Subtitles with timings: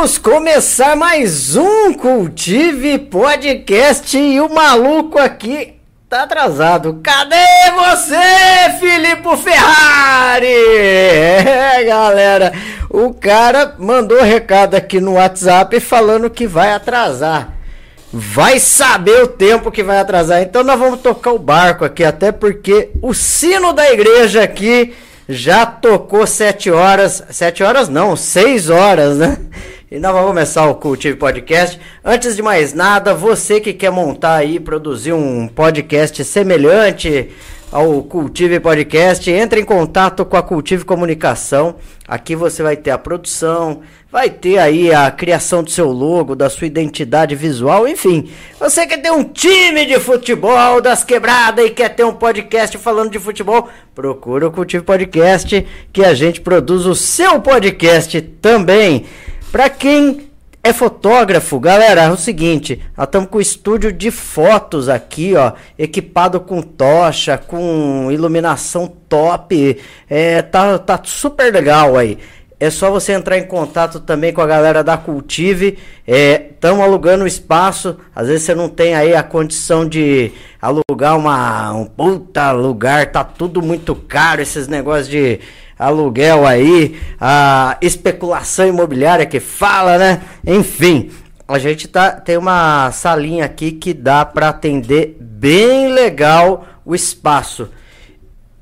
[0.00, 5.74] Vamos começar mais um Cultive Podcast e o maluco aqui
[6.08, 7.02] tá atrasado.
[7.02, 7.36] Cadê
[7.74, 8.16] você,
[8.80, 10.46] Filipe Ferrari?
[10.46, 12.50] É, galera,
[12.88, 17.52] o cara mandou recado aqui no WhatsApp falando que vai atrasar.
[18.10, 20.40] Vai saber o tempo que vai atrasar.
[20.40, 24.94] Então nós vamos tocar o barco aqui, até porque o sino da igreja aqui
[25.28, 27.22] já tocou sete horas.
[27.28, 29.36] Sete horas não, seis horas, né?
[29.90, 31.80] E nós vamos começar o Cultive Podcast.
[32.04, 37.30] Antes de mais nada, você que quer montar aí, produzir um podcast semelhante
[37.72, 41.74] ao Cultive Podcast, entre em contato com a Cultive Comunicação.
[42.06, 43.80] Aqui você vai ter a produção,
[44.12, 48.30] vai ter aí a criação do seu logo, da sua identidade visual, enfim.
[48.60, 53.10] Você quer ter um time de futebol das quebradas e quer ter um podcast falando
[53.10, 59.04] de futebol, procura o Cultive Podcast que a gente produz o seu podcast também.
[59.50, 60.30] Para quem
[60.62, 65.54] é fotógrafo, galera, é o seguinte, nós estamos com o estúdio de fotos aqui, ó,
[65.76, 69.76] equipado com tocha, com iluminação top,
[70.08, 72.16] é, tá, tá super legal aí.
[72.60, 75.78] É só você entrar em contato também com a galera da Cultive.
[76.06, 77.96] Estamos é, alugando espaço.
[78.14, 83.10] Às vezes você não tem aí a condição de alugar uma, um puta lugar.
[83.10, 84.42] Tá tudo muito caro.
[84.42, 85.40] Esses negócios de
[85.78, 90.20] aluguel aí, a especulação imobiliária que fala, né?
[90.46, 91.10] Enfim,
[91.48, 97.70] a gente tá, tem uma salinha aqui que dá para atender bem legal o espaço.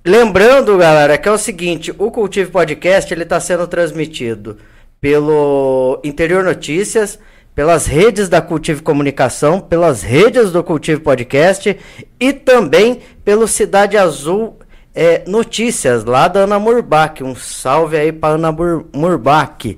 [0.09, 4.57] Lembrando, galera, que é o seguinte, o Cultivo Podcast ele está sendo transmitido
[4.99, 7.19] pelo Interior Notícias,
[7.55, 11.79] pelas redes da Cultivo Comunicação, pelas redes do Cultivo Podcast
[12.19, 14.57] e também pelo Cidade Azul
[14.95, 17.23] é, notícias lá da Ana Murbach.
[17.23, 19.77] Um salve aí para Ana Murbach.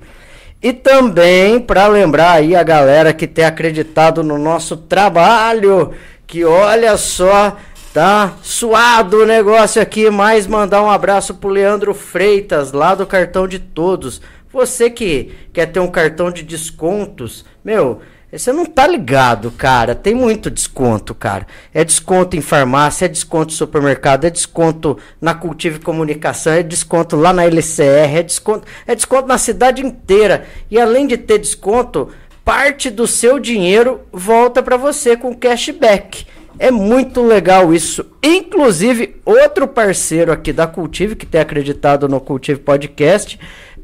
[0.63, 5.91] E também para lembrar aí a galera que tem acreditado no nosso trabalho,
[6.25, 7.57] que olha só,
[7.93, 13.47] tá suado o negócio aqui, mas mandar um abraço pro Leandro Freitas, lá do Cartão
[13.47, 14.21] de Todos.
[14.51, 18.01] Você que quer ter um cartão de descontos, meu,
[18.31, 19.93] você não tá ligado, cara.
[19.93, 21.45] Tem muito desconto, cara.
[21.73, 27.17] É desconto em farmácia, é desconto em supermercado, é desconto na Cultive Comunicação, é desconto
[27.17, 30.45] lá na LCR, é desconto, é desconto na cidade inteira.
[30.69, 32.09] E além de ter desconto,
[32.45, 36.25] parte do seu dinheiro volta para você com cashback.
[36.59, 38.05] É muito legal isso.
[38.21, 43.39] Inclusive, outro parceiro aqui da Cultive, que tem acreditado no Cultive Podcast,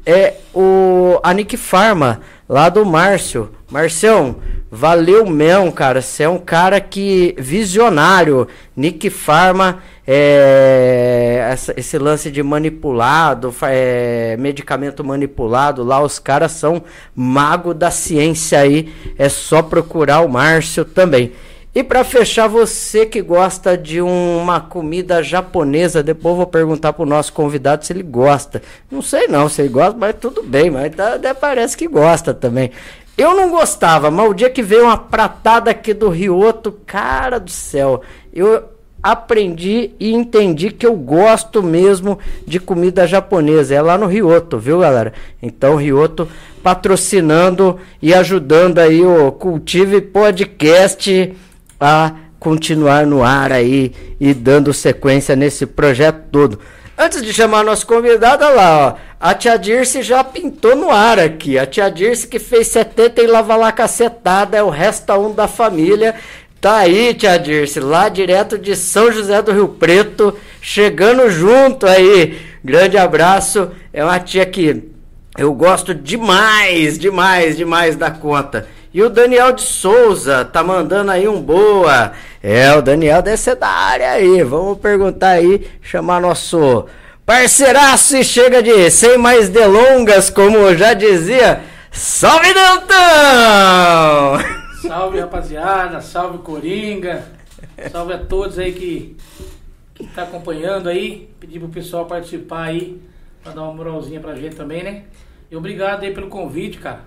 [0.06, 3.50] é o a Nick Pharma, lá do Márcio.
[3.70, 4.36] Marcião,
[4.70, 6.00] valeu mesmo, cara.
[6.00, 8.48] Você é um cara que visionário.
[8.74, 16.82] Nick Pharma, é, esse lance de manipulado, é, medicamento manipulado, lá os caras são
[17.14, 18.90] mago da ciência aí.
[19.18, 21.32] É só procurar o Márcio também.
[21.74, 27.32] E para fechar, você que gosta de uma comida japonesa, depois vou perguntar pro nosso
[27.32, 28.62] convidado se ele gosta.
[28.90, 32.70] Não sei não se ele gosta, mas tudo bem, mas tá, parece que gosta também.
[33.16, 37.50] Eu não gostava, mas o dia que veio uma pratada aqui do Rioto, cara do
[37.50, 38.00] céu,
[38.32, 38.64] eu
[39.02, 43.74] aprendi e entendi que eu gosto mesmo de comida japonesa.
[43.74, 45.12] É lá no Rioto, viu, galera?
[45.42, 46.28] Então, Rioto
[46.62, 51.34] patrocinando e ajudando aí o Cultive Podcast
[51.80, 56.58] a continuar no ar aí e dando sequência nesse projeto todo.
[56.96, 61.18] Antes de chamar nosso convidado, olha lá, ó, a tia Dirce já pintou no ar
[61.18, 61.58] aqui.
[61.58, 65.46] A tia Dirce que fez 70 e lava lá cacetada, é o resta um da
[65.46, 66.14] família.
[66.60, 72.36] Tá aí, tia Dirce, lá direto de São José do Rio Preto, chegando junto aí.
[72.64, 73.70] Grande abraço.
[73.92, 74.90] É uma tia que
[75.36, 78.66] eu gosto demais, demais, demais da conta.
[78.92, 82.12] E o Daniel de Souza tá mandando aí um boa.
[82.42, 84.42] É, o Daniel deve ser da área aí.
[84.42, 86.86] Vamos perguntar aí, chamar nosso
[87.26, 91.60] parceiraço e chega de sem mais delongas, como já dizia.
[91.92, 94.38] Salve Dantão!
[94.80, 97.24] Salve rapaziada, salve Coringa,
[97.90, 99.16] salve a todos aí que,
[99.94, 101.28] que tá acompanhando aí.
[101.38, 103.02] Pedir pro pessoal participar aí,
[103.42, 105.02] pra dar uma moralzinha pra gente também, né?
[105.50, 107.00] E obrigado aí pelo convite, cara.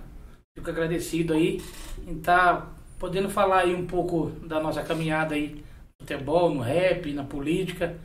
[0.53, 1.62] Fico agradecido aí
[2.06, 2.68] em estar tá
[3.00, 5.63] podendo falar aí um pouco da nossa caminhada aí
[5.98, 7.95] no futebol, no rap, na política.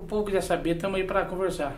[0.00, 1.76] O povo quiser saber, estamos aí para conversar.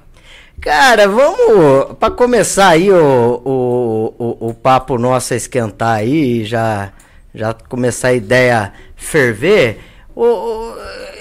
[0.63, 6.45] Cara, vamos para começar aí o, o, o, o, papo nosso a esquentar aí e
[6.47, 6.91] já,
[7.35, 9.79] já começar a ideia ferver.
[10.17, 10.75] O, o,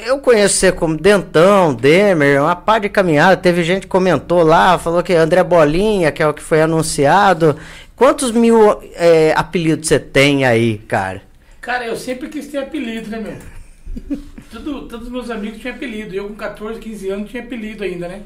[0.05, 3.35] eu conheço você como Dentão, Demer, uma par de caminhada.
[3.35, 7.57] Teve gente que comentou lá, falou que André Bolinha, que é o que foi anunciado.
[7.95, 8.57] Quantos mil
[8.95, 11.21] é, apelidos você tem aí, cara?
[11.61, 14.17] Cara, eu sempre quis ter apelido, né, meu?
[14.51, 16.13] Tudo, todos os meus amigos tinham apelido.
[16.13, 18.23] Eu com 14, 15 anos tinha apelido ainda, né?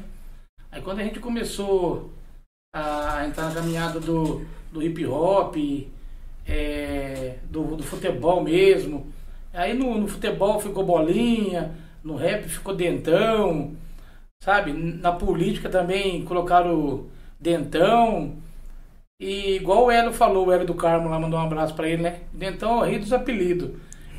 [0.70, 2.12] Aí quando a gente começou
[2.74, 5.56] a entrar na caminhada do, do hip hop,
[6.46, 9.06] é, do, do, futebol mesmo.
[9.52, 11.74] Aí no, no, futebol ficou bolinha,
[12.04, 13.74] no rap ficou dentão,
[14.42, 14.72] sabe?
[14.72, 17.06] Na política também colocaram
[17.40, 18.36] dentão.
[19.20, 22.02] E igual o Hélio falou, o Hélio do Carmo lá mandou um abraço pra ele,
[22.02, 22.20] né?
[22.32, 23.70] Dentão ri dos apelidos.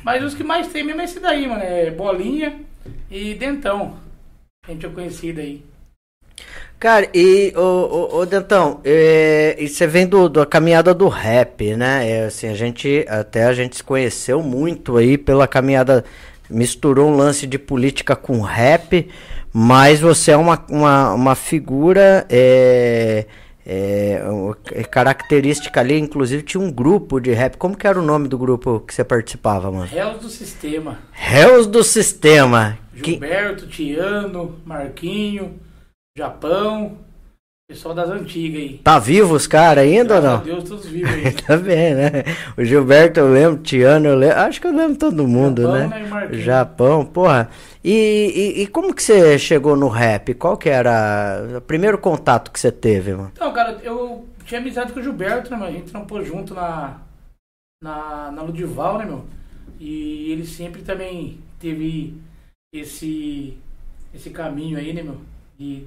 [0.04, 1.62] Mas os que mais tem mesmo é esse daí, mano.
[1.62, 2.60] É Bolinha
[3.10, 3.96] e Dentão.
[4.68, 5.64] A gente é conhecido aí.
[6.78, 12.10] Cara, e o, Dentão, é, e você vem do, da caminhada do rap, né?
[12.10, 16.04] É, assim, a gente até a gente se conheceu muito aí pela caminhada,
[16.48, 19.08] misturou um lance de política com rap,
[19.52, 23.26] mas você é uma, uma, uma figura é,
[23.66, 24.22] é,
[24.72, 27.56] é, característica ali, inclusive tinha um grupo de rap.
[27.56, 29.84] Como que era o nome do grupo que você participava, mano?
[29.84, 30.98] Réus do Sistema.
[31.12, 32.78] Réus do Sistema.
[32.94, 33.76] Gilberto, que...
[33.76, 35.58] Tiano, Marquinho,
[36.16, 36.98] Japão.
[37.70, 38.78] Pessoal das antigas aí.
[38.78, 40.44] Tá vivo os caras ainda Graças ou não?
[40.44, 41.30] Deus, todos vivos aí.
[41.46, 42.10] tá bem, né?
[42.58, 44.38] O Gilberto eu lembro, Tiano eu lembro.
[44.38, 45.88] Acho que eu lembro todo mundo, Japão, né?
[45.88, 47.48] né Japão, porra.
[47.84, 47.94] E,
[48.58, 50.34] e, e, como que você chegou no rap?
[50.34, 53.30] Qual que era o primeiro contato que você teve, mano?
[53.32, 55.70] Então, cara, eu tinha amizade com o Gilberto, né, mano?
[55.70, 56.98] A gente trampou junto na,
[57.80, 59.24] na, na Ludival, né, meu?
[59.78, 62.20] E ele sempre também teve
[62.74, 63.56] esse,
[64.12, 65.18] esse caminho aí, né, meu?
[65.56, 65.86] De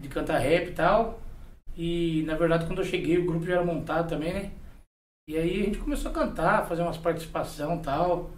[0.00, 1.20] de cantar rap e tal.
[1.76, 4.50] E na verdade quando eu cheguei o grupo já era montado também, né?
[5.28, 8.30] E aí a gente começou a cantar, fazer umas participação e tal.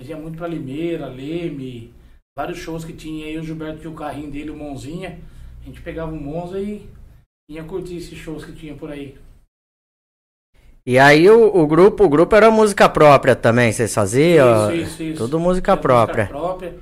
[0.00, 1.94] Fazia muito pra Limeira, Leme,
[2.36, 3.38] vários shows que tinha aí.
[3.38, 5.20] O Gilberto tinha o carrinho dele, o Monzinha.
[5.62, 6.88] A gente pegava o Monza e
[7.48, 9.16] ia curtir esses shows que tinha por aí.
[10.86, 14.70] E aí o, o grupo, o grupo era música própria também, vocês faziam?
[14.74, 15.18] Isso, isso, isso.
[15.18, 16.24] Tudo música própria.
[16.24, 16.74] música própria.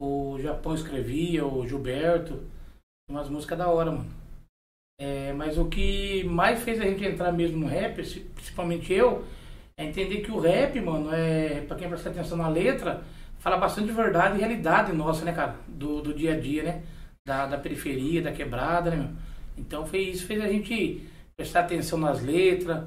[0.00, 2.38] O Japão escrevia, o Gilberto.
[3.12, 4.06] Umas músicas da hora, mano.
[4.98, 7.96] É, mas o que mais fez a gente entrar mesmo no rap,
[8.34, 9.22] principalmente eu,
[9.76, 13.02] é entender que o rap, mano, é, pra quem presta atenção na letra,
[13.38, 15.56] fala bastante de verdade e realidade nossa, né, cara?
[15.68, 16.82] Do, do dia a dia, né?
[17.22, 19.10] Da, da periferia, da quebrada, né, meu?
[19.58, 22.82] Então foi isso fez a gente prestar atenção nas letras.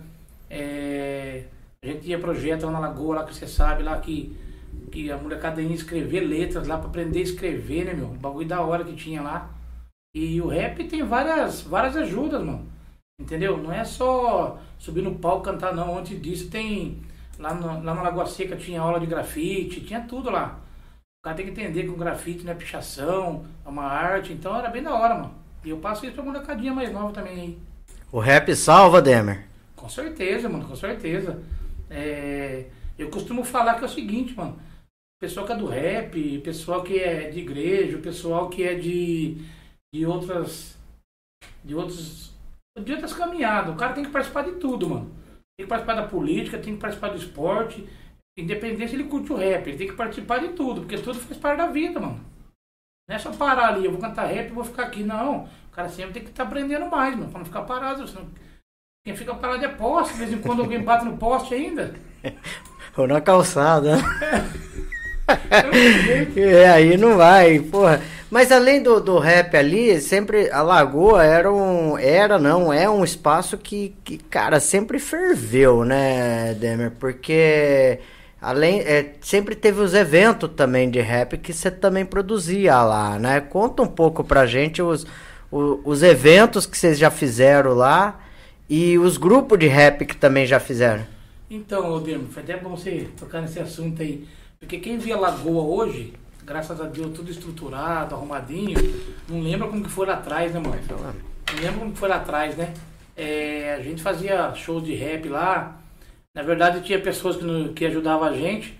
[0.50, 1.44] É,
[1.84, 4.36] a gente tinha projeto lá na Lagoa, lá que você sabe, lá que,
[4.92, 8.08] que a molecada ia escrever letras lá pra aprender a escrever, né, meu?
[8.08, 9.55] O bagulho da hora que tinha lá.
[10.16, 12.66] E o rap tem várias, várias ajudas, mano.
[13.20, 13.58] Entendeu?
[13.58, 15.98] Não é só subir no palco cantar, não.
[15.98, 17.02] Antes disso tem.
[17.38, 20.58] Lá, no, lá na Lagoa Seca tinha aula de grafite, tinha tudo lá.
[21.20, 24.32] O cara tem que entender que o grafite não é pichação, é uma arte.
[24.32, 25.34] Então era bem da hora, mano.
[25.66, 27.60] E eu passo isso pra molecadinha mais nova também aí.
[28.10, 29.46] O rap salva, Demer?
[29.76, 31.44] Com certeza, mano, com certeza.
[31.90, 32.68] É,
[32.98, 34.58] eu costumo falar que é o seguinte, mano.
[35.20, 39.38] Pessoal que é do rap, pessoal que é de igreja, pessoal que é de,
[39.96, 40.78] de outras.
[41.64, 42.34] De outros.
[42.78, 43.74] De outras caminhadas.
[43.74, 45.12] O cara tem que participar de tudo, mano.
[45.58, 47.88] Tem que participar da política, tem que participar do esporte.
[48.38, 51.40] Independente se ele curte o rap, ele tem que participar de tudo, porque tudo faz
[51.40, 52.20] parte da vida, mano.
[53.08, 55.04] Não é só parar ali, eu vou cantar rap e vou ficar aqui.
[55.04, 55.46] Não.
[55.46, 58.06] O cara sempre tem que estar tá aprendendo mais, mano, pra não ficar parado.
[58.06, 58.28] Senão...
[59.06, 61.96] Quem fica parado é poste, de vez em quando alguém bate no poste ainda.
[62.98, 63.98] Ou na calçada.
[66.36, 68.02] é, aí não vai, porra.
[68.36, 71.98] Mas além do, do rap ali, sempre a Lagoa era um.
[71.98, 76.92] Era, não, é um espaço que, que cara, sempre ferveu, né, Demer?
[77.00, 77.98] Porque
[78.42, 83.40] além é, sempre teve os eventos também de rap que você também produzia lá, né?
[83.40, 85.08] Conta um pouco pra gente os,
[85.50, 88.20] os, os eventos que vocês já fizeram lá
[88.70, 91.08] e os grupos de rap que também já fizeram.
[91.50, 94.28] Então, Demo, foi até bom você tocar nesse assunto aí.
[94.60, 96.12] Porque quem via Lagoa hoje,
[96.46, 98.78] graças a Deus, tudo estruturado, arrumadinho,
[99.28, 100.80] não lembra como que foi lá atrás, né, mano?
[100.90, 102.74] Não lembra como que foi lá atrás, né?
[103.18, 105.78] É, a gente fazia shows de rap lá.
[106.36, 108.78] Na verdade, tinha pessoas que, que ajudavam a gente.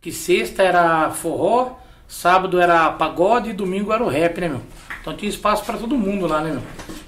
[0.00, 1.76] Que sexta era forró,
[2.06, 4.62] sábado era pagode e domingo era o rap, né, meu?
[5.00, 6.62] Então tinha espaço para todo mundo lá, né, meu?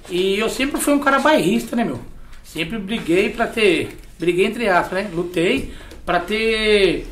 [0.08, 2.00] E eu sempre fui um cara bairrista, né, meu?
[2.42, 3.98] Sempre briguei para ter.
[4.18, 5.10] Briguei entre aspas, né?
[5.12, 7.06] Lutei para ter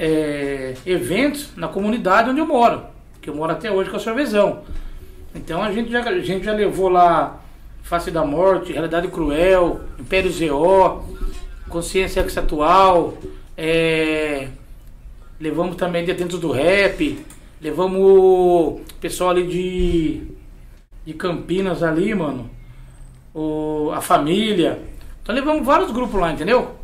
[0.00, 2.82] é, eventos na comunidade onde eu moro.
[3.20, 4.62] Que eu moro até hoje com a Sorvezão.
[5.34, 7.38] Então a gente já, a gente já levou lá
[7.82, 11.04] Face da Morte, Realidade Cruel, Império ZO,
[11.68, 13.14] Consciência Ex Atual,
[13.56, 14.48] é,
[15.38, 17.22] levamos também Detentos do Rap,
[17.60, 20.22] levamos o pessoal ali de,
[21.04, 22.50] de Campinas ali, mano,
[23.34, 24.80] o, a família.
[25.22, 26.79] Então levamos vários grupos lá, entendeu?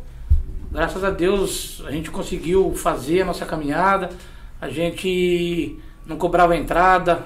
[0.71, 4.09] Graças a Deus a gente conseguiu fazer a nossa caminhada.
[4.59, 7.25] A gente não cobrava entrada,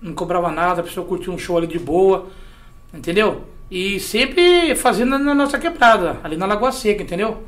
[0.00, 2.26] não cobrava nada, a pessoa curtia um show ali de boa,
[2.92, 3.42] entendeu?
[3.70, 7.42] E sempre fazendo na nossa quebrada, ali na Lagoa Seca, entendeu?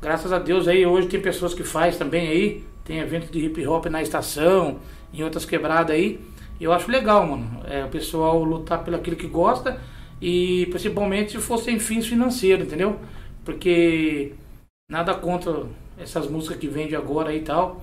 [0.00, 3.66] Graças a Deus aí hoje tem pessoas que faz também aí, tem evento de hip
[3.66, 4.78] hop na estação,
[5.12, 6.20] em outras quebradas aí.
[6.60, 7.60] Eu acho legal, mano.
[7.68, 9.80] É o pessoal lutar pelo aquilo que gosta
[10.20, 12.96] e principalmente se for sem fins financeiros, entendeu?
[13.44, 14.32] Porque
[14.92, 15.64] Nada contra
[15.98, 17.82] essas músicas que vende agora e tal.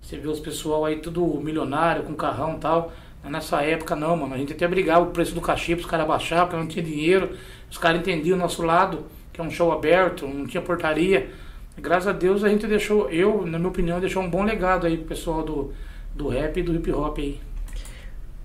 [0.00, 2.90] Você vê os pessoal aí tudo milionário, com carrão e tal.
[3.22, 4.34] Nessa época não, mano.
[4.34, 6.82] A gente até brigava o preço do cachê para os caras baixar, porque não tinha
[6.82, 7.36] dinheiro.
[7.70, 11.28] Os caras entendiam o nosso lado, que é um show aberto, não tinha portaria.
[11.76, 14.96] Graças a Deus a gente deixou, eu, na minha opinião, deixou um bom legado aí
[14.96, 15.74] pro pessoal do,
[16.14, 17.38] do rap e do hip hop aí.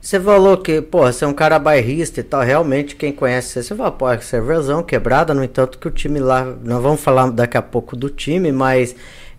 [0.01, 3.61] Você falou que, pô, você é um cara bairrista e tal, realmente quem conhece você,
[3.61, 7.29] você fala, pô, é cervezão, quebrada, no entanto que o time lá, nós vamos falar
[7.29, 8.95] daqui a pouco do time, mas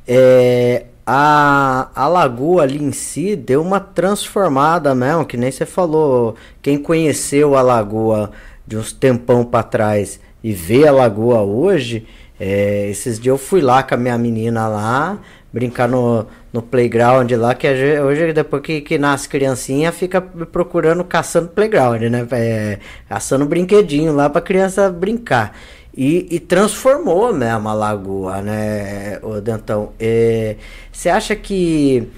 [0.06, 6.36] é, a, a lagoa ali em si deu uma transformada mesmo, que nem você falou,
[6.62, 8.30] quem conheceu a lagoa
[8.64, 12.06] de uns tempão para trás e vê a lagoa hoje,
[12.38, 15.18] é, esses dias eu fui lá com a minha menina lá,
[15.52, 17.66] brincar no, no playground lá, que
[18.00, 22.26] hoje depois que, que nasce criancinha fica procurando, caçando playground, né?
[22.32, 22.78] É,
[23.08, 25.56] caçando brinquedinho lá pra criança brincar.
[25.94, 29.92] E, e transformou mesmo a lagoa, né, o Dentão?
[30.00, 30.56] É,
[30.90, 32.08] você acha que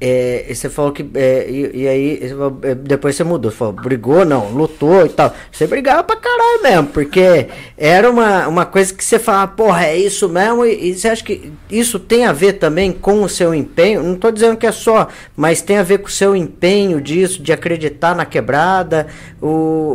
[0.00, 1.04] é, você falou que.
[1.14, 2.20] É, e, e, aí,
[2.62, 3.50] é, depois você mudou.
[3.50, 5.34] Você falou, brigou, não, lutou e tal.
[5.52, 9.98] Você brigava pra caralho mesmo, porque era uma, uma coisa que você falava, porra, é
[9.98, 10.64] isso mesmo.
[10.64, 14.02] E, e, você acha que isso tem a ver também com o seu empenho?
[14.02, 17.42] Não tô dizendo que é só, mas tem a ver com o seu empenho disso,
[17.42, 19.06] de acreditar na quebrada?
[19.38, 19.50] Ou,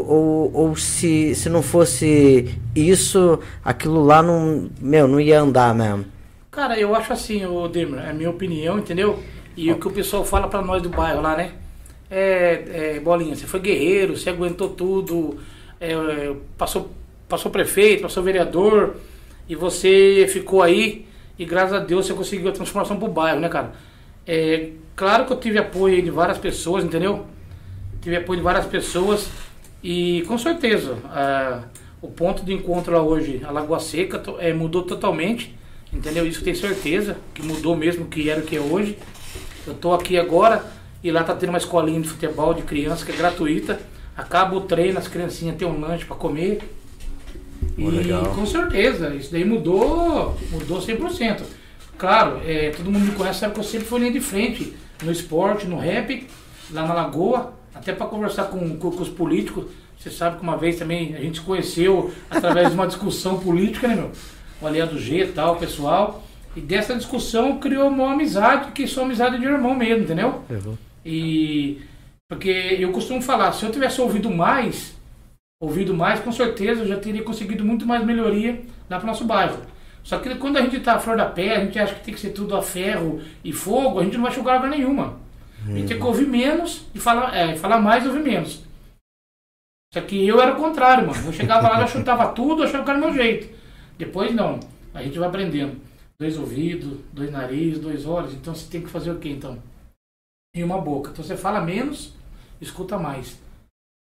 [0.07, 6.05] ou, ou se, se não fosse isso, aquilo lá não, meu, não ia andar mesmo?
[6.51, 9.19] Cara, eu acho assim, o Demer, é a minha opinião, entendeu?
[9.57, 11.53] E o que o pessoal fala para nós do bairro lá, né?
[12.09, 15.39] É, é, Bolinha, você foi guerreiro, você aguentou tudo,
[15.79, 15.93] é,
[16.57, 16.91] passou,
[17.27, 18.97] passou prefeito, passou vereador,
[19.47, 21.05] e você ficou aí,
[21.37, 23.73] e graças a Deus você conseguiu a transformação pro bairro, né, cara?
[24.27, 27.25] É, claro que eu tive apoio de várias pessoas, entendeu?
[28.01, 29.29] Tive apoio de várias pessoas,
[29.83, 30.97] e com certeza,
[32.01, 35.55] o ponto de encontro lá hoje, a Lagoa Seca, é, mudou totalmente,
[35.91, 36.25] entendeu?
[36.27, 38.97] Isso tenho certeza, que mudou mesmo que era o que é hoje.
[39.65, 40.65] Eu estou aqui agora
[41.03, 43.79] e lá tá tendo uma escolinha de futebol de criança que é gratuita.
[44.15, 46.61] Acaba o treino, as criancinhas têm um lanche para comer.
[47.77, 48.33] E legal.
[48.33, 51.41] com certeza, isso daí mudou, mudou 100%.
[51.97, 55.11] Claro, é, todo mundo me conhece, sabe que eu sempre fui linha de frente no
[55.11, 56.27] esporte, no rap,
[56.71, 59.65] lá na Lagoa, até para conversar com, com, com os políticos.
[59.99, 63.87] Você sabe que uma vez também a gente se conheceu através de uma discussão política,
[63.87, 64.11] né, meu?
[64.61, 66.24] O aliado G e tal, pessoal.
[66.55, 70.43] E dessa discussão criou uma amizade, que sou amizade de irmão mesmo, entendeu?
[71.05, 71.81] E
[72.27, 74.95] porque eu costumo falar, se eu tivesse ouvido mais,
[75.61, 79.59] ouvido mais, com certeza eu já teria conseguido muito mais melhoria lá pro nosso bairro.
[80.03, 82.13] Só que quando a gente tá à flor da pé, a gente acha que tem
[82.13, 85.17] que ser tudo a ferro e fogo, a gente não vai chegar a lugar nenhuma.
[85.67, 88.63] A gente tem que ouvir menos e falar, é, falar mais e ouvir menos.
[89.91, 91.25] Só que eu era o contrário, mano.
[91.25, 93.47] Eu chegava lá, eu chutava tudo, achava que era o meu jeito.
[93.97, 94.59] Depois não.
[94.93, 95.77] A gente vai aprendendo.
[96.17, 98.33] Dois ouvidos, dois narizes, dois olhos.
[98.33, 99.59] Então você tem que fazer o quê então?
[100.55, 101.11] E uma boca.
[101.11, 102.13] Então você fala menos,
[102.61, 103.39] escuta mais.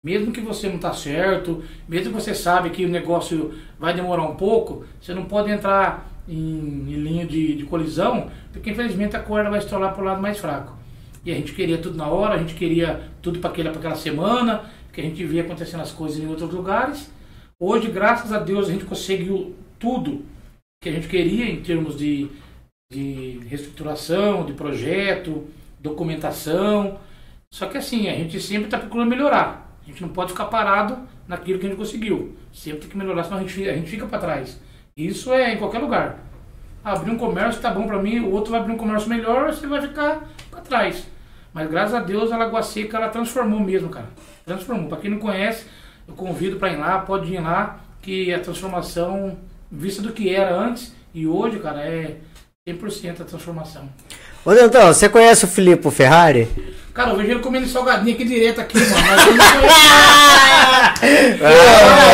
[0.06, 4.24] Mesmo que você não está certo, mesmo que você sabe que o negócio vai demorar
[4.24, 9.22] um pouco, você não pode entrar em, em linha de, de colisão, porque infelizmente a
[9.22, 10.78] corda vai estourar para o lado mais fraco.
[11.26, 14.66] E a gente queria tudo na hora, a gente queria tudo para aquela, aquela semana,
[14.92, 17.10] que a gente via acontecendo as coisas em outros lugares.
[17.58, 20.24] Hoje, graças a Deus, a gente conseguiu tudo
[20.84, 22.28] que a gente queria em termos de,
[22.92, 25.48] de reestruturação, de projeto,
[25.80, 27.00] documentação.
[27.54, 29.80] Só que assim, a gente sempre está procurando melhorar.
[29.82, 32.36] A gente não pode ficar parado naquilo que a gente conseguiu.
[32.52, 34.60] Sempre tem que melhorar, senão a gente, a gente fica para trás.
[34.96, 36.20] Isso é em qualquer lugar.
[36.84, 39.66] Abrir um comércio está bom para mim, o outro vai abrir um comércio melhor, você
[39.66, 41.08] vai ficar para trás.
[41.54, 44.10] Mas graças a Deus a Lagoa Seca ela transformou mesmo, cara.
[44.46, 44.90] Transformou.
[44.90, 45.66] Para quem não conhece,
[46.06, 49.38] eu convido para ir lá, pode ir lá, que a transformação,
[49.74, 52.18] vista do que era antes e hoje, cara, é
[52.70, 53.90] 100% a transformação.
[54.46, 56.48] Ô, Dentão, você conhece o Filipe Ferrari?
[56.94, 58.92] Cara, eu vejo ele comendo salgadinho aqui direto aqui, mano.
[58.92, 59.26] Não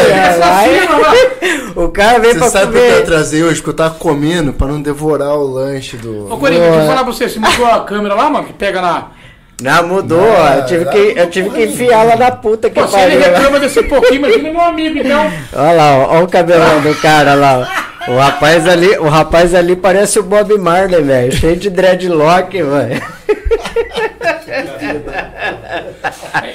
[0.07, 1.75] conheço.
[1.75, 3.05] o cara veio Você pra sabe o que comer.
[3.05, 3.61] trazer hoje?
[3.61, 6.31] Que eu tava comendo pra não devorar o lanche do.
[6.31, 8.81] Ô, Coringa, deixa eu falar pra você, você mudou a câmera lá, mano, que pega
[8.81, 9.11] na.
[9.61, 10.21] Não, mudou.
[10.21, 13.17] Não, eu tive que, eu tive que enfiar lá na puta que Pô, se ele
[13.17, 13.33] pariu.
[13.33, 15.31] reclama desse pouquinho, imagina meu amigo, então.
[15.53, 17.67] Olha lá, ó, ó o cabelão do cara lá.
[18.07, 18.11] ó.
[18.11, 21.31] O rapaz ali, o rapaz ali parece o Bob Marley, velho.
[21.31, 23.01] Cheio de dreadlock, velho.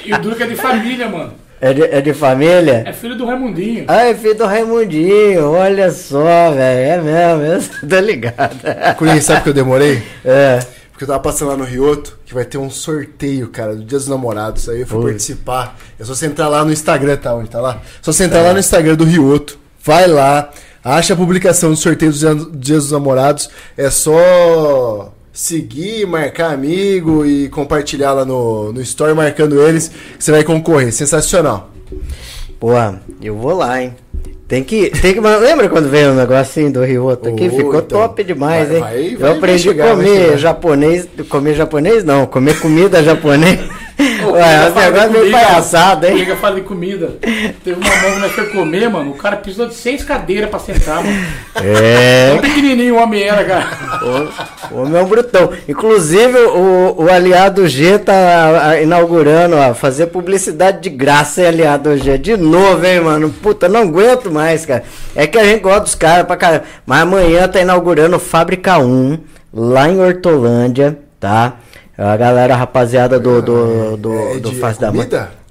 [0.03, 1.33] E o duro que é de família, mano.
[1.61, 2.83] É de, é de família?
[2.85, 3.85] É filho do Raimundinho.
[3.87, 6.91] Ah, é filho do Raimundinho, olha só, velho.
[6.91, 8.55] É mesmo, eu tô ligado.
[8.97, 10.03] Cunha, sabe que eu demorei?
[10.23, 10.59] É.
[10.95, 13.97] Porque eu tava passando lá no Rioto, que vai ter um sorteio, cara, do Dia
[13.97, 14.69] dos Namorados.
[14.69, 15.03] Aí eu fui Ui.
[15.07, 15.77] participar.
[15.99, 17.35] É só você entrar lá no Instagram, tá?
[17.35, 17.81] Onde tá lá?
[18.01, 19.59] Só você entrar lá no Instagram do Rioto.
[19.83, 20.49] Vai lá,
[20.81, 23.49] acha a publicação do sorteio dos Dia- Dias dos Namorados.
[23.75, 29.91] É só seguir, marcar amigo e compartilhar lá no, no Story marcando eles.
[30.17, 30.93] Você vai concorrer.
[30.93, 31.71] Sensacional.
[32.57, 32.69] Pô,
[33.21, 33.93] eu vou lá, hein.
[34.47, 35.19] Tem que, tem que.
[35.19, 37.47] Lembra quando veio um negocinho do Rioto aqui?
[37.47, 38.81] Ô, Ficou então, top demais, vai- hein?
[38.81, 41.07] vai- eu vai- aprendi chegar, a comer japonês.
[41.27, 43.59] Comer japonês não, comer comida japonês.
[43.97, 46.11] Ô, Ué, Coringa o fala de negócio meio palhaçado, hein?
[46.13, 47.11] Coringa fala de comida.
[47.63, 49.11] Teve uma mão que nós foi comer, mano.
[49.11, 51.25] O cara precisou de seis cadeiras pra sentar, mano.
[51.63, 52.31] É.
[52.31, 53.67] Tão pequenininho o homem era, cara.
[54.69, 55.49] O homem é um brutão.
[55.67, 62.17] Inclusive, o, o aliado G tá inaugurando, ó, fazer publicidade de graça, hein, aliado G.
[62.17, 63.33] De novo, hein, mano?
[63.41, 64.83] Puta, não aguento mais, cara.
[65.15, 66.65] É que a gente gosta dos caras pra caramba.
[66.85, 69.17] Mas amanhã tá inaugurando Fábrica 1,
[69.53, 71.55] lá em Hortolândia, tá?
[71.97, 75.07] A galera, a rapaziada do, do, do, É do de Face da Mãe.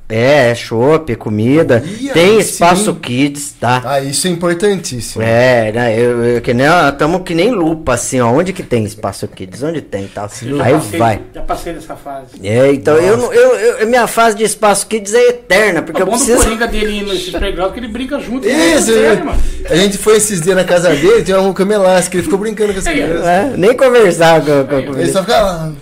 [0.07, 1.83] É, é chopp, comida.
[1.85, 2.99] Ih, Tem espaço sim.
[3.01, 3.83] kids, tá?
[3.87, 5.23] Ah, isso é importantíssimo.
[5.25, 5.99] É, né?
[5.99, 8.31] Eu, eu- que nem, estamos que nem lupa, assim, ó.
[8.31, 9.63] Onde que tem espaço kids?
[9.63, 10.29] Onde tem tal?
[10.43, 11.21] Eu já Aí passei- vai.
[11.35, 12.27] Já passei dessa fase.
[12.43, 16.03] É, então eu, não- eu, eu, minha fase de espaço kids é eterna, porque O
[16.03, 16.43] eu bom do preciso.
[16.45, 18.47] Coringa dele nesses playground que ele brinca junto.
[18.47, 19.23] Isso, é
[19.71, 22.75] a gente foi esses dias na casa dele, tinha um camelás que ele ficou brincando
[22.75, 23.31] com essa Aí, criança.
[23.31, 25.73] É, nem conversar com, com, com Ele só ficava lá.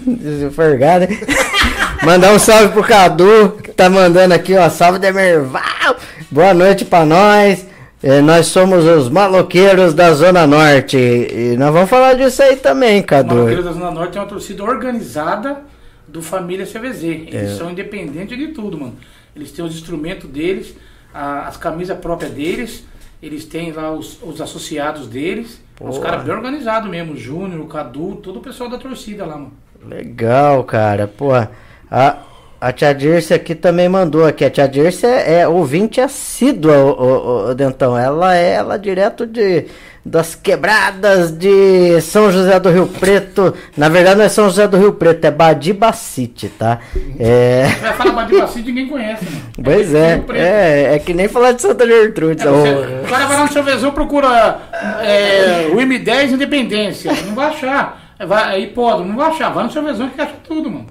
[0.53, 1.19] Forgado, hein?
[2.05, 4.69] Mandar um salve pro Cadu, que tá mandando aqui, ó.
[4.69, 5.97] Salve Demerval!
[6.31, 7.67] Boa noite pra nós.
[8.03, 10.97] É, nós somos os maloqueiros da Zona Norte.
[10.99, 13.35] E nós vamos falar disso aí também, Cadu.
[13.35, 15.61] Maloqueiro da Zona Norte é uma torcida organizada
[16.09, 17.05] do Família CVZ.
[17.05, 17.07] É.
[17.07, 18.97] Eles são independentes de tudo, mano.
[19.37, 20.75] Eles têm os instrumentos deles,
[21.15, 22.85] a- as camisas próprias deles,
[23.23, 25.61] eles têm lá os, os associados deles.
[25.81, 29.37] Os caras bem organizados mesmo, o Júnior, o Cadu, todo o pessoal da torcida lá,
[29.37, 29.53] mano.
[29.87, 31.07] Legal, cara.
[31.09, 32.17] Pô, a,
[32.63, 34.45] A tia Dirce aqui também mandou aqui.
[34.45, 37.99] A tia Dirce é, é ouvinte assídua, o, o, o, Dentão.
[37.99, 39.67] Ela é ela direto de
[40.07, 43.53] das quebradas de São José do Rio Preto.
[43.77, 46.79] Na verdade não é São José do Rio Preto, é Badibacite, tá?
[47.19, 47.67] É...
[47.81, 49.41] Vai falar Badibacite ninguém conhece, né?
[49.63, 52.47] Pois é, é, é, é, que nem falar de Santa Gertrude.
[52.47, 54.61] É, você, o cara vai lá no seu Vezão, procura
[55.03, 58.02] é, o M10 Independência, não vai achar.
[58.27, 60.87] Vai, aí pode, não vai achar, vai no seu Vezão que acha tudo, mano.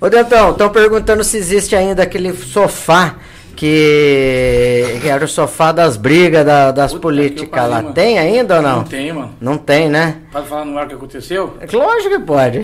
[0.00, 3.16] Ô Dentão, estão perguntando se existe ainda aquele sofá
[3.56, 7.76] que, que era o sofá das brigas da, das Puta políticas lá.
[7.76, 7.94] Mano.
[7.94, 8.76] Tem ainda ou não?
[8.76, 9.34] Não tem, mano.
[9.40, 10.18] Não tem, né?
[10.30, 11.54] Pode falar no ar o que aconteceu?
[11.58, 12.62] É lógico que pode.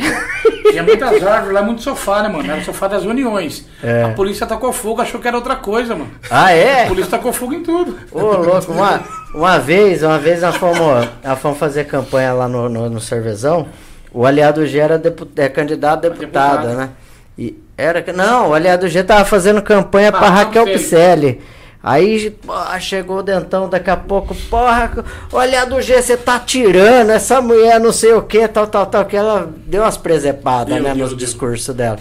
[0.70, 2.48] Tinha muitas árvores lá, muito sofá, né, mano?
[2.48, 3.66] Era o sofá das uniões.
[3.82, 4.04] É.
[4.04, 6.11] A polícia tacou fogo, achou que era outra coisa, mano.
[6.30, 6.85] Ah, é?
[6.85, 7.96] A polícia tacou fogo em tudo.
[8.12, 9.00] Ô, louco, uma,
[9.35, 13.66] uma vez, uma vez nós fomos, nós fomos fazer campanha lá no, no, no Cervezão.
[14.12, 15.01] O aliado G era
[15.37, 16.77] é candidato a deputado, deputado.
[16.77, 16.90] né?
[17.38, 18.12] E era que.
[18.12, 21.40] Não, o aliado G tava fazendo campanha para Raquel Picelli.
[21.82, 27.10] Aí porra, chegou o dentão daqui a pouco, porra, olha do G, você tá tirando
[27.10, 30.94] essa mulher não sei o que, tal, tal, tal, que ela deu umas presepadas, né,
[30.94, 31.98] nos discursos dela.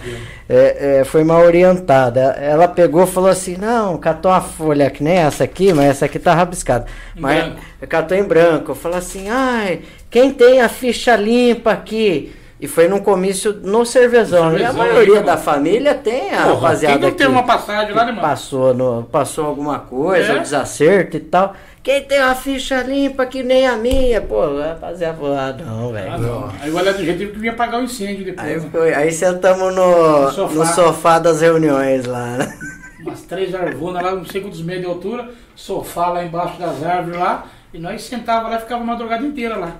[0.48, 2.20] É, é, foi mal orientada.
[2.38, 6.04] Ela pegou e falou assim, não, catou uma folha que nem essa aqui, mas essa
[6.04, 6.86] aqui tá rabiscada.
[7.16, 7.60] Em mas branco.
[7.88, 8.74] catou em branco.
[8.74, 12.32] Falou assim, ai, quem tem a ficha limpa aqui?
[12.62, 14.56] E foi num comício no Cervezão.
[14.56, 16.96] e a maioria da família tem a Porra, rapaziada.
[17.00, 18.22] Quem não tem uma passagem lá, né, mano?
[18.22, 20.38] Passou, no, passou alguma coisa, é?
[20.38, 21.56] um desacerto e tal.
[21.82, 26.12] Quem tem uma ficha limpa que nem a minha, pô, rapaziada, ah, não, velho.
[26.12, 26.52] Ah, não.
[26.60, 28.48] Aí o olhar do jeito que vir apagar o incêndio depois.
[28.48, 28.94] Aí, né?
[28.94, 30.54] aí sentamos no, no, sofá.
[30.54, 32.58] no sofá das reuniões lá, né?
[33.00, 37.18] Umas três arvonas lá, não sei quantos metros de altura, sofá lá embaixo das árvores
[37.18, 37.44] lá,
[37.74, 39.74] e nós sentava lá e ficava a madrugada inteira lá.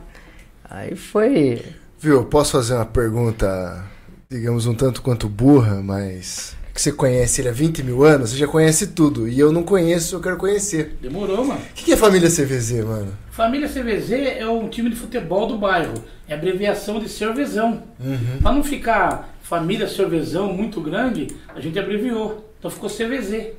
[0.69, 1.63] Aí foi.
[2.03, 3.85] Viu, posso fazer uma pergunta,
[4.29, 6.57] digamos, um tanto quanto burra, mas.
[6.75, 9.29] Que você conhece ele há 20 mil anos, você já conhece tudo.
[9.29, 10.97] E eu não conheço, eu quero conhecer.
[11.01, 11.61] Demorou, mano.
[11.61, 13.13] O que, que é Família CVZ, mano?
[13.31, 15.95] Família CVZ é um time de futebol do bairro.
[16.27, 17.85] É abreviação de Cervezão.
[18.01, 18.39] Uhum.
[18.41, 22.53] Pra não ficar Família Cervezão muito grande, a gente abreviou.
[22.59, 23.53] Então ficou CVZ.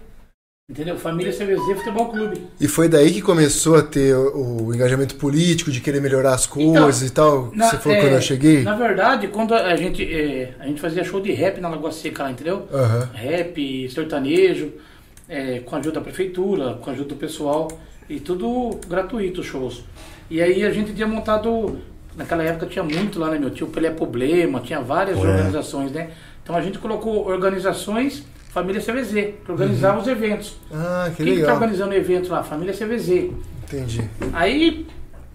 [0.74, 0.98] Entendeu?
[0.98, 2.48] Família CVZ Futebol Clube.
[2.60, 6.48] E foi daí que começou a ter o, o engajamento político, de querer melhorar as
[6.48, 7.52] coisas então, e tal?
[7.54, 8.64] Na, você falou é, quando eu cheguei?
[8.64, 12.24] Na verdade, quando a gente, é, a gente fazia show de rap na Lagoa Seca
[12.24, 12.68] lá, entendeu?
[12.72, 13.08] Uhum.
[13.14, 14.72] Rap, sertanejo,
[15.30, 17.68] é, com a ajuda da prefeitura, com a ajuda do pessoal,
[18.10, 19.84] e tudo gratuito os shows.
[20.28, 21.78] E aí a gente tinha montado,
[22.18, 23.52] naquela época tinha muito lá, né, meu?
[23.52, 26.10] Tinha o Pelé Problema, tinha várias organizações, né?
[26.42, 30.02] Então a gente colocou organizações Família CVZ, que organizava uhum.
[30.04, 30.56] os eventos.
[30.72, 31.42] Ah, que Quem legal.
[31.42, 32.44] que tá organizando o evento lá?
[32.44, 33.32] Família CVZ.
[33.63, 34.08] Entendi.
[34.32, 34.86] Aí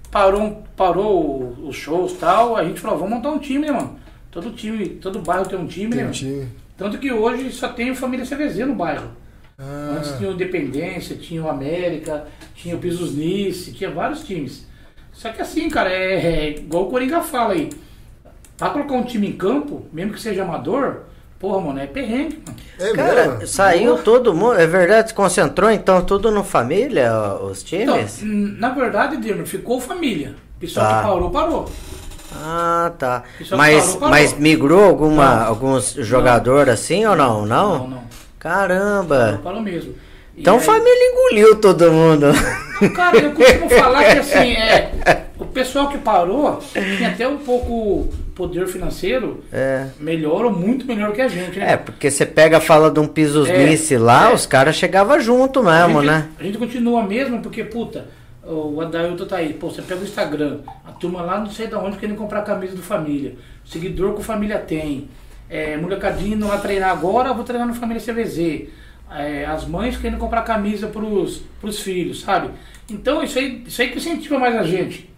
[0.09, 3.99] parou, parou os shows e tal, a gente falou, vamos montar um time, né, mano?
[4.31, 6.09] Todo time, todo bairro tem um time, tem né?
[6.09, 6.49] Um time.
[6.77, 9.09] Tanto que hoje só tem o Família CVZ no bairro.
[9.59, 9.97] Ah.
[9.97, 14.65] Antes tinha o Independência, tinha o América, tinha o Pisos Nice, tinha vários times.
[15.13, 17.69] Só que assim, cara, é, é igual o Coringa fala aí.
[18.57, 21.01] Pra colocar um time em campo, mesmo que seja amador,
[21.39, 22.59] Porra, mano, é perrengue, mano.
[22.81, 23.47] É Cara, mesmo?
[23.47, 24.03] saiu Porra.
[24.03, 28.23] todo mundo, é verdade, se concentrou então tudo no família, os times?
[28.23, 30.35] Então, na verdade, Dirma, ficou família.
[30.57, 30.97] O pessoal tá.
[30.97, 31.71] que parou, parou.
[32.35, 33.23] Ah, tá.
[33.57, 34.11] Mas, parou, parou.
[34.11, 37.47] mas migrou alguma, alguns jogadores assim ou não?
[37.47, 37.79] Não?
[37.79, 38.03] Não, não.
[38.39, 39.17] Caramba.
[39.17, 39.95] Parou, parou mesmo.
[40.37, 42.27] E então a família engoliu todo mundo.
[42.95, 44.93] Cara, eu costumo falar que assim, é,
[45.39, 49.89] o pessoal que parou tinha até um pouco poder financeiro é.
[49.99, 51.73] melhor ou muito melhor que a gente, né?
[51.73, 54.35] É, porque você pega a fala de um pisos é, lá, é.
[54.35, 56.29] os caras chegavam junto mesmo, a gente, né?
[56.39, 58.07] A gente continua mesmo, porque, puta,
[58.45, 61.75] o Adailton tá aí, pô, você pega o Instagram, a turma lá não sei de
[61.75, 65.11] onde querendo comprar camisa do família, seguidor que o família tem,
[65.51, 68.69] é, molecadinho não vai treinar agora, vou treinar no Família CVZ.
[69.11, 72.51] É, as mães querendo comprar camisa pros, pros filhos, sabe?
[72.91, 75.11] Então isso aí, isso aí que incentiva mais a gente.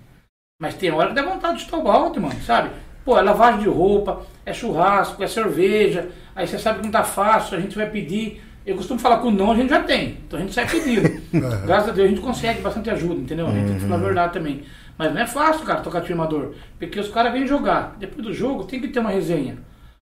[0.62, 2.70] Mas tem hora que dá vontade de estar alto, mano, sabe?
[3.04, 6.08] Pô, é lavagem de roupa, é churrasco, é cerveja.
[6.34, 8.42] Aí você sabe que não tá fácil, a gente vai pedir.
[8.64, 11.20] Eu costumo falar que o não a gente já tem, então a gente sai pedindo.
[11.30, 11.64] Uhum.
[11.64, 13.46] Graças a Deus a gente consegue bastante ajuda, entendeu?
[13.46, 14.04] A gente tem que falar a uhum.
[14.04, 14.64] verdade também.
[14.98, 16.54] Mas não é fácil, cara, tocar filmador.
[16.76, 17.96] Porque os caras vêm jogar.
[18.00, 19.58] Depois do jogo tem que ter uma resenha.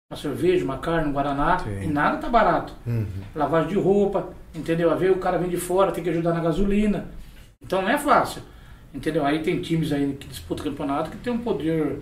[0.10, 1.60] Uma cerveja, uma carne, um guaraná.
[1.60, 1.84] Sim.
[1.84, 2.74] E nada tá barato.
[2.88, 3.06] Uhum.
[3.36, 4.90] Lavagem de roupa, entendeu?
[4.90, 7.08] A ver o cara vem de fora, tem que ajudar na gasolina.
[7.62, 8.42] Então não é fácil.
[8.94, 9.26] Entendeu?
[9.26, 12.00] Aí tem times aí que disputam campeonato que tem um poder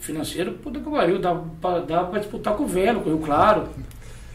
[0.00, 1.34] financeiro, puta que pariu, dá,
[1.86, 3.68] dá pra disputar com o Velo, com o Rio Claro.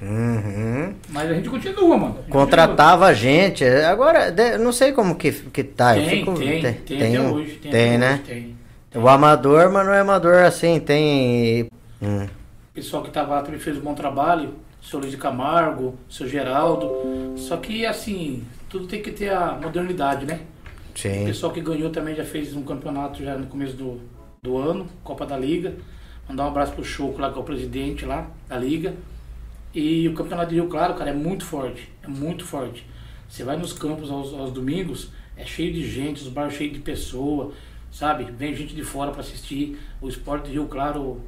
[0.02, 0.94] Uhum.
[1.10, 2.16] Mas a gente continua, mano.
[2.18, 3.64] A gente Contratava a gente.
[3.64, 5.94] Agora, não sei como que, que tá.
[5.94, 7.52] Tem, fico, tem, tem, tem, tem, hoje.
[7.54, 8.14] Tem, tem né?
[8.14, 8.56] Hoje, tem,
[8.92, 9.02] tem.
[9.02, 11.70] O amador, mas não é amador assim, tem.
[12.02, 12.26] Hum.
[12.26, 14.56] O pessoal que tava lá também fez um bom trabalho.
[14.82, 17.36] seu Luiz de Camargo, seu Geraldo.
[17.38, 20.42] Só que assim, tudo tem que ter a modernidade, né?
[20.94, 21.26] O Sim.
[21.26, 24.02] pessoal que ganhou também já fez um campeonato já no começo do,
[24.44, 25.74] do ano, Copa da Liga.
[26.28, 28.94] Mandar um abraço pro Choco lá, que é o presidente lá da Liga.
[29.74, 31.90] E o campeonato de Rio Claro, cara, é muito forte.
[32.04, 32.86] É muito forte.
[33.28, 36.80] Você vai nos campos aos, aos domingos, é cheio de gente, os bares cheios de
[36.80, 37.54] pessoa,
[37.92, 38.26] sabe?
[38.26, 39.80] Vem gente de fora para assistir.
[40.02, 41.22] O esporte de Rio Claro,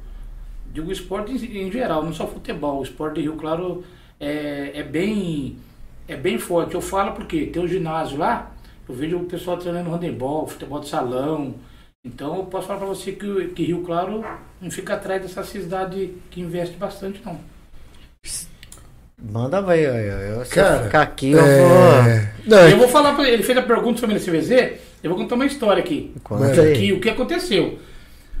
[0.72, 2.80] digo esporte em, em geral, não só futebol.
[2.80, 3.82] O esporte de Rio Claro
[4.20, 5.56] é, é bem
[6.06, 6.74] é bem forte.
[6.74, 8.52] Eu falo porque tem o ginásio lá,
[8.88, 11.54] eu vejo o pessoal treinando handebol, futebol de salão.
[12.06, 14.24] Então eu posso falar para você que, o- que Rio Claro
[14.60, 17.38] não fica atrás dessa cidade que investe bastante, não.
[19.20, 21.46] Manda ver, eu, eu, eu, se Cara, eu ficar aqui, eu vou.
[22.06, 22.32] É...
[22.46, 25.10] Não, é Eu vou falar para ele, ele fez a pergunta sobre a CVZ, eu
[25.10, 26.12] vou contar uma história aqui.
[26.22, 26.72] Conta.
[26.72, 27.78] Que, o que aconteceu?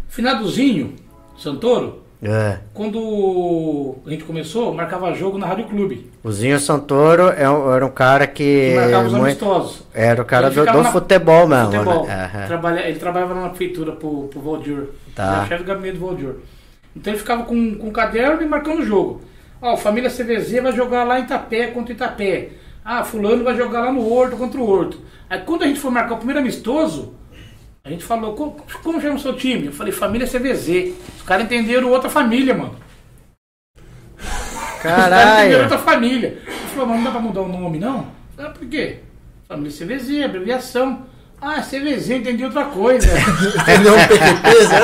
[0.08, 0.94] Finadozinho,
[1.38, 2.58] Santoro, É.
[2.72, 6.10] quando a gente começou, marcava jogo na Rádio Clube.
[6.24, 8.70] O Zinho Santoro é era um cara que.
[8.70, 9.82] Que marcava os muito- amistosos.
[9.92, 11.72] era o cara do, do na- futebol mesmo.
[11.72, 12.06] Futebol.
[12.06, 12.44] Né?
[12.46, 14.84] Trabalha, ele trabalhava na prefeitura pro, pro Valdir.
[15.14, 15.36] Tá.
[15.36, 16.34] Era chefe do gabinete do Valdir.
[16.96, 19.20] Então ele ficava com, com um caderno e marcando o jogo.
[19.60, 22.48] Ó, o família CVZ vai jogar lá em Itapé contra Itapé.
[22.84, 24.98] Ah, fulano vai jogar lá no Horto contra o Horto.
[25.28, 27.12] Aí quando a gente foi marcar o primeiro amistoso,
[27.86, 29.66] a gente falou, como, como chama o seu time?
[29.66, 30.92] Eu falei, família CVZ.
[31.18, 32.74] Os caras entenderam outra família, mano.
[34.18, 35.62] Os caras entenderam Caralho.
[35.62, 36.28] outra família.
[36.44, 38.08] Ele falou, mas não dá pra mudar o nome, não?
[38.36, 38.98] Ah, por quê?
[39.46, 41.06] Família CVZ, abreviação.
[41.40, 43.06] Ah, CVZ, entendi outra coisa.
[43.62, 44.80] Entendeu um PQP, né?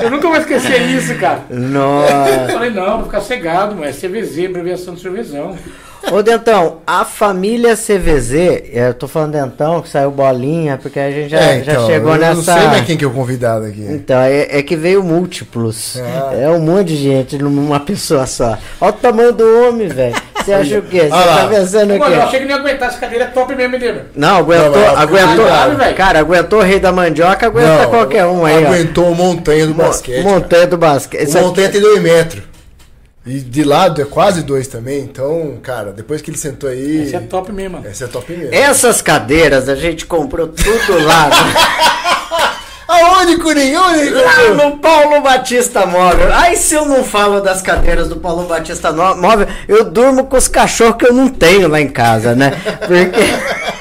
[0.00, 1.42] Eu nunca vou esquecer isso, cara.
[1.50, 2.48] Eu Nossa.
[2.52, 5.56] falei, não, vou ficar cegado, mas é CVZ, abreviação de cervezão.
[6.12, 8.32] Ô Dentão, a família CVZ,
[8.72, 12.12] eu tô falando Dentão, que saiu bolinha, porque a gente já, É, já então, chegou
[12.14, 12.34] eu nessa.
[12.34, 13.84] não sei mais quem que é o convidado aqui.
[13.90, 15.98] Então, é, é que veio múltiplos.
[16.00, 16.30] Ah.
[16.34, 18.56] É um monte de gente numa pessoa só.
[18.80, 20.14] Olha o tamanho do homem, velho.
[20.46, 21.00] Você acha o quê?
[21.00, 21.36] Você Olha lá.
[21.42, 22.26] tá pensando o Mano, eu quê?
[22.26, 24.04] achei que não ia aguentar, essa cadeira é top mesmo, Demer?
[24.14, 25.76] Não, aguentou, Não, mas- aguentou.
[25.76, 25.96] Velho.
[25.96, 28.68] cara, aguentou o rei da mandioca, aguenta Não, qualquer um aí, ó.
[28.68, 30.22] Aguentou o montanha do basquete.
[30.22, 31.26] Montanha do basquete.
[31.26, 31.30] cara.
[31.30, 32.42] O aqui- montanha tem dois metros.
[33.28, 35.00] E de lado é quase dois também.
[35.00, 37.02] Então, cara, depois que ele sentou aí.
[37.02, 37.88] Esse é top mesmo, mano.
[37.90, 38.54] Essa é top mesmo.
[38.54, 41.28] Essas cadeiras a gente comprou tudo lá.
[42.96, 43.80] Aonde, Curinho?
[43.80, 46.32] Onde, Lá no Paulo Batista Móvel.
[46.34, 50.48] Aí se eu não falo das cadeiras do Paulo Batista Móvel, eu durmo com os
[50.48, 52.52] cachorros que eu não tenho lá em casa, né?
[52.86, 53.20] Porque.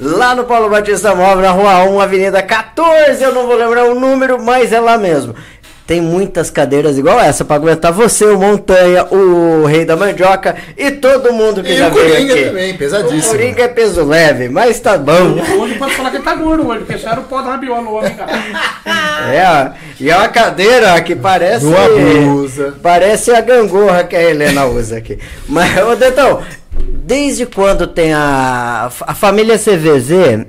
[0.00, 3.94] lá no Paulo Batista Móvel, na Rua 1, Avenida 14, eu não vou lembrar o
[3.94, 5.34] número, mas é lá mesmo.
[5.86, 10.90] Tem muitas cadeiras igual essa pra aguentar você, o Montanha, o Rei da Mandioca e
[10.92, 12.44] todo mundo que E já o veio Coringa aqui.
[12.46, 13.32] também, O pesadíssimo.
[13.32, 15.36] Coringa é peso leve, mas tá bom.
[15.60, 17.94] Hoje pode falar que ele tá gordo hoje, porque era o pó da rabiola no
[17.96, 18.32] homem, cara.
[19.30, 19.70] É, ó,
[20.00, 21.66] e é uma cadeira que parece.
[21.66, 22.74] Não abusa.
[22.82, 25.18] Parece a gangorra que a Helena usa aqui.
[25.46, 26.42] Mas, ô Detão,
[27.04, 30.46] desde quando tem a, a família CVZ,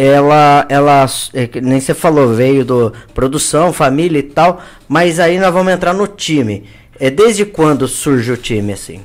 [0.00, 5.52] ela, ela, é nem você falou, veio do produção, família e tal, mas aí nós
[5.52, 6.68] vamos entrar no time.
[7.00, 9.00] É desde quando surge o time assim?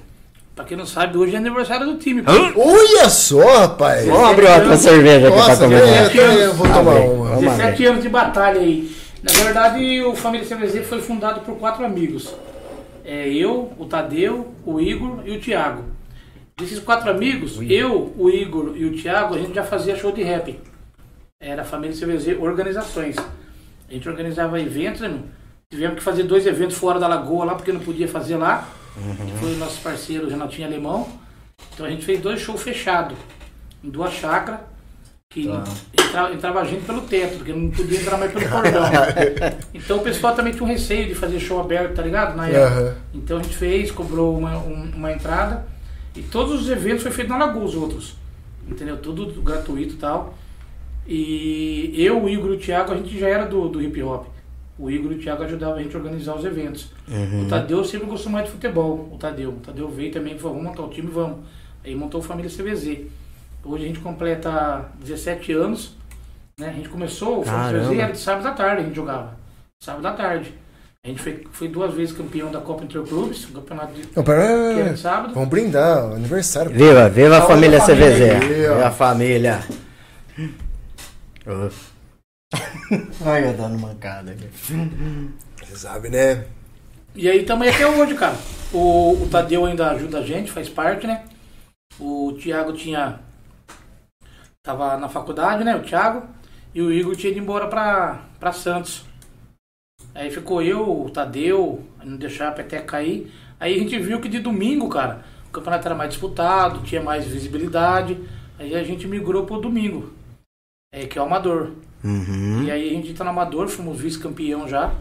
[0.56, 2.24] Pra quem não sabe, hoje é aniversário do time.
[2.28, 4.06] Olha só, rapaz.
[4.06, 6.16] Vamos abrir outra cerveja aqui Nossa, pra começar.
[6.16, 7.30] eu, eu vou tomar uma.
[7.30, 8.96] Vamos 17 anos de batalha aí.
[9.24, 12.36] Na verdade, o Família CVZ foi fundado por quatro amigos.
[13.04, 15.86] É eu, o Tadeu, o Igor e o Thiago.
[16.56, 20.22] Desses quatro amigos, eu, o Igor e o Thiago, a gente já fazia show de
[20.22, 20.56] rap.
[21.46, 23.16] Era a Família CVZ Organizações.
[23.90, 25.24] A gente organizava eventos, né, meu?
[25.70, 28.68] Tivemos que fazer dois eventos fora da lagoa lá, porque não podia fazer lá.
[29.26, 31.08] Que foi o nosso parceiro, o Renatinho Alemão.
[31.74, 33.18] Então a gente fez dois shows fechados.
[33.84, 34.62] Em duas chácaras.
[35.30, 35.48] Que
[36.00, 38.84] entra- entrava gente pelo teto, porque não podia entrar mais pelo cordão.
[39.74, 42.36] então o pessoal também tinha um receio de fazer show aberto, tá ligado?
[42.38, 42.68] Na época.
[42.68, 42.96] Aham.
[43.16, 45.66] Então a gente fez, cobrou uma, um- uma entrada.
[46.16, 48.14] E todos os eventos foi feito na Lagoa, os outros.
[48.70, 48.96] Entendeu?
[48.98, 50.38] Tudo gratuito e tal.
[51.06, 54.28] E eu, o Igor e o Thiago, a gente já era do, do hip hop.
[54.78, 56.92] O Igor e o Thiago ajudavam a gente a organizar os eventos.
[57.08, 59.10] O Tadeu sempre gostou mais de futebol.
[59.12, 59.52] O Tadeu.
[59.52, 61.40] O Tadeu veio também e falou, vamos montar o time, vamos.
[61.84, 63.02] Aí montou a família CVZ.
[63.64, 65.96] Hoje a gente completa 17 anos.
[66.60, 66.70] Né?
[66.70, 67.82] A gente começou, o Família.
[67.82, 69.36] CVZ era de sábado à tarde, a gente jogava.
[69.82, 70.54] Sábado à tarde.
[71.06, 74.32] A gente foi, foi duas vezes campeão da Copa Interclubes, um campeonato de, Não, que
[74.32, 74.94] era pera.
[74.94, 75.34] de sábado.
[75.34, 76.72] Vamos brindar, aniversário.
[76.72, 78.48] Viva, viva a família família CVZ.
[78.48, 79.60] Viva a família.
[83.26, 84.48] Olha eu dando mancada aqui.
[85.62, 86.46] Você sabe, né?
[87.16, 88.36] E aí também até hoje, cara.
[88.72, 91.26] O, o Tadeu ainda ajuda a gente, faz parte, né?
[92.00, 93.20] O Thiago tinha.
[94.64, 95.76] Tava na faculdade, né?
[95.76, 96.28] O Thiago.
[96.74, 99.06] E o Igor tinha ido embora pra, pra Santos.
[100.16, 103.32] Aí ficou eu, o Tadeu, não deixar a peteca cair.
[103.60, 107.26] Aí a gente viu que de domingo, cara, o campeonato era mais disputado, tinha mais
[107.26, 108.18] visibilidade.
[108.58, 110.12] Aí a gente migrou pro domingo,
[110.94, 111.72] é, que é o Amador.
[112.04, 112.64] Uhum.
[112.64, 114.94] E aí a gente tá no Amador, fomos vice-campeão já.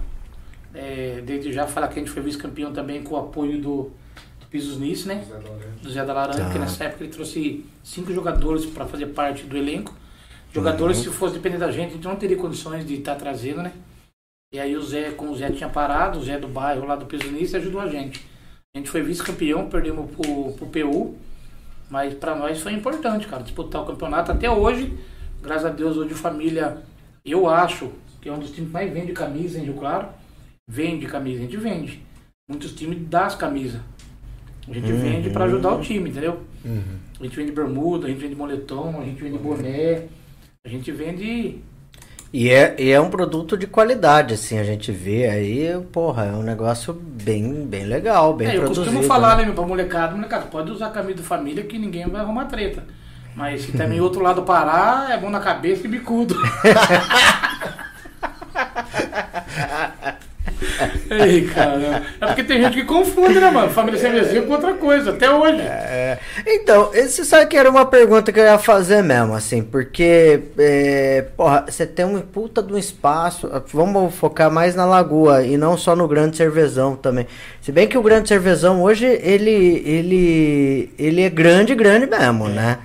[0.74, 3.90] É, desde já falar que a gente foi vice-campeão também com o apoio do,
[4.40, 5.22] do Pisos Nice, né?
[5.82, 6.50] Do Zé da Laranja, Tá.
[6.50, 9.94] que nessa época ele trouxe cinco jogadores para fazer parte do elenco.
[10.54, 13.72] Jogadores, se fosse depender da gente, a gente não teria condições de estar trazendo, né?
[14.54, 17.04] E aí o Zé, como o Zé tinha parado, o Zé do bairro lá do
[17.04, 18.26] Pisos Nice ajudou a gente.
[18.74, 21.16] A gente foi vice-campeão, perdemos pro, pro PU,
[21.90, 24.96] mas para nós foi importante, cara, disputar o campeonato até hoje.
[25.42, 26.78] Graças a Deus, hoje o família,
[27.24, 30.06] eu acho que é um dos times que mais vende camisa em Rio Claro.
[30.68, 32.00] Vende camisa, a gente vende.
[32.48, 33.80] Muitos times dão as camisas.
[34.68, 36.40] A gente vende para ajudar o time, entendeu?
[37.20, 40.04] A gente vende bermuda, a gente vende moletom, a gente vende boné,
[40.64, 41.58] a gente vende.
[42.32, 46.32] E é, e é um produto de qualidade, assim, a gente vê aí, porra, é
[46.32, 48.86] um negócio bem, bem legal, bem É, eu produzido.
[48.86, 52.06] costumo falar, né, meu, pra molecada, molecada, pode usar a camisa do família que ninguém
[52.08, 52.84] vai arrumar treta.
[53.34, 56.36] Mas se também outro lado parar, é mão na cabeça e bicudo.
[61.10, 62.02] Ei, cara.
[62.20, 63.70] É porque tem gente que confunde, né, mano?
[63.70, 65.60] Família cervejeira com outra coisa, até hoje.
[65.60, 70.40] É, então, você sabe que era uma pergunta que eu ia fazer mesmo, assim, porque,
[70.58, 75.56] é, porra, você tem um puta de um espaço, vamos focar mais na lagoa e
[75.56, 77.26] não só no Grande Cervezão também.
[77.60, 82.78] Se bem que o Grande Cervezão hoje, ele, ele, ele é grande, grande mesmo, né?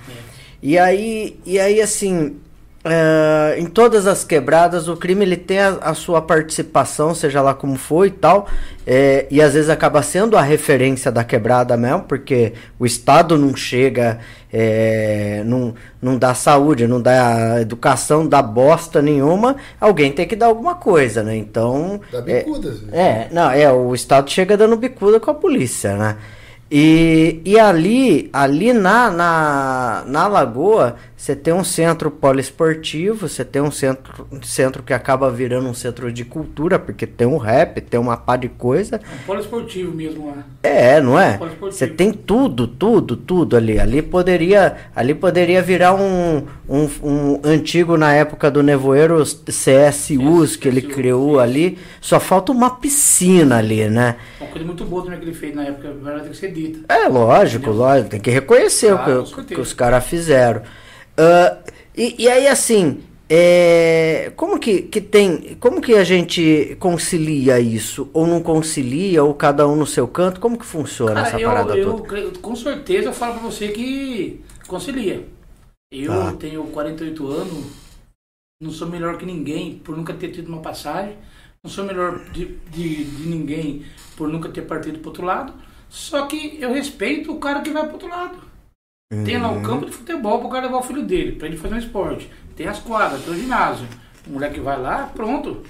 [0.62, 2.36] E aí, e aí assim,
[2.84, 7.52] é, em todas as quebradas, o crime ele tem a, a sua participação, seja lá
[7.52, 8.48] como for e tal,
[8.86, 13.54] é, e às vezes acaba sendo a referência da quebrada mesmo, porque o Estado não
[13.54, 14.20] chega,
[14.52, 20.36] é, não, não dá saúde, não dá educação, não dá bosta nenhuma, alguém tem que
[20.36, 21.36] dar alguma coisa, né?
[21.36, 22.00] Então.
[22.12, 22.94] Dá bicuda, às vezes.
[22.94, 26.16] é, não, é, o Estado chega dando bicuda com a polícia, né?
[26.70, 33.60] E, e ali, ali na, na, na Lagoa, você tem um centro poliesportivo, você tem
[33.60, 37.98] um centro, centro que acaba virando um centro de cultura, porque tem um rap, tem
[37.98, 38.96] uma pá de coisa.
[39.02, 40.44] É um polo esportivo mesmo lá.
[40.62, 41.36] É, não é?
[41.36, 41.72] Poliesportivo.
[41.76, 43.80] Você tem tudo, tudo, tudo ali.
[43.80, 50.68] Ali poderia, ali poderia virar um, um, um antigo na época do Nevoeiro CSUs que
[50.68, 51.78] ele criou ali.
[52.00, 54.14] Só falta uma piscina ali, né?
[54.40, 56.52] Uma coisa muito boa também que ele fez na época, a verdade tem que ser
[56.52, 56.94] dita.
[56.94, 58.10] É, lógico, lógico.
[58.10, 59.54] Tem que reconhecer Claro, o que, certeza.
[59.56, 60.62] que os caras fizeram.
[61.18, 61.58] Ah,
[61.96, 65.56] e, e aí, assim, é, como que, que tem.
[65.60, 68.08] Como que a gente concilia isso?
[68.12, 70.40] Ou não concilia, ou cada um no seu canto?
[70.40, 72.08] Como que funciona essa Cara, eu, parada eu, toda?
[72.08, 75.26] creio- com certeza eu falo pra você que concilia.
[75.92, 76.32] Eu Tá.
[76.34, 77.66] tenho 48 anos,
[78.60, 81.16] não sou melhor que ninguém por nunca ter tido uma passagem,
[81.64, 83.84] não sou melhor de, de, de ninguém
[84.16, 85.54] por nunca ter partido pro outro lado,
[85.88, 88.38] só que eu respeito o cara que vai pro outro lado.
[89.10, 91.74] Tem lá o campo de futebol pro cara levar o filho dele, pra ele fazer
[91.74, 92.30] um esporte.
[92.54, 93.88] Tem as quadras, tem o ginásio.
[94.26, 95.62] O moleque vai lá, pronto.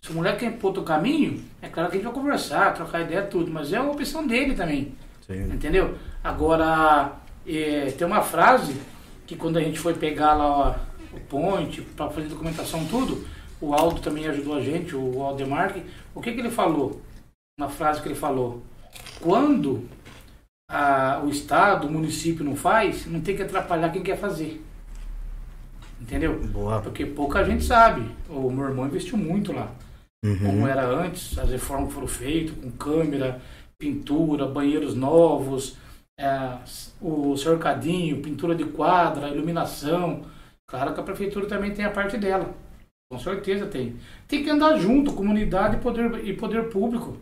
[0.00, 2.74] Se o moleque quer ir pro outro caminho, é claro que a gente vai conversar,
[2.74, 4.94] trocar ideia, tudo, mas é uma opção dele também.
[5.26, 5.52] Sim.
[5.52, 5.96] Entendeu?
[6.22, 8.80] Agora, é, tem uma frase
[9.26, 13.26] que quando a gente foi pegar lá ó, o point para fazer documentação tudo,
[13.60, 15.82] o Aldo também ajudou a gente, o Aldemarque.
[16.14, 17.00] O que, que ele falou?
[17.58, 18.62] Uma frase que ele falou.
[19.20, 19.88] Quando
[20.78, 24.62] a- o Estado, o município não faz, não tem que atrapalhar quem quer fazer.
[26.00, 26.38] Entendeu?
[26.46, 26.80] Boa.
[26.80, 28.02] Porque pouca gente sabe.
[28.28, 29.70] O meu irmão investiu muito lá
[30.24, 30.38] Uhum.
[30.38, 33.40] como era antes, as reformas foram feitas com câmera,
[33.78, 35.76] pintura, banheiros novos,
[36.18, 36.58] é,
[37.00, 40.22] o cercadinho, pintura de quadra, iluminação.
[40.68, 42.54] Claro que a prefeitura também tem a parte dela.
[43.10, 43.96] Com certeza tem.
[44.26, 47.16] Tem que andar junto, comunidade e poder, e poder público.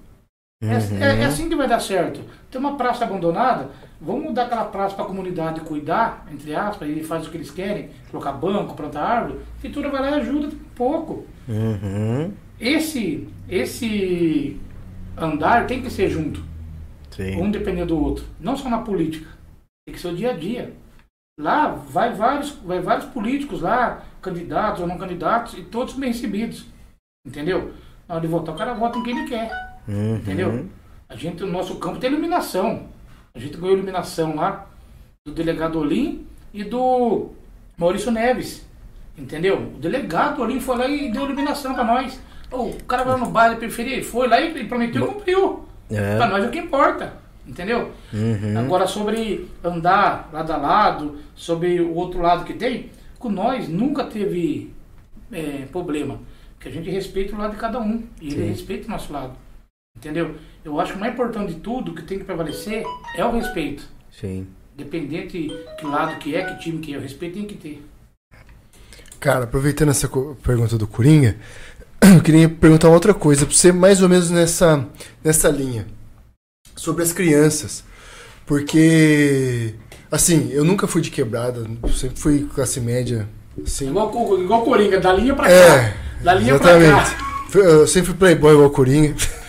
[0.62, 2.20] É, é- é assim que vai dar certo.
[2.50, 7.02] Tem uma praça abandonada, vamos dar aquela praça para a comunidade cuidar, entre aspas, e
[7.04, 9.40] faz o que eles querem, colocar banco, plantar árvore.
[9.40, 12.32] A prefeitura vai lá e ajuda um pouco Uhum.
[12.58, 14.58] esse esse
[15.16, 16.42] andar tem que ser junto,
[17.10, 17.40] Sim.
[17.40, 19.28] um dependendo do outro, não só na política,
[19.86, 20.72] tem que ser o dia a dia.
[21.38, 26.64] Lá vai vários, vai vários políticos lá, candidatos ou não candidatos, e todos bem recebidos.
[27.26, 27.74] Entendeu?
[28.08, 29.65] Na hora de votar, o cara vota em quem ele quer.
[29.88, 30.16] Uhum.
[30.16, 30.66] Entendeu?
[31.08, 32.88] A gente, o nosso campo tem iluminação.
[33.34, 34.66] A gente ganhou iluminação lá
[35.24, 37.30] do delegado Olim e do
[37.76, 38.66] Maurício Neves.
[39.16, 39.72] Entendeu?
[39.74, 42.20] O delegado Olim foi lá e deu iluminação pra nós.
[42.50, 45.64] O cara vai no baile periferia, ele foi lá e prometeu e cumpriu.
[45.90, 46.16] É.
[46.16, 47.14] Pra nós é o que importa.
[47.46, 47.92] Entendeu?
[48.12, 48.58] Uhum.
[48.58, 54.04] Agora sobre andar lado a lado, sobre o outro lado que tem, com nós nunca
[54.04, 54.72] teve
[55.30, 56.18] é, problema.
[56.58, 58.02] que a gente respeita o lado de cada um.
[58.20, 58.48] E ele Sim.
[58.48, 59.32] respeita o nosso lado.
[59.96, 60.34] Entendeu?
[60.64, 62.84] Eu acho que o mais importante de tudo, que tem que prevalecer,
[63.16, 63.84] é o respeito.
[64.10, 64.46] Sim.
[64.76, 67.82] Dependente que lado que é, que time que é, o respeito tem que ter.
[69.18, 70.08] Cara, aproveitando essa
[70.42, 71.36] pergunta do Coringa,
[72.14, 74.86] eu queria perguntar uma outra coisa pra você, mais ou menos nessa,
[75.24, 75.86] nessa linha.
[76.74, 77.82] Sobre as crianças.
[78.44, 79.74] Porque,
[80.10, 83.26] assim, eu nunca fui de quebrada, sempre fui classe média.
[83.64, 83.88] Assim.
[83.88, 85.50] Igual, o- igual Coringa, da linha pra cá.
[85.52, 87.14] É, Da linha pra exatamente.
[87.16, 87.46] cá.
[87.48, 89.14] Fui- Eu sempre fui playboy igual o Coringa.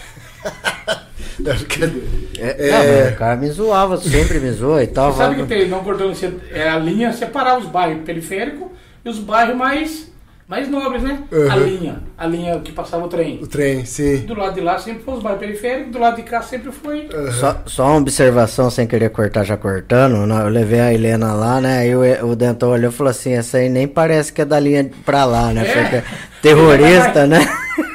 [1.39, 2.07] Brincadeira.
[2.39, 3.03] É, É.
[3.05, 5.11] não, o cara me zoava, sempre me zoa e tal.
[5.11, 6.13] Você sabe que tem, não cortando,
[6.51, 8.67] é a linha separar os bairros periféricos
[9.05, 10.11] e os bairros mais,
[10.47, 11.19] mais nobres, né?
[11.31, 11.63] A Uhum.
[11.63, 13.39] linha, a linha que passava o trem.
[13.41, 14.17] O trem, sim.
[14.25, 17.07] Do lado de lá sempre foi os bairros periféricos, do lado de cá sempre foi.
[17.39, 20.15] Só, só uma observação sem querer cortar, já cortando.
[20.15, 21.79] Eu levei a Helena lá, né?
[21.79, 24.59] Aí o, o Denton olhou e falou assim: essa aí nem parece que é da
[24.59, 25.67] linha pra lá, né?
[25.67, 25.71] É.
[25.83, 26.03] Porque
[26.41, 27.39] terrorista, né?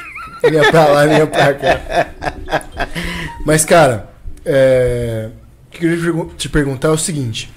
[0.45, 2.09] Linha pra lá, linha pra cá.
[3.45, 4.11] Mas, cara,
[4.45, 5.31] é...
[5.67, 7.53] o que eu queria te pergun- te perguntar é o seguinte.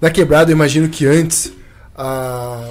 [0.00, 1.52] Na quebrada, eu imagino que antes
[1.96, 2.68] a,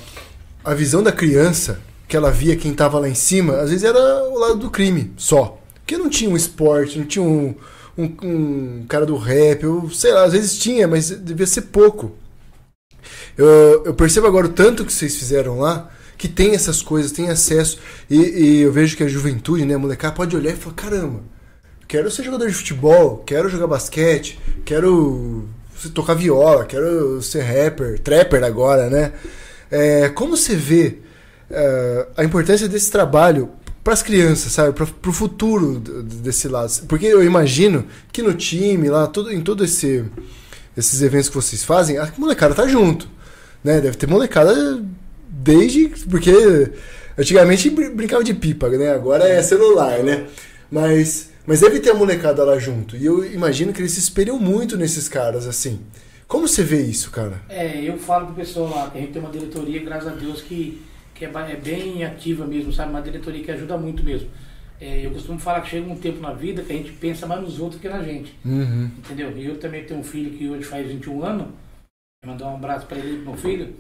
[0.63, 3.99] a visão da criança, que ela via quem tava lá em cima, às vezes era
[4.25, 5.57] o lado do crime, só.
[5.75, 7.55] Porque não tinha um esporte, não tinha um,
[7.97, 12.15] um, um cara do rap, ou sei lá, às vezes tinha, mas devia ser pouco.
[13.37, 15.89] Eu, eu percebo agora o tanto que vocês fizeram lá,
[16.21, 17.79] que tem essas coisas, tem acesso.
[18.07, 21.21] E, e eu vejo que a juventude, né, a molecada, pode olhar e falar: caramba,
[21.87, 25.49] quero ser jogador de futebol, quero jogar basquete, quero
[25.95, 29.13] tocar viola, quero ser rapper, trapper agora, né?
[29.71, 30.99] É, como você vê
[31.49, 33.49] é, a importância desse trabalho
[33.83, 34.73] para as crianças, sabe?
[34.73, 36.71] Para o futuro desse lado.
[36.87, 40.05] Porque eu imagino que no time, lá, todo, em todo esse
[40.77, 43.09] esses eventos que vocês fazem, a molecada tá junto.
[43.63, 43.81] Né?
[43.81, 44.81] Deve ter molecada
[45.41, 45.89] desde.
[46.09, 46.31] Porque
[47.17, 48.91] antigamente br- brincava de pipa, né?
[48.91, 50.27] Agora é celular, né?
[50.69, 52.95] Mas, mas deve ter a molecada lá junto.
[52.95, 55.79] E eu imagino que eles se espelham muito nesses caras, assim.
[56.27, 57.41] Como você vê isso, cara?
[57.49, 60.41] É, eu falo pro pessoal lá, que a gente tem uma diretoria, graças a Deus,
[60.41, 60.81] que,
[61.13, 62.89] que é, é bem ativa mesmo, sabe?
[62.91, 64.29] Uma diretoria que ajuda muito mesmo.
[64.79, 67.41] É, eu costumo falar que chega um tempo na vida que a gente pensa mais
[67.41, 68.33] nos outros que na gente.
[68.45, 68.89] Uhum.
[68.97, 69.31] Entendeu?
[69.37, 71.47] E eu também tenho um filho que hoje faz 21 anos.
[72.25, 73.75] Mandar um abraço para ele, meu filho.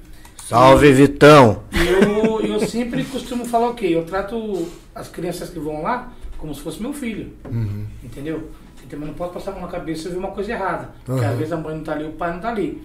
[0.51, 1.63] Salve, Vitão!
[1.71, 3.87] E eu, eu sempre costumo falar o quê?
[3.87, 7.31] Eu trato as crianças que vão lá como se fosse meu filho.
[7.49, 7.85] Uhum.
[8.03, 8.49] Entendeu?
[8.83, 10.89] Eu também não posso passar a mão na cabeça eu ver uma coisa errada.
[11.05, 11.31] Porque Aham.
[11.31, 12.83] às vezes a mãe não tá ali, o pai não tá ali.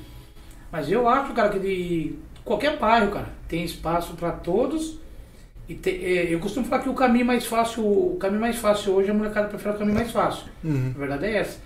[0.71, 2.15] Mas eu acho, cara, que de
[2.45, 4.99] qualquer bairro, cara, tem espaço para todos.
[5.69, 8.93] E te- é, eu costumo falar que o caminho mais fácil, o caminho mais fácil
[8.93, 10.45] hoje, a molecada prefere o caminho mais fácil.
[10.63, 10.93] Uhum.
[10.95, 11.59] A verdade é essa.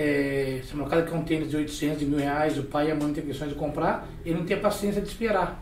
[0.00, 2.90] É, se a molecada quer um tênis de 800, de mil reais, o pai e
[2.92, 5.60] a mãe tem condições de comprar, ele não tem a paciência de esperar.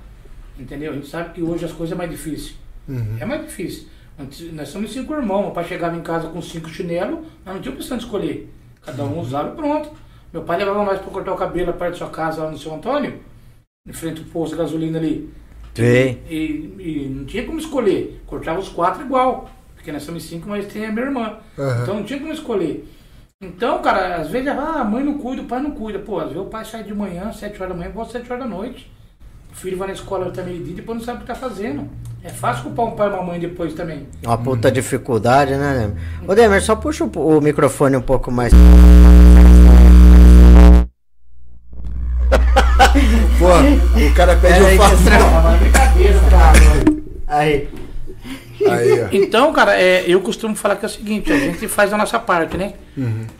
[0.58, 0.92] Entendeu?
[0.92, 2.54] A gente sabe que hoje as coisas é mais difícil.
[2.86, 3.16] Uhum.
[3.18, 3.86] É mais difícil.
[4.18, 5.52] Antes- Nós somos cinco irmãos.
[5.54, 8.52] Pai chegava em casa com cinco chinelos, nós não tinha opção de escolher.
[8.84, 9.90] Cada um usava e pronto.
[10.32, 12.74] Meu pai levava nós para cortar o cabelo perto da sua casa, lá no seu
[12.74, 13.18] Antônio,
[13.88, 15.30] em frente ao posto de gasolina ali.
[15.74, 16.22] Sei.
[16.28, 16.34] E,
[16.78, 18.20] e não tinha como escolher.
[18.26, 19.50] Cortava os quatro igual.
[19.74, 21.38] Porque nós somos cinco, mas tem a minha irmã.
[21.58, 21.82] Aham.
[21.82, 22.86] Então não tinha como escolher.
[23.42, 25.98] Então, cara, às vezes ah, a mãe não cuida, o pai não cuida.
[25.98, 28.44] Pô, às vezes o pai sai de manhã, sete horas da manhã, volta sete horas
[28.44, 28.90] da noite.
[29.52, 31.86] O filho vai na escola até meio-dia e depois não sabe o que tá fazendo.
[32.24, 34.08] É fácil culpar um pai e uma mãe depois também.
[34.24, 36.30] Uma puta dificuldade, né, Demer?
[36.30, 38.54] Ô, Demer, só puxa o, o microfone um pouco mais.
[43.38, 45.10] Pô, o cara pede Peraí, um favor.
[45.10, 46.58] Não, mas é brincadeira, cara.
[47.28, 47.68] Aí.
[48.72, 49.08] Aí.
[49.12, 52.18] Então, cara, é, eu costumo falar que é o seguinte, a gente faz a nossa
[52.18, 52.74] parte, né?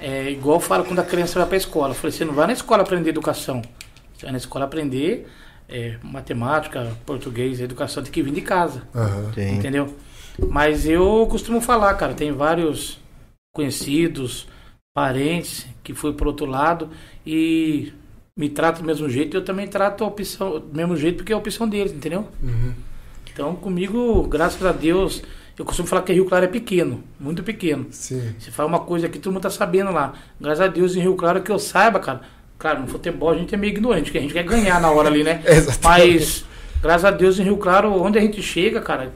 [0.00, 1.90] É igual eu falo quando a criança vai pra escola.
[1.90, 3.62] Eu falei, você não vai na escola aprender educação.
[4.14, 5.26] Você vai na escola aprender
[5.68, 8.82] é, matemática, português, educação, tem que vir de casa.
[9.34, 9.56] Sim.
[9.56, 9.94] Entendeu?
[10.48, 12.98] Mas eu costumo falar, cara, tem vários
[13.54, 14.46] conhecidos,
[14.94, 16.90] parentes que foi pro outro lado
[17.26, 17.92] e
[18.36, 21.34] me tratam do mesmo jeito, eu também trato a opção do mesmo jeito porque é
[21.34, 22.28] a opção deles, entendeu?
[22.42, 22.72] Uhum.
[23.36, 25.22] Então comigo, graças a Deus,
[25.58, 27.86] eu costumo falar que Rio Claro é pequeno, muito pequeno.
[27.90, 28.32] Sim.
[28.38, 30.14] Você faz uma coisa que todo mundo tá sabendo lá.
[30.40, 32.22] Graças a Deus em Rio Claro que eu saiba, cara.
[32.58, 35.10] Claro, no futebol a gente é meio ignorante, que a gente quer ganhar na hora
[35.10, 35.42] ali, né?
[35.84, 36.46] Mas,
[36.80, 39.12] graças a Deus em Rio Claro, onde a gente chega, cara,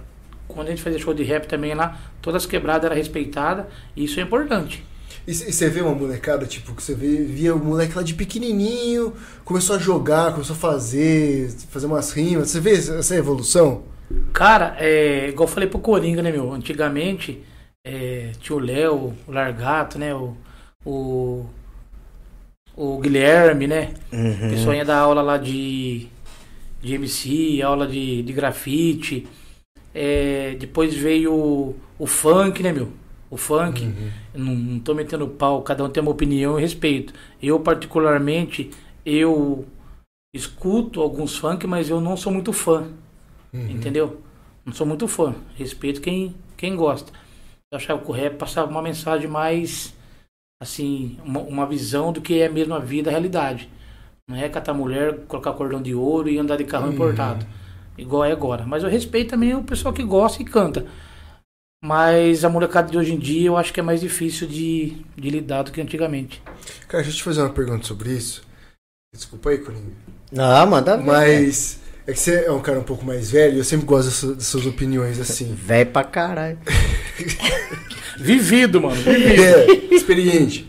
[0.46, 3.64] quando a gente fazia show de rap também lá, todas as quebradas eram respeitadas,
[3.96, 4.84] e isso é importante.
[5.26, 9.14] E você vê uma molecada, tipo, que você vê, via o moleque lá de pequenininho,
[9.46, 12.50] começou a jogar, começou a fazer, fazer umas rimas.
[12.50, 13.88] Você vê essa evolução?
[14.32, 16.52] Cara, é, igual eu falei pro Coringa, né, meu?
[16.52, 17.42] Antigamente,
[17.84, 20.14] é, tinha o Léo, o Largato, né?
[20.14, 20.36] O,
[20.84, 21.46] o,
[22.76, 23.94] o Guilherme, né?
[24.12, 24.48] O Uhum.
[24.48, 26.08] pessoal ia dar aula lá de,
[26.82, 29.26] de MC, aula de, de grafite.
[29.94, 32.90] É, depois veio o, o funk, né, meu?
[33.30, 33.84] O funk.
[33.84, 34.12] Uhum.
[34.34, 37.14] Não, não tô metendo pau, cada um tem uma opinião e respeito.
[37.42, 38.70] Eu, particularmente,
[39.06, 39.66] eu
[40.34, 42.88] escuto alguns funk, mas eu não sou muito fã.
[43.52, 43.70] Uhum.
[43.70, 44.20] Entendeu?
[44.64, 45.34] Não sou muito fã.
[45.56, 47.12] Respeito quem, quem gosta.
[47.72, 49.94] Eu achava que o rap passava uma mensagem mais,
[50.60, 53.68] assim, uma, uma visão do que é mesmo a vida, a realidade.
[54.28, 56.92] Não é catar mulher, colocar cordão de ouro e andar de carro Uhum.
[56.92, 57.46] importado.
[57.98, 58.64] Igual é agora.
[58.64, 60.86] Mas eu respeito também o pessoal que gosta e canta.
[61.82, 65.30] Mas a molecada de hoje em dia eu acho que é mais difícil de, de
[65.30, 66.42] lidar do que antigamente.
[66.86, 68.42] Cara, deixa eu te fazer uma pergunta sobre isso.
[69.14, 69.92] Desculpa aí, Coringa.
[70.30, 71.04] Não, manda ver.
[71.04, 74.36] Mas é que você é um cara um pouco mais velho eu sempre gosto dessas,
[74.36, 75.56] dessas opiniões assim.
[75.66, 76.58] Véi pra caralho.
[78.18, 79.00] Vivido, mano.
[79.06, 80.68] É, experiente.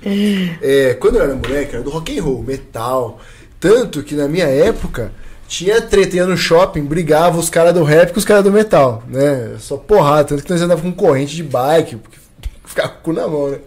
[0.61, 3.19] É, quando eu era moleque, era do rock and roll, metal.
[3.59, 5.11] Tanto que na minha época
[5.47, 9.03] tinha treta, ia no shopping, brigava os caras do rap com os caras do metal,
[9.07, 9.55] né?
[9.59, 12.17] Só porrada, tanto que nós andávamos com corrente de bike, porque
[12.65, 13.57] ficava com o cu na mão, né?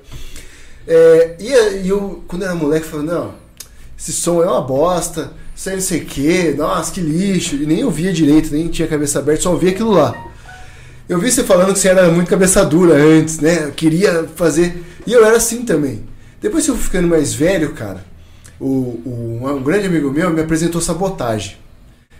[0.88, 3.34] É, e, eu, quando eu era moleque, eu falei, não,
[3.98, 5.30] esse som é uma bosta,
[5.66, 7.56] aí não sei o que, nossa, que lixo.
[7.56, 10.14] E nem ouvia direito, nem tinha cabeça aberta, só ouvia aquilo lá.
[11.08, 13.64] Eu vi você falando que você era muito cabeça dura antes, né?
[13.66, 14.82] Eu queria fazer.
[15.06, 16.02] E eu era assim também.
[16.40, 18.04] Depois que eu fui ficando mais velho, cara,
[18.58, 18.66] o,
[19.04, 21.56] o- um grande amigo meu me apresentou sabotagem.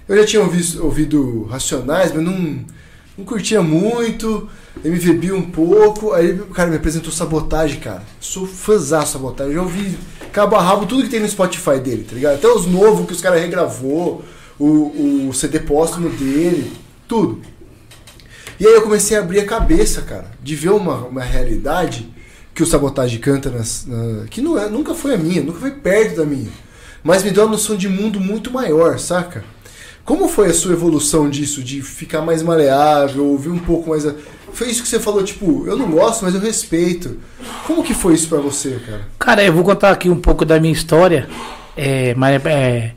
[0.08, 2.58] Eu já tinha ouvido, ouvido Racionais, mas não,
[3.16, 4.48] não curtia muito,
[4.84, 6.12] MVB um pouco.
[6.12, 8.02] Aí o cara me apresentou sabotagem, cara.
[8.20, 9.54] Sou fãzão sabotagem.
[9.54, 9.96] Já ouvi
[10.34, 12.34] cabo a rabo tudo que tem no Spotify dele, tá ligado?
[12.34, 14.22] Até os novos que os caras regravou,
[14.58, 16.72] o, o CD póstumo dele,
[17.08, 17.40] tudo.
[18.58, 22.12] E aí eu comecei a abrir a cabeça, cara, de ver uma, uma realidade
[22.54, 25.70] que o Sabotagem canta, nas, na- que não é, nunca foi a minha, nunca foi
[25.72, 26.50] perto da minha.
[27.02, 29.44] Mas me deu uma noção de mundo muito maior, saca?
[30.04, 34.06] Como foi a sua evolução disso, de ficar mais maleável, ouvir um pouco mais...
[34.06, 34.14] A...
[34.52, 37.18] Foi isso que você falou, tipo, eu não gosto, mas eu respeito.
[37.66, 39.08] Como que foi isso pra você, cara?
[39.18, 41.28] Cara, eu vou contar aqui um pouco da minha história.
[41.76, 42.92] É, mas é,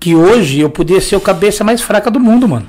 [0.00, 2.68] que hoje eu podia ser o cabeça mais fraca do mundo, mano.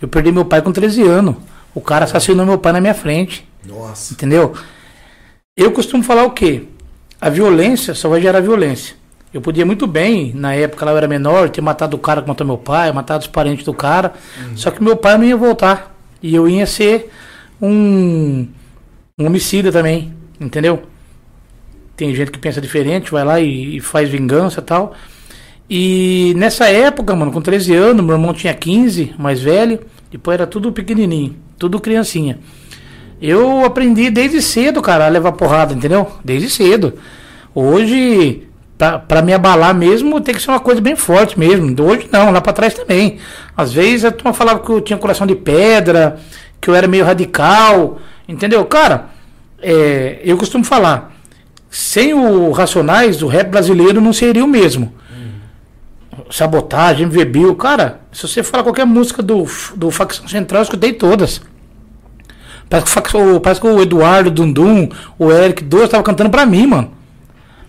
[0.00, 1.36] Eu perdi meu pai com 13 anos.
[1.74, 3.48] O cara assassinou meu pai na minha frente.
[3.66, 4.12] Nossa.
[4.12, 4.54] Entendeu?
[5.56, 6.64] Eu costumo falar o quê?
[7.20, 8.96] A violência só vai gerar violência.
[9.34, 12.28] Eu podia muito bem, na época lá eu era menor, ter matado o cara que
[12.28, 14.12] matou meu pai, matado os parentes do cara.
[14.54, 15.92] Só que meu pai não ia voltar.
[16.22, 17.10] E eu ia ser
[17.60, 18.46] um,
[19.18, 20.14] um homicida também.
[20.40, 20.84] Entendeu?
[21.96, 24.94] Tem gente que pensa diferente, vai lá e, e faz vingança e tal.
[25.68, 29.80] E nessa época, mano, com 13 anos, meu irmão tinha 15, mais velho.
[30.12, 32.38] Depois era tudo pequenininho, tudo criancinha.
[33.20, 36.08] Eu aprendi desde cedo, cara, a levar porrada, entendeu?
[36.24, 36.94] Desde cedo.
[37.52, 41.74] Hoje, pra me abalar mesmo, tem que ser uma coisa bem forte mesmo.
[41.82, 43.18] Hoje não, lá pra trás também.
[43.56, 46.18] Às vezes a turma falava que eu tinha coração de pedra,
[46.60, 47.98] que eu era meio radical,
[48.28, 48.64] entendeu?
[48.64, 49.06] Cara,
[49.62, 51.14] é, eu costumo falar,
[51.70, 54.92] sem o Racionais, o rap brasileiro não seria o mesmo.
[56.30, 60.92] Sabotagem, MV Bill, cara, se você falar qualquer música do, do Facção Central, eu escutei
[60.92, 61.40] todas.
[62.68, 66.66] Parece que, o- parece que o Eduardo Dundum, o Eric Dois estavam cantando pra mim,
[66.66, 66.92] mano.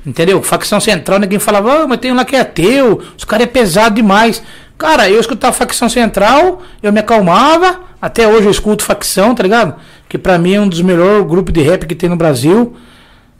[0.05, 0.41] Entendeu?
[0.43, 3.49] Facção Central, ninguém falava, ah, mas tem um lá que é teu, os caras é
[3.49, 4.43] pesado demais.
[4.77, 9.75] Cara, eu escutava Facção Central, eu me acalmava, até hoje eu escuto Facção, tá ligado?
[10.07, 12.75] Que pra mim é um dos melhores grupos de rap que tem no Brasil,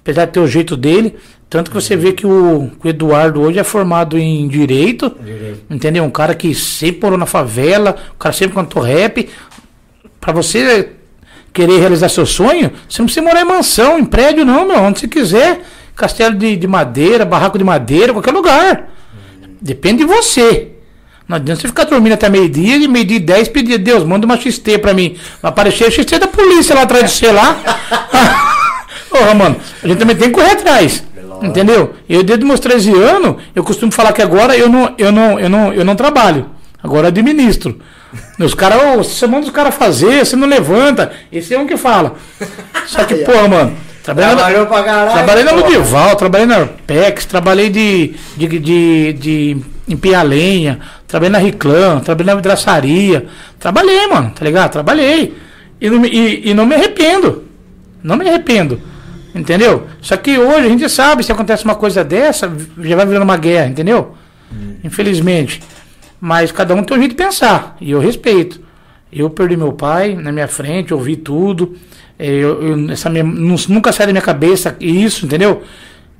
[0.02, 1.16] apesar de ter o jeito dele.
[1.48, 5.16] Tanto que você vê que o, que o Eduardo hoje é formado em Direito,
[5.70, 6.04] entendeu?
[6.04, 9.30] Um cara que sempre morou na favela, o cara sempre cantou rap.
[10.20, 10.90] Pra você
[11.54, 14.80] querer realizar seu sonho, você não precisa morar em mansão, em prédio, não, meu.
[14.80, 15.62] Onde você quiser.
[15.96, 18.90] Castelo de, de madeira, barraco de madeira, qualquer lugar.
[19.62, 20.72] Depende de você.
[21.28, 24.38] Não adianta você ficar dormindo até meio-dia e meio-dia e dez pedir, Deus, manda uma
[24.38, 25.18] XT pra mim.
[25.42, 27.58] Vai aparecer a XT da polícia lá atrás de você lá.
[29.10, 31.04] Porra, mano, a gente também tem que correr atrás.
[31.42, 31.96] Entendeu?
[32.08, 35.50] Eu desde meus 13 anos, eu costumo falar que agora eu não, eu não, eu
[35.50, 36.50] não, eu não trabalho.
[36.82, 37.80] Agora eu administro.
[38.40, 41.12] Os caras, ô, você manda os caras fazer, você não levanta.
[41.32, 42.16] Esse é um que fala.
[42.86, 44.38] Só que, porra, mano, trabalhando.
[44.38, 45.12] Trabalhou pra caralho.
[45.14, 45.52] Trabalhei na.
[45.52, 52.34] Ludival, trabalhei na Arpex, trabalhei de, de, de, de empiar lenha, trabalhei na Riclã, trabalhei
[52.34, 53.26] na vidraçaria.
[53.60, 54.72] Trabalhei, mano, tá ligado?
[54.72, 55.36] Trabalhei.
[55.82, 57.44] E não, me- e, e não me arrependo.
[58.04, 58.80] Não me arrependo.
[59.34, 59.88] Entendeu?
[60.02, 62.50] Só que hoje a gente sabe, se acontece uma coisa dessa,
[62.80, 64.16] já vai virando uma guerra, entendeu?
[64.84, 65.62] Infelizmente.
[66.22, 67.76] Mas cada um tem um jeito de pensar.
[67.82, 68.62] E eu respeito.
[69.18, 71.74] Eu perdi meu pai na minha frente, ouvi tudo.
[72.20, 75.64] Eh, Eu, eu- essa minha- nu- nunca sai da minha cabeça isso, entendeu?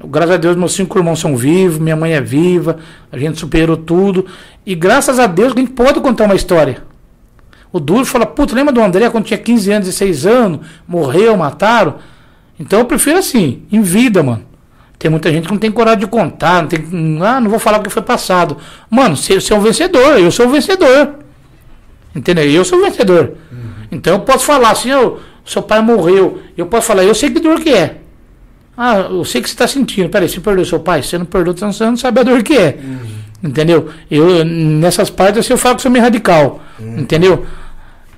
[0.08, 2.78] Graças a Deus, meus cinco irmãos são vivos, minha mãe é viva,
[3.12, 4.26] a gente superou tudo.
[4.66, 6.84] E graças a Deus a gente pode contar uma história.
[7.72, 11.96] O duro fala, puta, lembra do André quando tinha 15 anos, 16 anos, morreu, mataram?
[12.60, 14.44] Então eu prefiro assim, em vida, mano.
[14.98, 16.80] Tem muita gente que não tem coragem de contar, não tem.
[17.22, 18.58] Ah, não vou falar o que foi passado.
[18.90, 21.20] Mano, você, é um vencedor, eu sou o vencedor.
[22.16, 22.46] Entendeu?
[22.46, 23.34] Eu sou vencedor.
[23.92, 26.42] Então eu posso falar assim, ô, seu pai morreu.
[26.58, 27.98] Eu posso falar, eu sei que dor que é.
[28.78, 30.10] Ah, eu sei que você está sentindo.
[30.10, 31.04] Peraí, você perdeu seu pai?
[31.04, 32.78] Você não perdeu, então você não sabe a dor que é.
[33.44, 33.90] Entendeu?
[34.10, 36.62] Eu, nessas partes, assim, eu falo que sou meio radical.
[36.80, 37.46] Entendeu?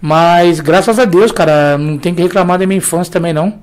[0.01, 3.59] Mas, graças a Deus, cara, não tem que reclamar da minha infância também, não.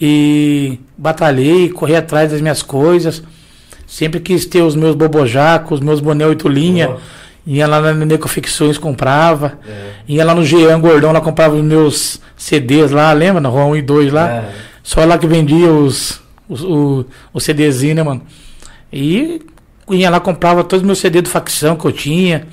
[0.00, 3.22] E batalhei, corri atrás das minhas coisas.
[3.86, 6.88] Sempre quis ter os meus bobojacos, os meus boné oito linha.
[6.88, 7.00] Boa.
[7.46, 9.58] Ia lá na Neco Ficções, comprava.
[10.08, 13.40] Ia lá no Jean Gordão, lá comprava os meus CDs lá, lembra?
[13.40, 14.28] Na Rua 1 e 2 lá.
[14.28, 14.50] É.
[14.82, 18.22] Só lá que vendia os, os, o, o CDzinho, né, mano?
[18.92, 19.40] E
[19.90, 22.48] ia lá, comprava todos os meus CDs do facção que eu tinha.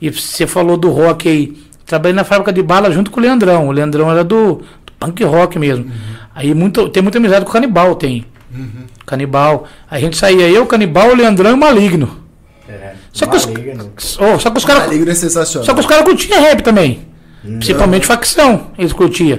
[0.00, 1.56] E você falou do rock aí.
[1.86, 3.68] Trabalhei na fábrica de bala junto com o Leandrão.
[3.68, 5.90] O Leandrão era do, do punk rock mesmo.
[6.34, 8.26] Aí muito, tem muita amizade com o Canibal, tem.
[9.06, 9.66] Canibal.
[9.90, 12.25] Aí a gente saía, eu, Canibal, o Leandrão e o Maligno.
[13.16, 13.46] Só que os,
[14.20, 14.92] oh, só que os caras.
[14.92, 15.44] É.
[15.44, 17.08] Só que os caras curtiam rap também.
[17.42, 19.38] Principalmente facção, eles curtiam.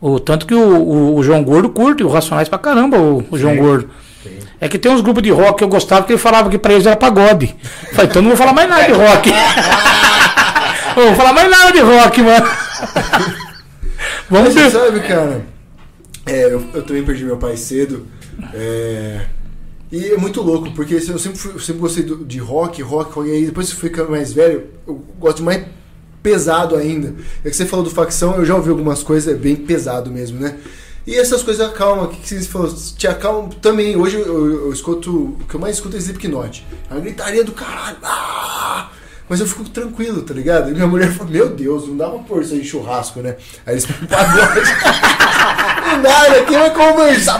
[0.00, 3.38] O, tanto que o, o- o João Gordo curte, o Racionais pra caramba, o, o
[3.38, 3.56] João.
[3.56, 3.88] Gordo.
[4.22, 4.30] Sim.
[4.60, 6.72] É que tem uns grupos de rock que eu gostava que ele falava que pra
[6.74, 7.54] eles era pagode.
[7.92, 9.30] Falei, então não vou falar mais nada de rock.
[10.96, 12.46] Não vou falar mais nada de rock, mano.
[14.30, 14.70] Vamos Mas você ver.
[14.70, 15.42] sabe, cara,
[16.24, 18.06] é, eu, eu também perdi meu pai cedo.
[18.54, 19.20] é,
[19.92, 23.12] e é muito louco, porque eu sempre, fui- eu sempre gostei do- de rock, rock,
[23.12, 25.64] rock, e aí depois que eu fui mais velho, eu gosto mais
[26.22, 27.14] pesado ainda.
[27.44, 30.40] É que você falou do facção, eu já ouvi algumas coisas, é bem pesado mesmo,
[30.40, 30.56] né?
[31.06, 32.74] E essas coisas acalmam, o que, que falou?
[32.96, 33.96] Te acalmam também.
[33.96, 36.66] Hoje eu, eu- eu escuto, o que eu mais escuto é Slipknot.
[36.90, 37.96] É uma gritaria do caralho.
[38.02, 38.88] Ah!
[39.28, 40.70] Mas eu fico tranquilo, tá ligado?
[40.70, 43.36] E minha mulher falou, meu Deus, não dá pôr isso aí churrasco, né?
[43.64, 44.60] Aí eles pagode.
[45.94, 46.44] não dá?
[46.44, 47.38] Quem vai conversar?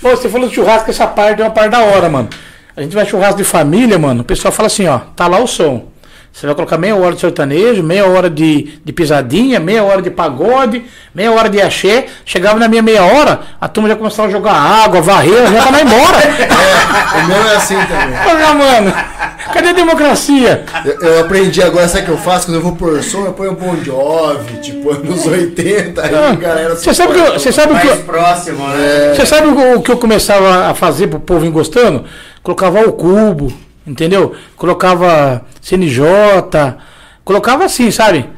[0.00, 2.28] Pô, você falou de churrasco, essa parte é uma parte da hora, mano.
[2.76, 4.20] A gente vai churrasco de família, mano.
[4.20, 5.88] O pessoal fala assim, ó, tá lá o som.
[6.36, 10.10] Você vai colocar meia hora de sertanejo, meia hora de, de pisadinha, meia hora de
[10.10, 10.84] pagode,
[11.14, 12.08] meia hora de axé.
[12.26, 15.80] Chegava na minha meia hora, a turma já começava a jogar água, varrer, já tava
[15.80, 16.18] embora.
[16.18, 18.18] É, o meu é assim também.
[18.28, 18.92] Olha, mano,
[19.50, 20.66] cadê a democracia?
[20.84, 22.48] Eu, eu aprendi agora, sabe o que eu faço?
[22.48, 26.32] Quando eu vou pôr som, eu ponho um Bon Jovi, tipo, anos 80, aí a
[26.34, 26.76] galera...
[26.76, 29.14] Você sabe que eu- você sabe o que eu- próximo, né?
[29.16, 32.04] Você sabe o o que eu começava a fazer pro povo ir gostando?
[32.42, 33.50] Colocava o cubo,
[33.86, 34.34] entendeu?
[34.56, 36.04] Colocava CNJ,
[37.24, 38.28] colocava assim, sabe?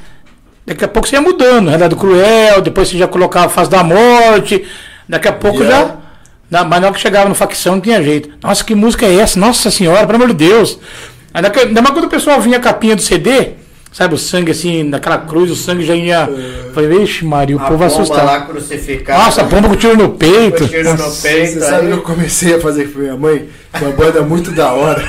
[0.66, 4.64] Daqui a pouco você ia mudando, Realidade Cruel, depois você já colocava Fase da Morte,
[5.08, 5.86] daqui a pouco Yeah.
[5.88, 5.96] já.
[6.50, 8.30] Na, mas na hora que chegava no facção não tinha jeito.
[8.42, 9.38] Nossa, que música é essa?
[9.38, 10.78] Nossa senhora, pelo amor de Deus.
[11.34, 11.50] Ainda
[11.82, 13.50] mais quando o pessoal vinha a capinha do CD,
[13.92, 16.26] sabe, o sangue assim, naquela cruz, o sangue já ia.
[16.74, 18.24] Falei, vixe, Maria, o A povo assustado.
[18.24, 18.48] lá.
[19.18, 20.62] Nossa, pomba com tiro no peito.
[20.64, 21.60] Com tiro no Você peito.
[21.60, 21.86] sabe aí.
[21.88, 23.48] que eu comecei a fazer com minha mãe?
[23.80, 25.04] Uma banda muito da hora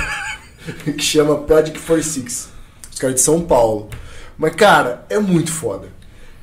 [0.98, 2.50] que chama Project 46.
[2.92, 3.90] Os caras de São Paulo.
[4.38, 5.88] Mas, cara, é muito foda.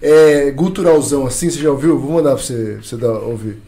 [0.01, 1.99] É guturalzão assim, você já ouviu?
[1.99, 3.63] Vou mandar pra você, pra você dar, ouvir.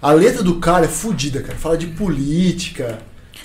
[0.00, 1.58] A letra do cara é fodida, cara.
[1.58, 2.98] Fala de política.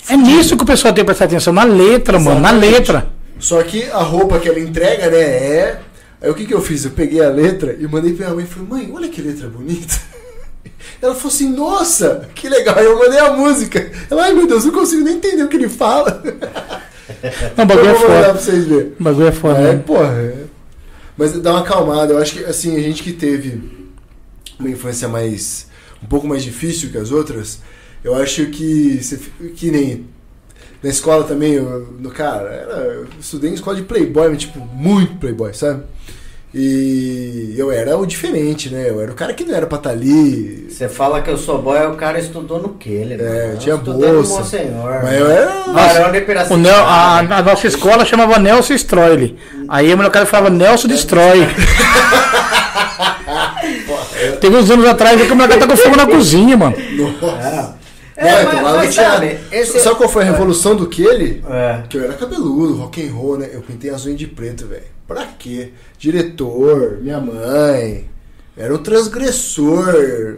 [0.08, 2.72] É nisso que o pessoal tem que prestar atenção, na letra, mano, na Exatamente.
[2.72, 3.08] letra.
[3.38, 5.80] Só que a roupa que ela entrega, né, é.
[6.20, 6.84] Aí o que que eu fiz?
[6.84, 9.48] Eu peguei a letra e mandei pra minha mãe e falei, mãe, olha que letra
[9.48, 10.00] bonita.
[11.00, 12.78] Ela falou assim, nossa, que legal.
[12.78, 13.90] Eu mandei a música.
[14.10, 16.22] Ela, ai meu Deus, eu não consigo nem entender o que ele fala.
[17.56, 18.22] Não, o bagulho é foda.
[18.22, 18.92] pra vocês verem.
[19.00, 19.58] O bagulho é foda.
[19.58, 19.82] É, né?
[19.84, 20.12] porra.
[20.12, 20.44] é.
[21.16, 22.12] Mas dá uma acalmada.
[22.12, 23.60] Eu acho que, assim, a gente que teve
[24.58, 25.66] uma infância mais.
[26.02, 27.60] um pouco mais difícil que as outras,
[28.04, 29.00] eu acho que.
[29.56, 30.06] que nem.
[30.80, 34.60] Na escola também, eu, no, cara, era, eu estudei em escola de playboy, mas, tipo,
[34.60, 35.82] muito playboy, sabe?
[36.54, 38.86] E eu era o diferente, né?
[38.88, 40.66] Eu era o cara que não era pra estar ali.
[40.70, 43.20] Você fala que eu sou boy, o cara estudou no Keller.
[43.20, 43.58] É, mano.
[43.58, 44.38] tinha no bolsa.
[44.38, 45.00] Monsenhor.
[45.02, 45.50] Mas eu era.
[45.72, 46.54] Varão de.
[46.54, 49.36] O Nel, a, a nossa escola chamava Nelson Stroile.
[49.68, 51.46] Aí a molecada falava Nelson Destrói.
[54.40, 56.74] Teve uns anos atrás que a molecada tá com fogo na cozinha, mano.
[56.96, 57.77] Nossa.
[58.20, 61.02] É, mas- então lá não tinha- sabe, esse- Sabe qual foi a revolução do que
[61.02, 61.42] ele?
[61.48, 61.82] É.
[61.88, 63.48] Que eu era cabeludo, rock and roll, né?
[63.52, 64.82] Eu pintei as unhas de preto, velho.
[65.06, 65.70] Pra quê?
[65.98, 68.06] Diretor, minha mãe.
[68.56, 70.36] Era um transgressor.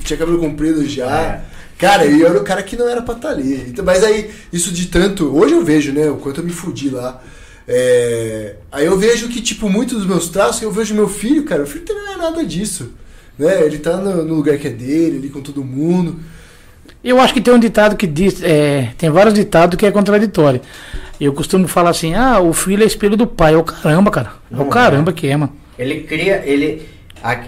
[0.00, 1.06] Tinha cabelo comprido já.
[1.08, 1.44] É.
[1.78, 3.64] Cara, eu era o cara que não era pra estar ali.
[3.68, 5.34] Então, mas aí, isso de tanto.
[5.34, 6.10] Hoje eu vejo, né?
[6.10, 7.22] O quanto eu me fudi lá.
[7.66, 11.62] É, aí eu vejo que, tipo, muitos dos meus traços, eu vejo meu filho, cara,
[11.62, 12.90] o filho não é nada disso.
[13.38, 13.62] Né?
[13.64, 16.18] Ele tá no, no lugar que é dele, ali com todo mundo.
[17.02, 20.60] Eu acho que tem um ditado que diz, é, tem vários ditados que é contraditório.
[21.18, 23.54] Eu costumo falar assim, ah, o filho é espelho do pai.
[23.54, 24.32] É o caramba, cara.
[24.50, 25.54] É o Não caramba que é, mano.
[25.78, 26.86] Ele cria, ele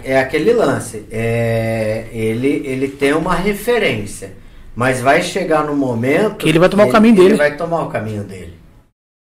[0.03, 1.05] é aquele lance.
[1.11, 4.33] É, ele ele tem uma referência,
[4.75, 7.27] mas vai chegar no momento Que ele vai tomar o caminho dele.
[7.29, 8.53] Ele vai tomar o caminho dele.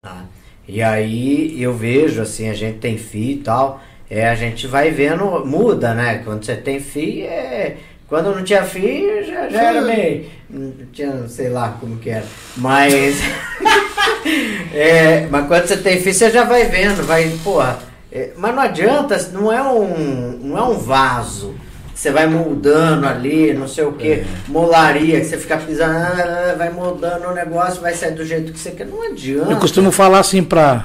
[0.03, 0.25] tá?
[0.67, 4.91] E aí eu vejo assim, a gente tem filho e tal, é a gente vai
[4.91, 6.23] vendo muda, né?
[6.25, 7.77] Quando você tem filho, é
[8.13, 10.27] quando não tinha filho, já, já era meio.
[10.51, 12.27] Não tinha, sei lá como que era.
[12.59, 13.17] Mas.
[14.71, 17.79] é, mas quando você tem filho, você já vai vendo, vai, porra.
[18.13, 21.55] é, mas não adianta, não é um, não é um vaso.
[21.95, 26.69] Você vai moldando ali, não sei o que, molaria, que você fica pisando, ah, vai
[26.69, 28.87] moldando o negócio, vai sair do jeito que você quer.
[28.87, 29.53] Não adianta.
[29.53, 30.85] Eu costumo falar assim pra.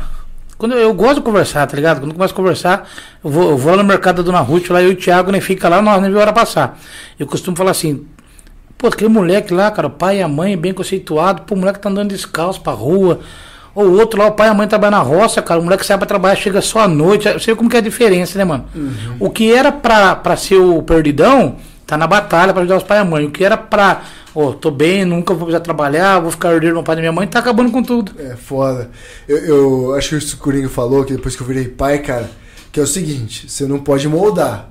[0.57, 1.99] Quando eu, eu gosto de conversar, tá ligado?
[1.99, 2.89] Quando eu começo a conversar,
[3.23, 5.31] eu vou, eu vou lá no mercado da Dona Ruth, lá eu e o Thiago,
[5.31, 6.79] nem fica lá, nós nem vê a hora passar.
[7.19, 8.05] Eu costumo falar assim,
[8.77, 11.79] pô, aquele moleque lá, cara, o pai e a mãe bem conceituado, pô, o moleque
[11.79, 13.19] tá andando descalço pra rua.
[13.75, 15.85] Ou o outro lá, o pai e a mãe trabalham na roça, cara, o moleque
[15.85, 17.31] sai pra trabalhar, chega só à noite.
[17.31, 18.65] Você vê como que é a diferença, né, mano?
[19.19, 21.57] O que era pra, pra ser o perdidão,
[21.87, 23.25] tá na batalha pra ajudar os pais e a mãe.
[23.25, 24.03] O que era pra,
[24.35, 27.01] ó, tô bem, nunca vou precisar trabalhar, vou ficar herdeiro do meu pai e da
[27.01, 28.11] minha mãe, tá acabando com tudo.
[28.19, 28.91] É foda.
[29.27, 32.29] Eu, eu acho que o Coringa falou que depois que eu virei pai, cara,
[32.71, 34.69] que é o seguinte, você não pode moldar.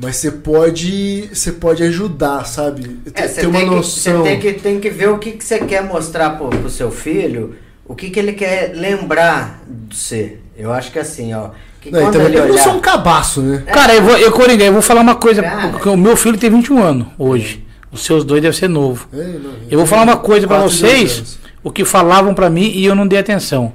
[0.00, 1.28] Mas você pode.
[1.32, 3.00] Você pode ajudar, sabe?
[3.14, 4.22] É, Ter uma que, noção.
[4.22, 6.92] você tem que, tem que ver o que, que você quer mostrar pro, pro seu
[6.92, 10.38] filho, o que, que ele quer lembrar de você.
[10.56, 11.50] Eu acho que assim, ó.
[11.80, 12.62] Que Não, também ele eu não olhar.
[12.62, 13.62] sou um cabaço, né?
[13.72, 15.68] Cara, eu vou, eu, Coringa, eu vou falar uma coisa, Cara.
[15.68, 17.64] porque o meu filho tem 21 anos hoje.
[17.90, 19.08] Os seus dois devem ser novo.
[19.12, 22.84] É, não, Eu vou falar uma coisa dois vocês, o que falavam pra mim e
[22.84, 23.72] eu não dei atenção.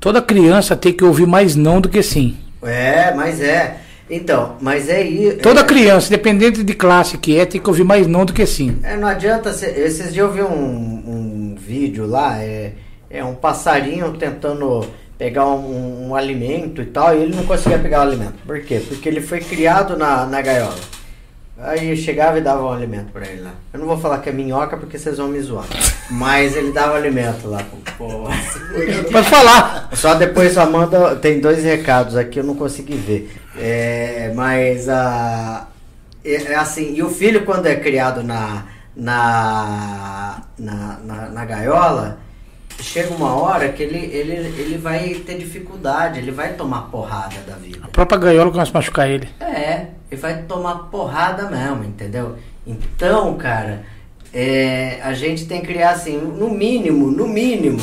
[0.00, 2.36] Toda criança tem que ouvir mais não do que sim.
[2.62, 3.76] É, mas é.
[4.10, 5.38] Então, mas é isso.
[5.38, 8.44] Toda é, criança, independente de classe que é, tem que ouvir mais não do que
[8.44, 8.76] sim.
[8.82, 9.52] É, não adianta.
[9.52, 12.72] cê- esses dias eu vi um, um vídeo lá, é,
[13.08, 14.84] é um passarinho tentando
[15.22, 18.34] pegar um, um alimento e tal, e ele não conseguia pegar o alimento.
[18.44, 18.82] Por quê?
[18.88, 20.74] Porque ele foi criado na, na gaiola.
[21.58, 23.52] Aí chegava e dava um alimento pra ele lá.
[23.72, 25.64] Eu não vou falar que é minhoca porque vocês vão me zoar.
[26.10, 28.28] Mas ele dava alimento lá pro povo.
[29.12, 29.90] Pode falar.
[29.92, 31.14] Só depois só manda.
[31.14, 33.32] Tem dois recados aqui, eu não consegui ver.
[33.56, 35.68] É, mas a.
[36.24, 38.64] É, é assim, e o filho quando é criado na.
[38.96, 40.42] na.
[40.58, 42.18] na, na, na gaiola,
[42.80, 47.54] chega uma hora que ele, ele, ele vai ter dificuldade, ele vai tomar porrada da
[47.56, 47.80] vida.
[47.82, 49.28] A própria gaiola começa a machucar ele.
[49.40, 52.36] É, ele vai tomar porrada mesmo, entendeu?
[52.66, 53.84] Então, cara,
[54.32, 57.80] é, a gente tem que criar assim, no mínimo, no mínimo,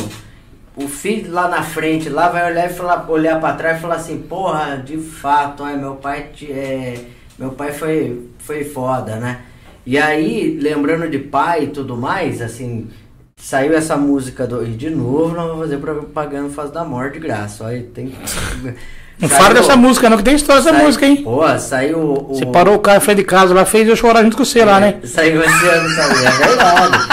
[0.75, 3.95] o filho lá na frente lá vai olhar e falar, olhar para trás e falar
[3.95, 6.97] assim, porra, de fato, ai, meu pai te- é,
[7.37, 9.41] meu pai foi, foi foda, né?
[9.85, 12.89] E aí, lembrando de pai e tudo mais, assim,
[13.39, 14.63] saiu essa música do.
[14.63, 17.63] E de novo nós vamos fazer propaganda Faz da Morte de graça.
[17.65, 18.13] Olha, tem.
[19.19, 21.17] Não Saiu- fala dessa música, não, que tem história dessa música, hein?
[21.23, 22.27] Pô, saiu o.
[22.35, 24.63] Você parou o carro em frente de casa lá, fez eu chorar junto com você
[24.63, 24.95] lá, né?
[25.03, 27.07] Saiu esse ano também, é verdade.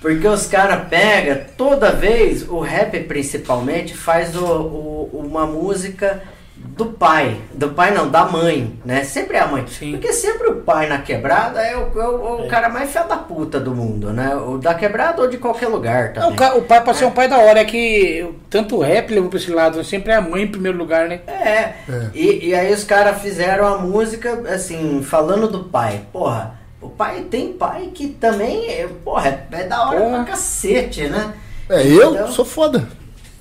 [0.00, 6.20] Porque os caras pegam, toda vez, o rap principalmente, faz o, o- uma música
[6.64, 7.36] do pai.
[7.52, 9.04] Do pai não, da mãe, né?
[9.04, 9.66] Sempre é a mãe.
[9.66, 9.92] Sim.
[9.92, 13.16] Porque sempre o pai na quebrada é o, é o- o cara mais fé da
[13.16, 14.34] puta do mundo, né?
[14.34, 16.30] O da quebrada ou de qualquer lugar também.
[16.56, 19.38] o, pai pode ser um pai da hora, é que tanto o rap levou pra
[19.38, 21.20] esse lado, sempre é a mãe em primeiro lugar, né?
[21.26, 21.72] É.
[22.14, 26.02] E, e aí os caras fizeram a música, assim, falando do pai.
[26.12, 30.16] Porra, o pai tem pai que também, é, porra, é, é da hora Porra.
[30.16, 31.32] pra cacete, né?
[31.68, 32.88] É, eu Então- sou foda.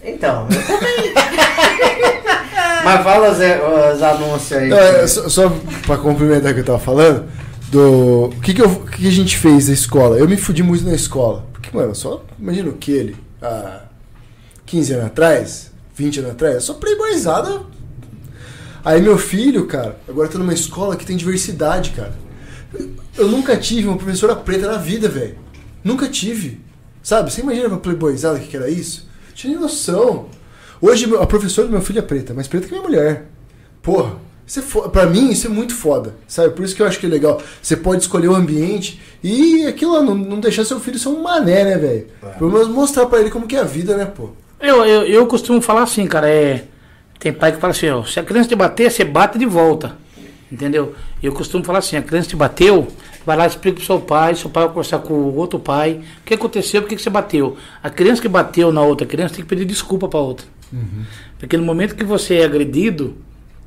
[0.04, 1.14] Então, eu também.
[2.84, 3.38] Mas fala os,
[3.96, 4.72] os anúncios aí.
[4.72, 5.50] É, só, só
[5.86, 7.26] pra complementar o que eu tava falando,
[7.72, 8.26] do.
[8.26, 10.18] O que, que, que que a gente fez na escola?
[10.18, 11.46] Eu me fudi muito na escola.
[11.52, 13.84] Porque, mano, só imagina o que ele, há
[14.66, 17.62] 15 anos atrás, 20 anos atrás, só playboyzada.
[18.84, 22.14] Aí meu filho, cara, agora tá numa escola que tem diversidade, cara.
[23.18, 25.36] Eu nunca tive uma professora preta na vida, velho.
[25.84, 26.60] Nunca tive.
[27.04, 27.32] Sabe?
[27.32, 29.08] Você imagina pra playboyzada que era isso?
[29.34, 30.28] Tinha nem noção.
[30.82, 33.26] Hoje a professora do meu filho é preta, mais preta que minha mulher.
[33.82, 34.14] Porra,
[34.46, 36.50] isso é fo- pra mim isso é muito foda, sabe?
[36.56, 37.42] Por isso que eu acho que é legal.
[37.62, 41.22] Você pode escolher o ambiente e aquilo lá, não, não deixar seu filho ser um
[41.22, 42.08] mané, né, velho?
[42.38, 44.30] Pelo menos mostrar pra ele como que é a vida, né, pô?
[44.60, 46.66] Eu, eu, eu costumo falar assim, cara, é.
[47.20, 49.96] Tem pai que fala assim, ó, se a criança te bater, você bate de volta.
[50.52, 50.96] Entendeu?
[51.22, 52.88] Eu costumo falar assim, a criança te bateu,
[53.26, 56.02] vai lá e explica pro seu pai, seu pai vai conversar com o outro pai.
[56.22, 57.56] O que aconteceu, por que, que você bateu?
[57.82, 60.46] A criança que bateu na outra criança tem que pedir desculpa pra outra.
[61.40, 63.16] Porque no momento que você é agredido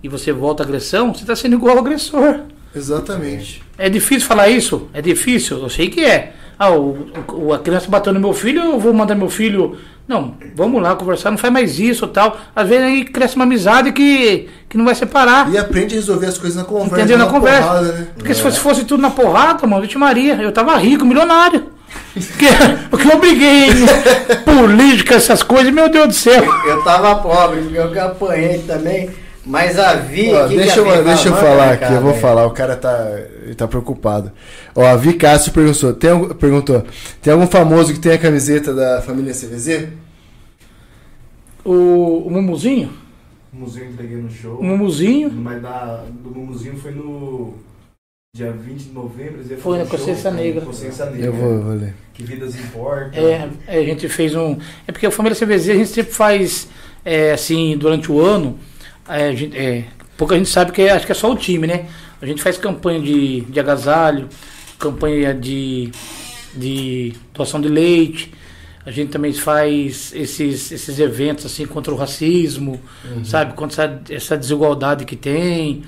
[0.02, 2.40] e você volta à agressão, você está sendo igual ao agressor.
[2.74, 3.62] Exatamente.
[3.78, 4.88] É difícil falar isso?
[4.92, 5.58] É difícil?
[5.58, 6.32] Eu sei que é.
[6.58, 9.76] Ah, o, o- a criança bateu no meu filho, eu vou mandar meu filho.
[10.06, 12.38] Não, vamos lá conversar, não faz mais isso tal.
[12.54, 15.50] Às vezes aí cresce uma amizade que, que não vai separar.
[15.52, 16.96] E aprende a resolver as coisas na conversa.
[16.96, 17.18] Entendeu?
[17.18, 17.62] Na conversa.
[17.68, 18.06] porrada, né?
[18.16, 21.73] Porque se fosse, fosse tudo na porrada, mano, Vixe Maria, eu tava rico, milionário.
[22.14, 22.46] Porque,
[22.90, 26.44] porque eu briguei em política, essas coisas, meu Deus do céu.
[26.66, 29.10] Eu tava pobre, porque eu que apanhei também.
[29.46, 30.32] Mas a Vi.
[30.32, 31.44] Ó, que deixa, que a eu, deixa eu fala?
[31.48, 32.22] falar aqui, cá, eu vou velho.
[32.22, 33.10] falar, o cara tá,
[33.42, 34.32] ele tá preocupado.
[34.74, 36.82] Ó, a Vi Cássio perguntou tem, algum- perguntou:
[37.20, 39.88] tem algum famoso que tem a camiseta da família CVZ?
[41.64, 42.90] O, o Mumuzinho,
[43.52, 44.58] O Mumuzinho entreguei no show.
[44.58, 47.54] o Mumuzinho, Mas da, do Mumuzinho foi no
[48.34, 49.34] dia 20 de novembro.
[49.36, 50.60] eles iam Foi fazer na um show Consciência com Negra.
[50.62, 51.26] Consciência Negra.
[51.26, 51.94] Eu vou, eu vou ler.
[52.12, 53.22] Que vidas importam.
[53.22, 54.58] é, a gente fez um.
[54.88, 56.68] É porque a família CVZ a gente sempre faz
[57.04, 58.58] é, assim, durante o ano.
[59.08, 59.84] é, a gente, é,
[60.16, 61.86] pouca gente sabe que é- acho que é só o time, né?
[62.20, 64.28] A gente faz campanha de, de agasalho,
[64.80, 65.92] campanha de,
[66.56, 68.32] de doação de leite.
[68.84, 72.80] A gente também faz esses, esses eventos assim contra o racismo,
[73.24, 73.54] sabe?
[73.54, 75.84] Contra essa, essa desigualdade que tem.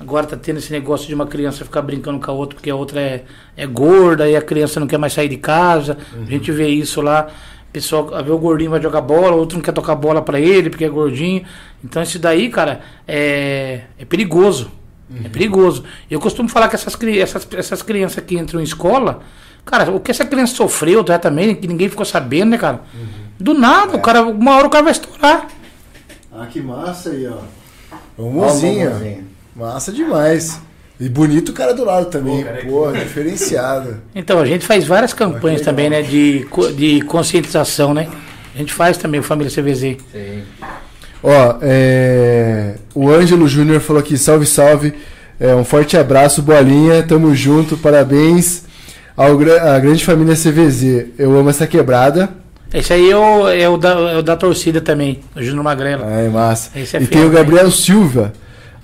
[0.00, 2.74] Agora tá tendo esse negócio de uma criança ficar brincando com a outra porque a
[2.76, 3.24] outra é,
[3.56, 5.98] é gorda e a criança não quer mais sair de casa.
[6.14, 7.28] A gente vê isso lá.
[7.72, 10.70] Pessoal, vê o gordinho vai jogar bola, o outro não quer tocar bola pra ele
[10.70, 11.44] porque é gordinho.
[11.84, 14.70] Então isso daí, cara, é, é perigoso.
[15.24, 15.84] É perigoso.
[16.10, 19.20] Eu costumo falar que essas, essas, essas crianças que entram em escola,
[19.64, 22.82] cara, o que essa criança sofreu já também, que ninguém ficou sabendo, né, cara?
[23.40, 25.48] Do nada, o cara, uma hora o cara vai estourar.
[26.32, 27.38] Ah, que massa aí, ó.
[28.18, 28.90] Ó, o Mumuzinho.
[28.90, 29.37] Mumuzinho.
[29.58, 30.60] Massa demais.
[31.00, 32.44] E bonito o cara do lado também.
[32.44, 33.96] Pô, cara, Pô, diferenciado.
[34.14, 36.46] Então, a gente faz várias campanhas também, né, de,
[36.76, 38.08] de conscientização, né?
[38.54, 39.96] A gente faz também o Família CVZ.
[40.12, 40.42] Sim.
[41.22, 44.94] Ó, é, o Ângelo Júnior falou aqui, salve, salve.
[45.40, 48.62] É, um forte abraço, bolinha, tamo junto, parabéns
[49.16, 51.06] ao à grande família CVZ.
[51.18, 52.28] Eu amo essa quebrada.
[52.72, 56.06] Esse aí é o, é o, da, é o da torcida também, o Júnior Magrela.
[56.06, 56.70] Ai, massa.
[56.78, 58.32] Esse é e fiel, tem o Gabriel Silva.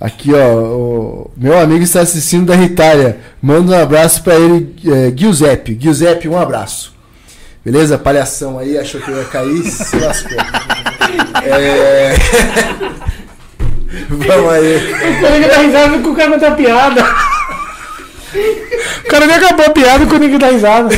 [0.05, 0.53] Aqui, ó.
[0.53, 3.17] O meu amigo está assistindo da Itália.
[3.41, 5.75] Manda um abraço pra ele, é, Giuseppe.
[5.81, 6.93] Giuseppe, um abraço.
[7.65, 7.97] Beleza?
[7.97, 10.37] Palhação aí, achou que eu ia cair, se lascou.
[11.47, 12.15] É...
[14.09, 14.77] Vamos aí.
[14.77, 17.03] O que dá risada com o cara não tá piada.
[19.03, 20.89] O cara nem acabou a piada com ninguém dá risada.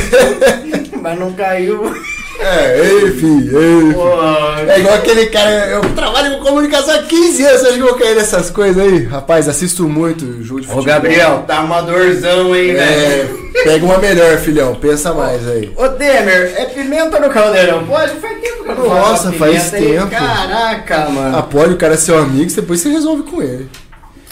[1.02, 1.92] Mas não caiu.
[2.40, 3.92] É, enfim, enfim.
[3.92, 4.22] Pô,
[4.68, 7.86] É igual aquele cara, eu trabalho com comunicação há 15 anos, você acha que eu
[7.88, 9.04] vou cair nessas coisas aí?
[9.04, 10.84] Rapaz, assisto muito jogo de Ô, futebol.
[10.84, 12.80] Gabriel, tá uma dorzão, hein, velho?
[12.80, 15.72] É, pega uma melhor, filhão, pensa mais aí.
[15.76, 17.84] Ô, Temer, é pimenta no caldeirão?
[17.86, 20.08] Pode, faz tempo que eu não Nossa, faz tempo.
[20.08, 21.36] Caraca, mano.
[21.38, 23.68] Apoie o cara ser seu amigo, depois você resolve com ele.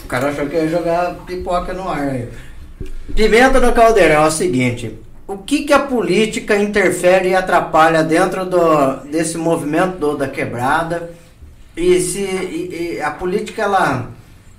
[0.04, 2.28] O cara achou que ia jogar pipoca no ar aí.
[3.14, 4.94] Pimenta no caldeirão é o seguinte.
[5.26, 11.10] O que, que a política interfere e atrapalha dentro do, desse movimento do, da quebrada?
[11.76, 14.08] E se e- e a política, ela.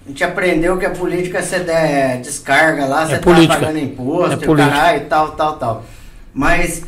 [0.05, 3.59] A gente aprendeu que a política você der descarga lá, você tá política.
[3.59, 4.75] pagando imposto, É política.
[4.77, 5.85] caralho, e tal, tal, tal.
[6.33, 6.83] Mas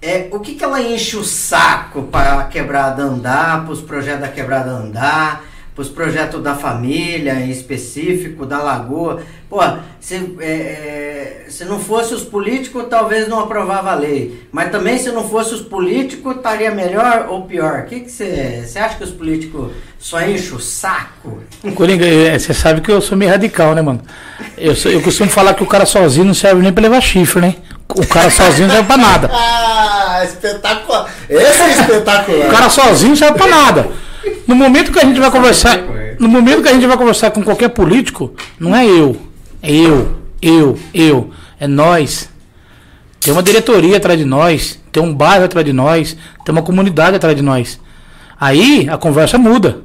[0.00, 4.20] é, o que, que ela enche o saco para a quebrada andar, para os projetos
[4.20, 5.44] da quebrada andar,
[5.74, 9.22] para os projetos da família em específico, da lagoa?
[9.48, 9.58] Pô,
[10.00, 14.42] se, é, é, se não fosse os políticos, talvez não aprovava a lei.
[14.50, 17.80] Mas também se não fosse os políticos, estaria melhor ou pior?
[17.80, 19.70] O que você você acha que os políticos
[20.00, 21.38] só enchem o saco?
[21.76, 24.00] Coringa, é, você sabe que eu sou meio radical, né, mano?
[24.58, 27.40] Eu, sou- eu costumo falar que o cara sozinho não serve nem pra levar chifre,
[27.40, 27.54] né?
[27.88, 29.30] O cara sozinho não serve pra nada.
[30.18, 31.10] Ah, espetacular.
[31.28, 32.46] Esse é espetacular.
[32.46, 33.88] O cara sozinho não serve pra nada.
[34.46, 35.78] No momento que a gente vai conversar,
[36.18, 39.14] no momento que a gente vai conversar com qualquer político, não é eu,
[39.66, 42.30] eu, eu, eu, é nós.
[43.20, 47.16] Tem uma diretoria atrás de nós, tem um bairro atrás de nós, tem uma comunidade
[47.16, 47.80] atrás de nós.
[48.40, 49.80] Aí a conversa muda.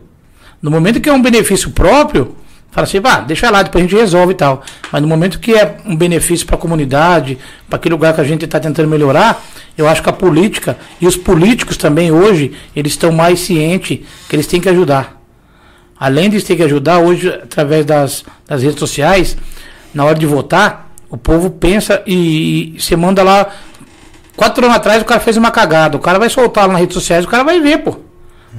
[0.61, 2.35] No momento que é um benefício próprio,
[2.69, 4.61] fala assim, vá, deixa lá, depois a gente resolve e tal.
[4.91, 8.23] Mas no momento que é um benefício para a comunidade, para aquele lugar que a
[8.23, 9.43] gente está tentando melhorar,
[9.77, 14.35] eu acho que a política e os políticos também hoje, eles estão mais cientes que
[14.35, 15.19] eles têm que ajudar.
[15.99, 19.37] Além de terem que ajudar, hoje, através das, das redes sociais,
[19.93, 23.49] na hora de votar, o povo pensa e, você manda lá.
[24.35, 25.97] Quatro anos atrás o cara fez uma cagada.
[25.97, 27.97] O cara vai soltar lá nas redes sociais, o cara vai ver, pô.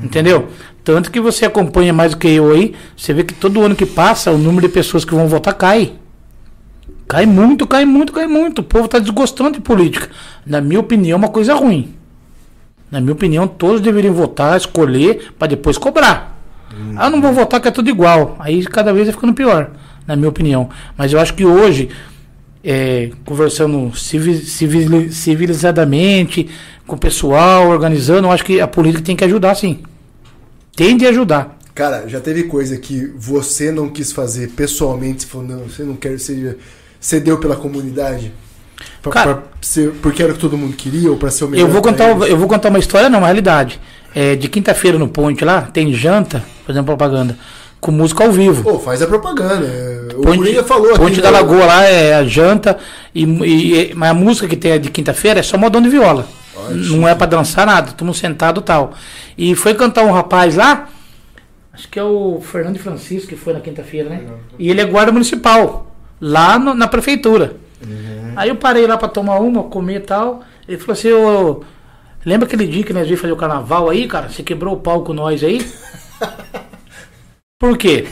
[0.03, 0.49] Entendeu?
[0.85, 3.87] Tanto que você acompanha mais do que eu aí, você vê que todo ano que
[3.87, 5.95] passa, o número de pessoas que vão votar cai.
[7.09, 8.61] Cai muito, cai muito, cai muito.
[8.61, 10.09] O povo está desgostando de política.
[10.47, 11.95] Na minha opinião, é uma coisa ruim.
[12.91, 16.39] Na minha opinião, todos deveriam votar, escolher, para depois cobrar.
[16.97, 18.37] Ah, não vou votar que é tudo igual.
[18.39, 19.71] Aí cada vez vai ficando pior,
[20.07, 20.69] na minha opinião.
[20.97, 21.89] Mas eu acho que hoje
[22.65, 26.49] é, conversando civi- civili- civilizadamente
[26.87, 29.79] com o pessoal, organizando, eu acho que a política tem que ajudar sim.
[30.77, 31.59] Tem de ajudar.
[31.75, 35.97] Cara, já teve coisa que você não quis fazer pessoalmente, você falou, não, você não
[35.97, 36.57] quer, você
[37.01, 38.33] cedeu pela comunidade?
[39.01, 41.49] Pra- Cara- pra ser- porque era o que todo mundo queria ou pra ser o
[41.49, 41.67] melhor?
[41.67, 43.81] Eu vou contar, eu vou contar uma história, não, uma realidade.
[44.15, 47.39] É, de quinta-feira no Point lá, tem janta, fazendo propaganda,
[47.83, 48.63] com música ao vivo.
[48.63, 49.67] Pô, faz a propaganda.
[49.67, 51.21] é, O Ponte, Coringa falou Ponte aqui.
[51.21, 51.39] da né?
[51.39, 52.79] Lagoa lá é a janta,
[53.15, 56.27] e, e- mas a música que tem de quinta-feira é só modão de viola.
[56.71, 58.93] não é pra dançar nada, estamos sentado e tal.
[59.37, 60.89] E foi cantar um rapaz lá,
[61.73, 64.21] acho que é o Fernando Francisco, que foi na quinta-feira, né?
[64.59, 67.57] E ele é guarda municipal, lá no- na prefeitura.
[68.37, 70.41] Aí eu parei lá pra tomar uma, comer e tal.
[70.69, 71.63] Ele falou assim, ô.
[72.25, 74.29] Lembra aquele dia que nós vimos fazer o carnaval aí, cara?
[74.29, 75.67] Você quebrou o pau com nós aí?
[77.63, 78.07] Por quê?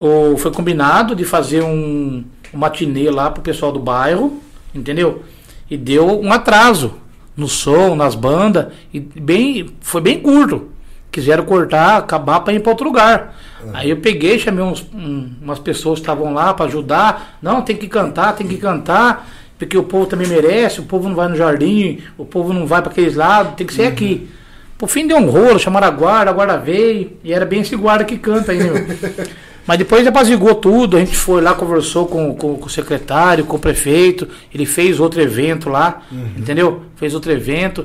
[0.00, 4.40] O, foi combinado de fazer um, um matinê lá pro pessoal do bairro,
[4.74, 5.22] entendeu?
[5.70, 6.94] E deu um atraso
[7.36, 10.70] no som, nas bandas, e bem, foi bem curto.
[11.12, 13.36] Quiseram cortar, acabar para ir para outro lugar.
[13.74, 17.36] Aí eu peguei, chamei uns, um- umas pessoas que estavam lá para ajudar.
[17.42, 19.28] Não, tem que cantar, tem que cantar,
[19.58, 20.80] porque o povo também merece.
[20.80, 23.74] O povo não vai no jardim, o povo não vai para aqueles lados, tem que
[23.74, 24.30] ser aqui.
[24.78, 27.74] Por fim deu um rolo, chamaram a guarda, a guarda veio, e era bem esse
[27.76, 29.26] guarda que canta aí, né, meu?
[29.66, 33.56] Mas depois apazigou tudo, a gente foi lá, conversou com, com- com o secretário, com
[33.56, 36.02] o prefeito, ele fez outro evento lá,
[36.36, 36.82] entendeu?
[36.94, 37.84] Fez outro evento.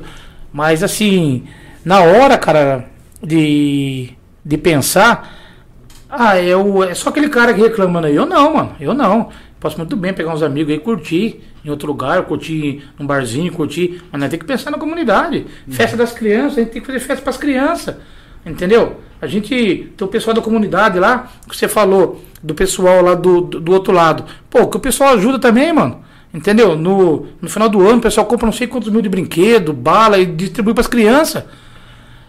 [0.52, 1.42] Mas assim,
[1.84, 2.84] na hora, cara,
[3.20, 4.10] de,
[4.44, 5.34] de pensar,
[6.08, 8.14] ah, é, o, é só aquele cara que reclamando aí.
[8.14, 9.30] Eu não, mano, eu não.
[9.58, 14.02] Posso muito bem pegar uns amigos aí, curtir em outro lugar, curtir num barzinho, curtir.
[14.10, 15.46] Mas nós temos que pensar na comunidade.
[15.68, 17.96] Festa das crianças, a gente tem que fazer festa para as crianças.
[18.44, 19.00] Entendeu?
[19.20, 23.40] A gente tem o pessoal da comunidade lá, que você falou, do pessoal lá do,
[23.40, 24.24] do, do outro lado.
[24.50, 26.02] Pô, que o pessoal ajuda também, mano.
[26.34, 26.74] Entendeu?
[26.74, 30.18] No, no final do ano, o pessoal compra não sei quantos mil de brinquedo, bala
[30.18, 31.44] e distribui para as crianças.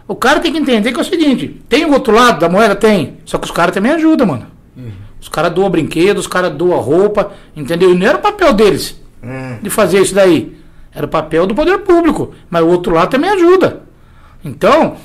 [0.07, 2.75] O cara tem que entender que é o seguinte: tem o outro lado da moeda?
[2.75, 3.17] Tem.
[3.25, 4.47] Só que os caras também ajudam, mano.
[5.19, 7.93] Os caras doam brinquedos, os caras doam roupa, entendeu?
[7.93, 9.01] E não era o papel deles
[9.61, 10.57] de fazer isso daí.
[10.93, 12.33] Era o papel do poder público.
[12.49, 13.81] Mas o outro lado também ajuda.
[14.43, 14.97] Então,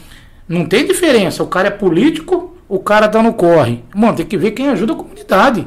[0.48, 1.42] não tem diferença.
[1.42, 3.82] O cara é político, o cara tá no corre.
[3.94, 5.66] Mano, tem que ver quem ajuda a comunidade.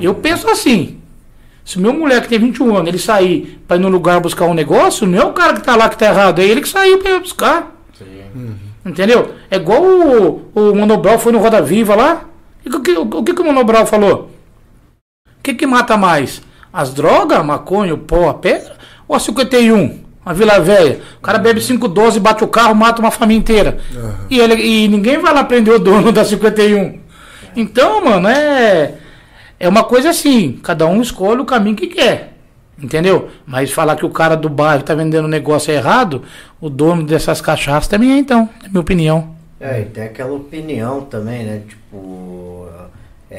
[0.00, 1.00] Eu penso assim.
[1.64, 4.54] Se o meu moleque tem 21 anos, ele sair pra ir no lugar buscar um
[4.54, 6.98] negócio, não é o cara que tá lá que tá errado, é ele que saiu
[6.98, 7.76] pra ir buscar.
[8.86, 9.34] Entendeu?
[9.50, 12.24] É igual o, o Manobral foi no Roda Viva lá.
[12.64, 14.30] E o que, o que, que o Manobral falou?
[15.26, 16.40] O que, que mata mais?
[16.72, 18.76] As drogas, a maconha, o pó, a pedra?
[19.06, 20.00] Ou a 51?
[20.24, 21.00] A Vila Velha?
[21.18, 23.78] O cara bebe 512, bate o carro, mata uma família inteira.
[24.28, 26.98] E, ele, e ninguém vai lá prender o dono da 51.
[27.56, 28.94] Então, mano, é.
[29.60, 32.34] É uma coisa assim, cada um escolhe o caminho que quer.
[32.80, 33.28] Entendeu?
[33.44, 36.22] Mas falar que o cara do bairro tá vendendo negócio errado,
[36.60, 39.34] o dono dessas cachaças também é então, na minha opinião.
[39.60, 41.62] É, e tem aquela opinião também, né?
[41.68, 42.57] Tipo,
[43.30, 43.36] é,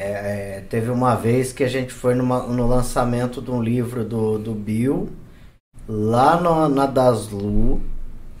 [0.58, 4.38] é, teve uma vez que a gente foi numa- no lançamento de um livro do,
[4.38, 5.08] do Bill,
[5.88, 7.80] lá no- na Daslu.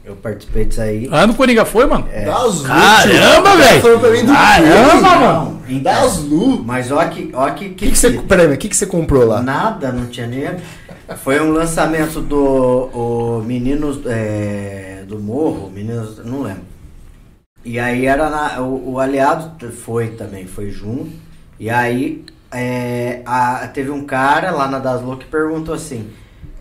[0.04, 1.08] Eu participei disso aí.
[1.12, 2.06] Ah, no Coringa foi, mano?
[2.24, 4.26] Das Lu, Caramba, velho!
[4.26, 5.60] Caramba, mano!
[5.68, 6.64] Então, Das Lu.
[6.64, 8.10] Mas olha que, olha que, O que, que você.
[8.10, 9.42] Peraí, mas o que, que você comprou lá?
[9.42, 10.56] Nada, não tinha dinheiro.
[11.18, 12.38] Foi um lançamento do
[12.94, 16.62] o Meninos é, do Morro, Meninos, não lembro.
[17.64, 21.10] E aí era na, o, o aliado foi também, foi junto.
[21.60, 26.10] E aí é, a- teve um cara lá na Daslo que perguntou assim,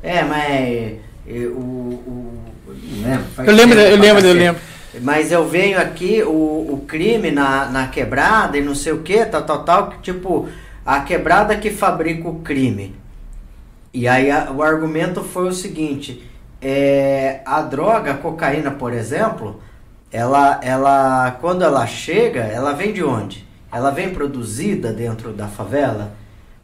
[0.04, 4.62] é, mas é, o, o não lembro, faz Eu lembro, tempo eu lembro, eu lembro.
[5.02, 6.30] Mas eu venho aqui, o,
[6.74, 10.50] o crime na, na quebrada e não sei o que, tal, tal, tal, que tipo,
[10.86, 12.96] a quebrada que fabrica o crime.
[13.94, 16.24] E aí a- o argumento foi o seguinte,
[16.62, 19.62] é, a droga, a cocaína, por exemplo,
[20.12, 23.48] ela, ela, quando ela chega, ela vem de onde?
[23.72, 26.16] Ela vem produzida dentro da favela?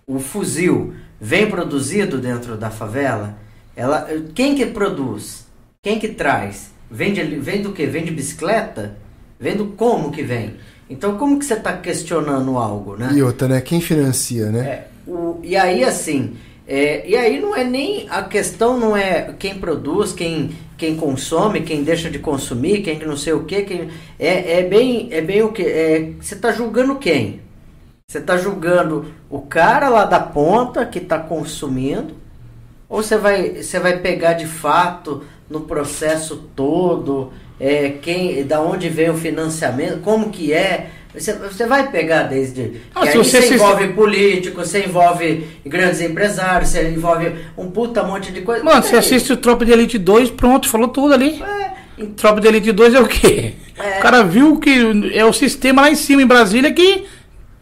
[0.08, 3.38] O fuzil vem produzido dentro da favela?
[3.76, 5.46] Ela, quem que produz?
[5.82, 6.72] Quem que traz?
[6.90, 7.86] Vem, de, vem do que?
[7.86, 8.98] Vem de bicicleta?
[9.40, 10.56] Vem do como que vem?
[10.90, 13.12] Então como que você está questionando algo, né?
[13.14, 13.62] E outra, né?
[13.62, 14.60] Quem financia, né?
[14.66, 16.36] É, o, e aí assim,
[16.68, 21.62] é, e aí não é nem a questão não é quem produz, quem, quem consome,
[21.62, 25.22] quem deixa de consumir, quem que não sei o que, quem é, é bem é
[25.22, 27.42] bem o que é, você está julgando quem?
[28.10, 32.16] Você está julgando o cara lá da ponta que está consumindo?
[32.90, 37.32] Ou você vai você vai pegar de fato no processo todo?
[37.60, 40.02] É, quem da onde vem o financiamento?
[40.02, 42.82] Como que é Você, você vai pegar desde.
[42.94, 47.34] Ah, que se aí você você se- envolve político, você envolve grandes empresários, você envolve
[47.58, 48.64] um puta monte de coisa.
[48.64, 51.42] Mano, você assiste o Tropa de Elite 2, pronto, falou tudo ali.
[51.42, 53.54] É, Tropa de Elite 2 é o quê?
[53.78, 54.00] É.
[54.00, 57.06] O cara viu que é o sistema lá em cima, em Brasília, que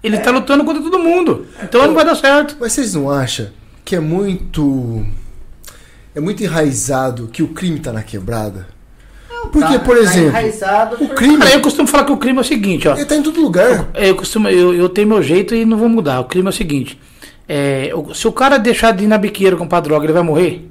[0.03, 1.45] ele tá lutando contra todo mundo.
[1.61, 2.57] Então não vai dar certo.
[2.59, 3.47] Mas vocês não acham
[3.85, 5.05] que é muito.
[6.15, 8.67] É muito enraizado que o crime tá na quebrada?
[9.51, 11.37] Porque, tá- por tá exemplo, enraizado o crime.
[11.37, 12.95] Cara, eu costumo falar que o crime é o seguinte, ó.
[12.95, 13.89] Ele tá em todo lugar.
[13.93, 16.19] Eu costumo, eu, eu tenho meu jeito e não vou mudar.
[16.19, 16.99] O crime é o seguinte.
[17.47, 20.69] é, se o cara deixar de ir na biqueira comprar droga, ele vai morrer?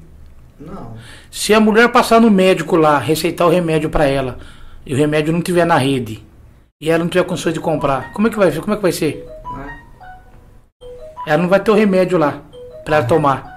[0.58, 0.92] Não.
[1.30, 4.38] Se a mulher passar no médico lá, receitar o remédio pra ela,
[4.84, 6.22] e o remédio não tiver na rede,
[6.80, 8.92] e ela não tiver condições de comprar, como é que vai, como é que vai
[8.92, 9.26] ser?
[9.56, 9.78] né?
[11.26, 12.40] Ela não vai ter o remédio lá
[12.84, 13.51] pra ela tomar.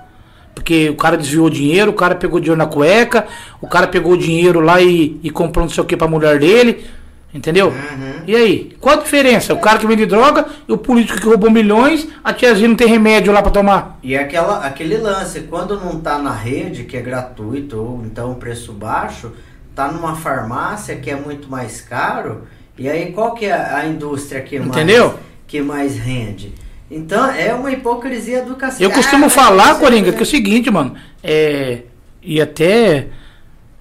[0.56, 3.28] Porque o cara desviou o dinheiro, o cara pegou dinheiro na cueca,
[3.62, 6.40] o cara pegou o dinheiro lá e, e comprou não sei o que pra mulher
[6.40, 6.86] dele.
[7.34, 7.74] Entendeu?
[8.26, 8.76] E aí?
[8.80, 9.54] Qual a diferença?
[9.54, 12.88] O cara que vende droga e o político que roubou milhões, a tiazinha não tem
[12.88, 14.00] remédio lá pra tomar.
[14.02, 18.72] E aquela, aquele lance, quando não tá na rede, que é gratuito, ou então preço
[18.72, 19.34] baixo,
[19.76, 22.44] tá numa farmácia que é muito mais caro,
[22.78, 25.16] e aí qual que é a indústria que mais, Entendeu?
[25.46, 26.54] que mais rende?
[26.90, 28.84] Então é uma hipocrisia do cacete.
[28.84, 30.96] Eu costumo Ah, falar, você- Coringa, que é o seguinte, mano.
[31.24, 31.80] É.
[32.22, 33.08] E até.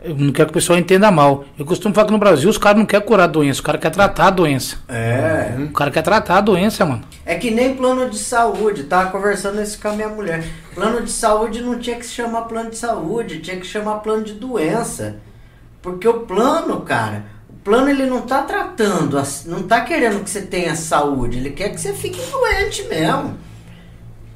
[0.03, 1.45] Eu não quero que o pessoal entenda mal.
[1.59, 3.81] Eu costumo falar que no Brasil os caras não querem curar a doença, os caras
[3.81, 4.77] querem tratar a doença.
[4.89, 5.55] É.
[5.59, 7.03] O cara quer tratar a doença, mano.
[7.25, 10.45] É que nem plano de saúde, tava conversando isso com a minha mulher.
[10.75, 14.25] Plano de saúde não tinha que se chamar plano de saúde, tinha que chamar plano
[14.25, 15.17] de doença.
[15.81, 20.43] Porque o plano, cara, o plano ele não tá tratando, não tá querendo que você
[20.43, 23.37] tenha saúde, ele quer que você fique doente mesmo.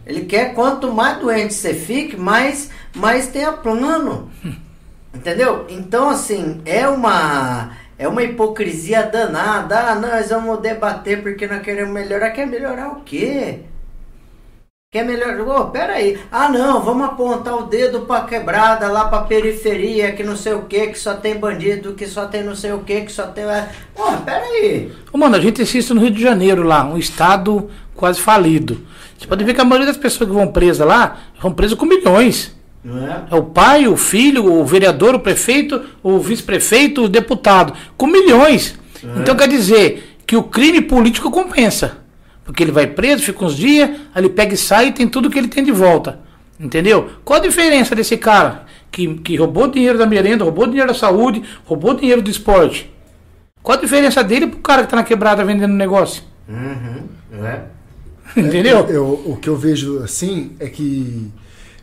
[0.06, 4.30] Ele quer quanto mais doente você fique, mais, mais tenha plano.
[5.14, 5.66] Entendeu?
[5.68, 9.90] Então, assim, é uma é uma hipocrisia danada.
[9.90, 12.30] Ah, nós vamos debater porque nós queremos melhorar.
[12.30, 13.64] Quer melhorar o quê?
[14.90, 15.46] Quer melhorar?
[15.46, 16.18] Ô, pera aí.
[16.32, 20.62] Ah, não, vamos apontar o dedo pra quebrada, lá pra periferia, que não sei o
[20.62, 23.44] que, que só tem bandido, que só tem não sei o que, que só tem.
[23.44, 24.90] Ô, pera aí.
[25.12, 28.80] Ô, mano, a gente assiste no Rio de Janeiro lá, um estado quase falido.
[29.18, 31.84] Você pode ver que a maioria das pessoas que vão presas lá vão presas com
[31.84, 32.56] milhões.
[32.82, 33.34] É?
[33.34, 37.74] É o pai, o filho, o vereador, o prefeito, o vice-prefeito, o deputado.
[37.94, 38.78] Com milhões.
[39.20, 42.07] Então quer dizer que o crime político compensa.
[42.48, 45.28] Porque ele vai preso, fica uns dias, aí ele pega e sai e tem tudo
[45.28, 46.18] que ele tem de volta.
[46.58, 47.10] Entendeu?
[47.22, 51.42] Qual a diferença desse cara que, que roubou dinheiro da merenda, roubou dinheiro da saúde,
[51.66, 52.90] roubou dinheiro do esporte?
[53.62, 56.22] Qual a diferença dele pro cara que tá na quebrada vendendo negócio?
[56.48, 57.02] Uhum.
[57.44, 57.60] É.
[58.40, 58.78] Entendeu?
[58.88, 61.30] Eu- o que eu vejo assim é que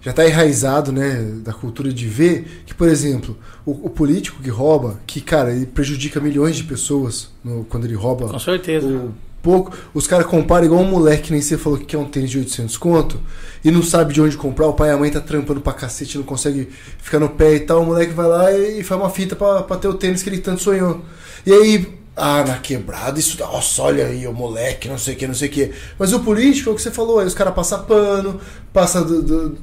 [0.01, 4.49] já está enraizado, né, da cultura de ver que, por exemplo, o, o político que
[4.49, 8.88] rouba, que, cara, ele prejudica milhões de pessoas no- quando ele rouba Com certeza.
[8.88, 9.13] o
[9.46, 12.32] pouco, os caras comparam igual um moleque que nem você falou que quer um tênis
[12.32, 13.20] de 800 conto
[13.64, 16.18] e não sabe de onde comprar, o pai e a mãe tá trampando pra cacete,
[16.18, 16.68] não consegue
[17.02, 19.78] ficar no pé e tal, o moleque vai lá e, faz uma fita pra, pra
[19.78, 21.02] ter o tênis que ele tanto sonhou.
[21.46, 25.28] E aí, ah, na quebrada, isso, nossa, olha aí, o moleque, não sei o que,
[25.28, 25.72] não sei o que.
[26.00, 28.39] Mas o político é o que você falou, aí os caras passam pano,
[28.74, 29.58] passa do- do-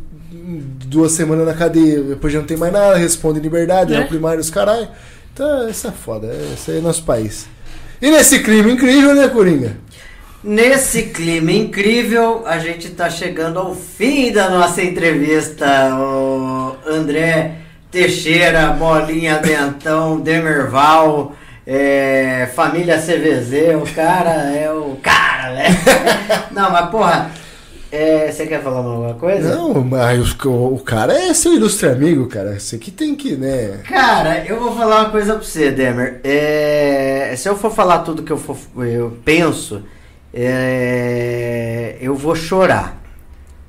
[0.86, 4.00] duas semanas na cadeia, depois já não tem mais nada, responde em liberdade, é, É.
[4.04, 4.88] o primário, os caralho.
[5.32, 7.46] Então, isso é foda, é- esse aí é nosso país.
[8.02, 9.76] E nesse clima incrível, né, Coringa?
[10.42, 15.94] Nesse clima incrível, a gente está chegando ao fim da nossa entrevista.
[15.94, 17.58] O André
[17.92, 21.32] Teixeira, Bolinha Dentão, Demerval,
[21.64, 25.68] é, família CVZ, o cara é o cara, né?
[26.50, 27.30] Não, mas porra,
[27.92, 29.54] é, você quer falar alguma coisa?
[29.54, 32.58] Não, mas o, o cara é seu ilustre amigo, cara.
[32.58, 33.80] Você que tem que, né?
[33.84, 36.20] Cara, eu vou falar uma coisa pra você, Demer.
[36.24, 38.56] É, se eu for falar tudo que eu, for-
[38.86, 39.82] eu penso,
[40.32, 43.00] é, eu vou chorar.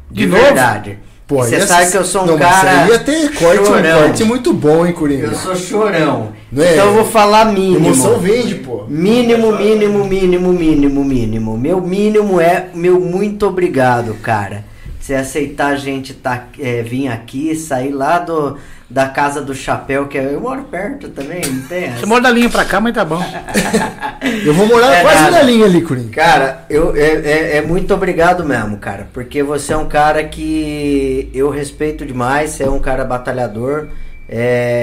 [0.10, 0.42] De, De novo?
[0.44, 1.00] verdade.
[1.26, 2.86] Pô, você sabe que eu sou um não, cara.
[2.86, 5.28] Você ia ter corte, um corte muito bom, hein, Coringa?
[5.28, 6.34] Eu sou chorão.
[6.56, 6.74] É?
[6.74, 7.88] Então eu vou falar mínimo.
[7.88, 8.84] Emoção vende, pô.
[8.88, 11.58] Mínimo, mínimo, mínimo, mínimo, mínimo.
[11.58, 14.66] Meu mínimo é meu muito obrigado, cara.
[15.04, 18.58] Você aceitar a gente tá, é, vir aqui, sair lá do,
[18.90, 21.84] da casa do chapéu, que eu moro perto também, não tem?
[21.88, 22.00] essa?
[22.00, 23.20] Você mora da linha pra cá, mas tá bom.
[24.46, 25.32] Eu vou morar É quase nada.
[25.40, 26.10] na linha ali, Coringa.
[26.12, 29.10] Cara, eu, é, é- é muito obrigado mesmo, cara.
[29.12, 33.90] Porque você é um cara que eu respeito demais, você é um cara batalhador.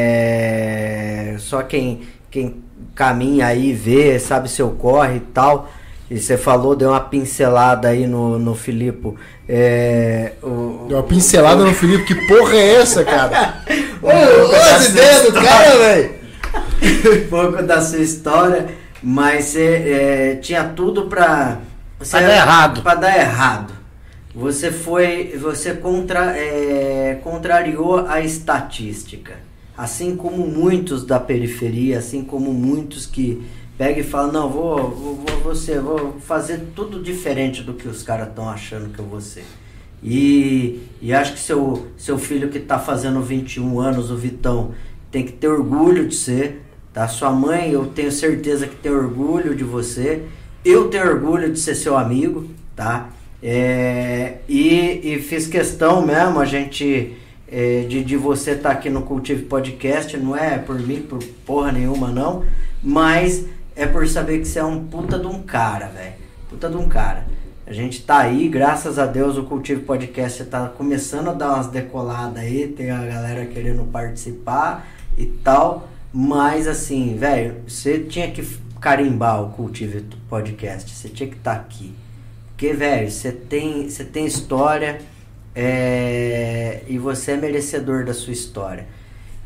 [0.00, 1.34] É...
[1.38, 2.56] Só quem, quem
[2.94, 5.70] caminha aí, vê, sabe seu corre e tal.
[6.10, 9.14] E você falou, deu uma pincelada aí no, no Filipe.
[9.48, 12.04] É, o, Deu uma pincelada no Felipe.
[12.04, 13.62] Que porra é essa, cara?
[14.02, 14.08] Ô,
[14.74, 16.14] as ideias do cara, velho.
[17.24, 18.66] um pouco da sua história.
[19.00, 21.58] Mas você é, tinha tudo pra.
[21.98, 22.82] Pra dar errado.
[22.82, 23.72] Pra dar errado.
[24.34, 25.38] Você foi.
[25.40, 29.34] Você contra, é, contrariou a estatística.
[29.78, 33.42] Assim como muitos da periferia, assim como muitos que
[33.80, 38.28] pegam e falam, não, vou, vou, vou, vou fazer tudo diferente do que os caras
[38.28, 39.46] estão achando que eu vou ser.
[40.02, 44.72] E, e acho que seu, seu filho que está fazendo 21 anos, o Vitão,
[45.10, 46.60] tem que ter orgulho de ser.
[46.92, 47.08] Tá?
[47.08, 50.24] Sua mãe, eu tenho certeza que tem orgulho de você.
[50.62, 53.08] Eu tenho orgulho de ser seu amigo, tá?
[53.42, 57.16] É, e, e fiz questão mesmo, a gente,
[57.50, 61.72] é, de, de você estar aqui no Cultive Podcast, não é por mim, por porra
[61.72, 62.44] nenhuma não,
[62.82, 63.46] mas
[63.80, 66.12] é por saber que você é um puta de um cara, velho.
[66.50, 67.26] Puta de um cara.
[67.66, 71.68] A gente tá aí, graças a Deus o Cultivo Podcast tá começando a dar umas
[71.68, 74.86] decoladas aí, tem a galera querendo participar
[75.16, 78.46] e tal, mas assim, velho, você tinha que
[78.78, 81.94] carimbar o Cultivo Podcast, você tinha que estar aqui.
[82.48, 85.00] Porque, velho, você tem, você tem história
[85.54, 88.86] é, e você é merecedor da sua história.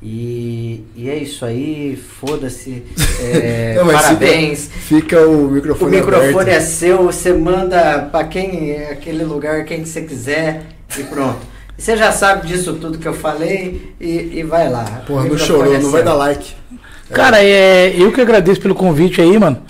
[0.07, 2.83] E, e é isso aí, foda-se.
[3.23, 4.69] é, Não, parabéns.
[4.69, 6.49] Fica, fica o O microfone microfone aberto.
[6.49, 10.67] é seu, você manda pra quem aquele lugar, quem que você quiser
[10.99, 11.39] e pronto.
[11.79, 14.85] Você já sabe disso tudo que eu falei e, e vai lá.
[15.07, 16.53] Porra, não microfone chorou, é não vai dar like.
[17.11, 19.63] Cara, é, eu que agradeço pelo convite aí, mano.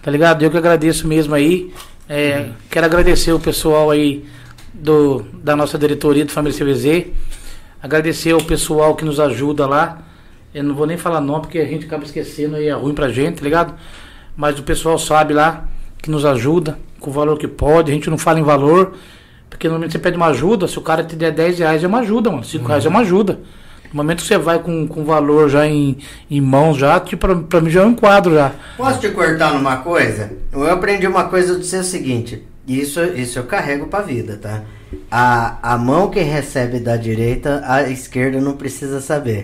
[0.00, 0.42] Tá ligado?
[0.44, 1.72] Eu que agradeço mesmo aí.
[2.08, 4.24] É, Quero agradecer o pessoal aí
[4.72, 7.06] do, da nossa diretoria do Família CVZ.
[7.82, 9.98] Agradecer o pessoal que nos ajuda lá.
[10.54, 13.08] Eu não vou nem falar nome porque a gente acaba esquecendo e é ruim pra
[13.08, 13.74] gente, tá ligado?
[14.36, 15.64] Mas o pessoal sabe lá
[16.02, 17.90] que nos ajuda com o valor que pode.
[17.90, 18.94] A gente não fala em valor.
[19.48, 22.00] Porque normalmente você pede uma ajuda, se o cara te der 10 reais é uma
[22.00, 22.44] ajuda, mano.
[22.44, 23.40] 5 reais é uma ajuda.
[23.90, 25.96] No momento que você vai com, com valor já em,
[26.30, 28.52] em mãos, já, tipo, pra, pra mim já é um quadro já.
[28.76, 30.30] Posso te cortar numa coisa?
[30.52, 34.62] Eu aprendi uma coisa de ser o seguinte, isso, isso eu carrego pra vida, tá?
[35.10, 39.42] A, a mão que recebe da direita, a esquerda não precisa saber.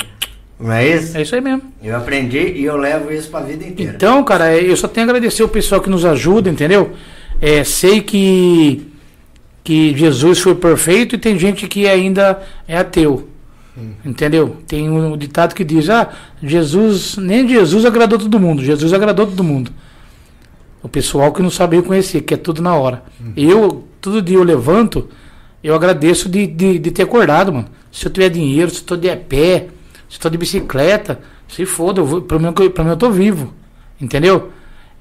[0.58, 1.16] Não é isso?
[1.16, 1.62] É isso aí mesmo.
[1.82, 3.92] Eu aprendi e eu levo isso pra vida inteira.
[3.94, 6.92] Então, cara, é, eu só tenho a agradecer o pessoal que nos ajuda, entendeu?
[7.40, 8.86] É, sei que,
[9.62, 13.28] que Jesus foi perfeito e tem gente que ainda é ateu.
[14.04, 14.58] Entendeu?
[14.68, 16.08] Tem um ditado que diz: Ah,
[16.40, 19.72] Jesus, nem Jesus agradou todo mundo, Jesus agradou todo mundo.
[20.80, 23.02] O pessoal que não sabe reconhecer, que é tudo na hora.
[23.36, 25.08] Eu, todo dia eu levanto,
[25.64, 27.68] eu agradeço de, de, de ter acordado, mano.
[27.90, 29.68] Se eu tiver dinheiro, se eu tô de pé,
[30.08, 33.10] se eu tô de bicicleta, se foda, eu vou, mim, eu- pra mim eu tô
[33.10, 33.52] vivo.
[34.00, 34.50] Entendeu?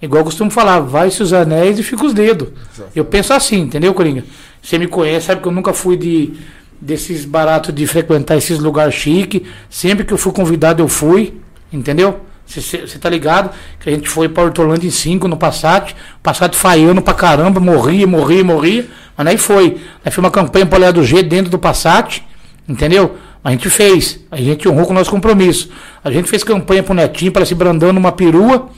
[0.02, 2.50] Igual eu costumo falar, vai-se os anéis e fica os dedos.
[2.96, 4.24] Eu penso assim, entendeu, Coringa?
[4.62, 6.34] Você me conhece, sabe que eu nunca fui de
[6.80, 9.46] desses baratos de frequentar esses lugares chique.
[9.70, 11.36] Sempre que eu fui convidado, eu fui,
[11.72, 12.20] entendeu?
[12.46, 13.52] Você tá ligado?
[13.80, 18.06] Que a gente foi pra Hortolândia em 5 no Passat, Passat falhando pra caramba, morria,
[18.06, 18.86] morria, morria.
[19.18, 19.78] Mas aí foi.
[20.04, 22.24] Aí foi uma campanha olhar do G dentro do Passat,
[22.68, 23.18] entendeu?
[23.44, 25.70] A gente fez, a gente honrou com o nosso compromisso.
[26.04, 28.70] A gente fez campanha pro Netinho para se brandando numa perua,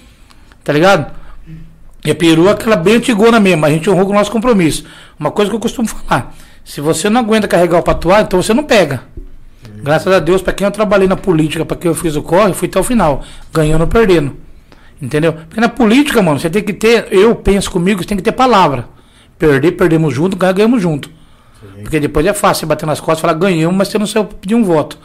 [0.63, 1.13] tá ligado?
[2.03, 4.85] E a perua é aquela bem antigona mesmo, a gente honrou com o nosso compromisso.
[5.19, 8.53] Uma coisa que eu costumo falar: se você não aguenta carregar o patuá, então você
[8.53, 9.03] não pega.
[9.83, 12.53] Graças a Deus, para quem eu trabalhei na política, para quem eu fiz o corre,
[12.53, 14.35] fui até o final, ganhando ou perdendo.
[14.99, 15.33] Entendeu?
[15.33, 18.31] Porque na política, mano, você tem que ter, eu penso comigo, você tem que ter
[18.31, 18.87] palavra.
[19.37, 21.09] Perder, perdemos junto, ganhamos junto.
[21.81, 24.55] Porque depois é fácil bater nas costas e falar ganhamos, mas você não saiu pedir
[24.55, 24.97] um voto.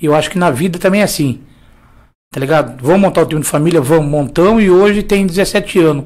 [0.00, 1.40] E eu acho que na vida também é assim.
[2.30, 2.82] Tá ligado?
[2.82, 3.80] Vamos montar o time de família?
[3.80, 6.04] Vamos, montamos e hoje tem 17 anos.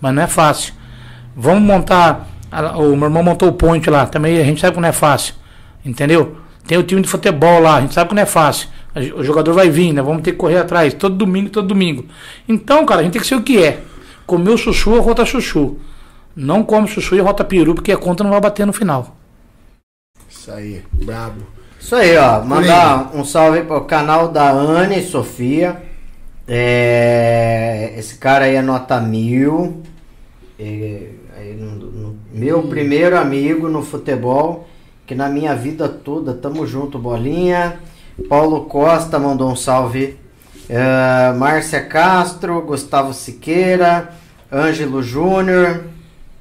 [0.00, 0.72] Mas não é fácil.
[1.34, 2.28] Vamos montar.
[2.76, 4.06] O meu irmão montou o point lá.
[4.06, 5.34] Também a gente sabe que não é fácil.
[5.84, 6.36] Entendeu?
[6.66, 7.76] Tem o time de futebol lá.
[7.76, 8.68] A gente sabe que não é fácil.
[9.16, 10.00] O jogador vai vir, né?
[10.00, 10.94] Vamos ter que correr atrás.
[10.94, 12.06] Todo domingo, todo domingo.
[12.48, 13.80] Então, cara, a gente tem que ser o que é.
[14.26, 15.78] Comer o chuchu rota chuchu.
[16.36, 19.16] Não come chuchu e rota peru, porque a conta não vai bater no final.
[20.28, 21.40] Isso aí, brabo.
[21.80, 22.42] Isso aí, ó.
[22.44, 25.82] Mandar um salve pro canal da Anne e Sofia.
[26.48, 29.82] É, esse cara aí é nota mil.
[30.58, 34.68] É, aí no- no- meu primeiro amigo no futebol.
[35.06, 37.78] Que na minha vida toda, tamo junto, bolinha.
[38.28, 40.18] Paulo Costa mandou um salve.
[40.68, 44.10] É, Márcia Castro, Gustavo Siqueira,
[44.52, 45.84] Ângelo Júnior,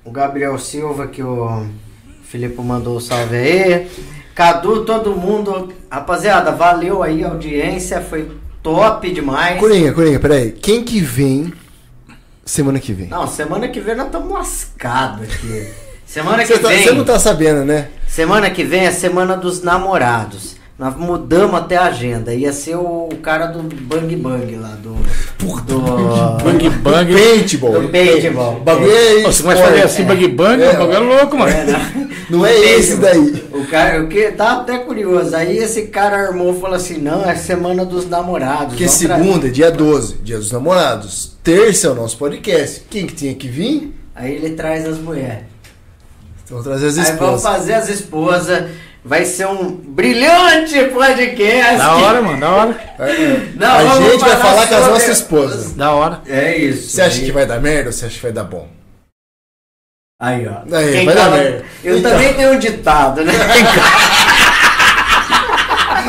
[0.06, 1.65] o Gabriel Silva que o
[2.23, 3.88] Filipe mandou um salve aí.
[4.34, 5.73] Cadu, todo mundo.
[5.90, 9.60] Rapaziada, valeu aí a audiência, foi top demais.
[9.60, 10.52] Coringa, Coringa, peraí.
[10.52, 11.53] Quem que vem
[12.45, 13.07] semana que vem?
[13.07, 15.68] Não, semana que vem nós estamos lascados aqui.
[16.06, 16.84] Semana que tá- vem.
[16.84, 17.90] você não tá sabendo, né?
[18.07, 20.55] Semana que vem é semana dos namorados.
[20.78, 22.34] Nós mudamos até a agenda.
[22.34, 24.94] Ia ser o, cara do Bang Bang lá, do.
[25.64, 25.80] do
[26.44, 27.14] Bang Bang.
[27.16, 27.82] Paintball.
[27.82, 28.60] Do paintball.
[28.60, 31.52] Bagulho é Você vai fazer assim, bang bang, É, o bagulho é louco, mano.
[31.52, 32.10] É, né?
[32.30, 33.46] Não é esse daí.
[33.54, 35.34] O cara, o que tá até curioso.
[35.36, 38.76] Aí esse cara armou e falou assim: não, é semana dos namorados.
[38.76, 41.38] Tra- segunda é dia 12, dia dos namorados.
[41.44, 42.82] Terça é o nosso podcast.
[42.90, 43.96] Quem que tinha que vir?
[44.16, 45.44] Aí ele traz as mulheres.
[46.44, 47.44] Então trazer as Aí vamos esposas.
[47.44, 48.64] fazer as esposas.
[49.07, 51.77] Vai ser um brilhante podcast.
[51.77, 52.95] Da hora, mano, da hora.
[53.56, 55.73] Não, a gente vai falar com as nossas esposas.
[55.73, 56.22] Da hora.
[56.27, 56.90] É isso.
[56.90, 58.68] Você acha Aí- que vai dar merda ou você acha que vai dar bom?
[60.19, 60.76] Aí, ó.
[60.76, 61.65] Aí, Quem vai dar merda.
[61.84, 62.11] Eu Então.
[62.11, 63.34] também tenho um ditado, né?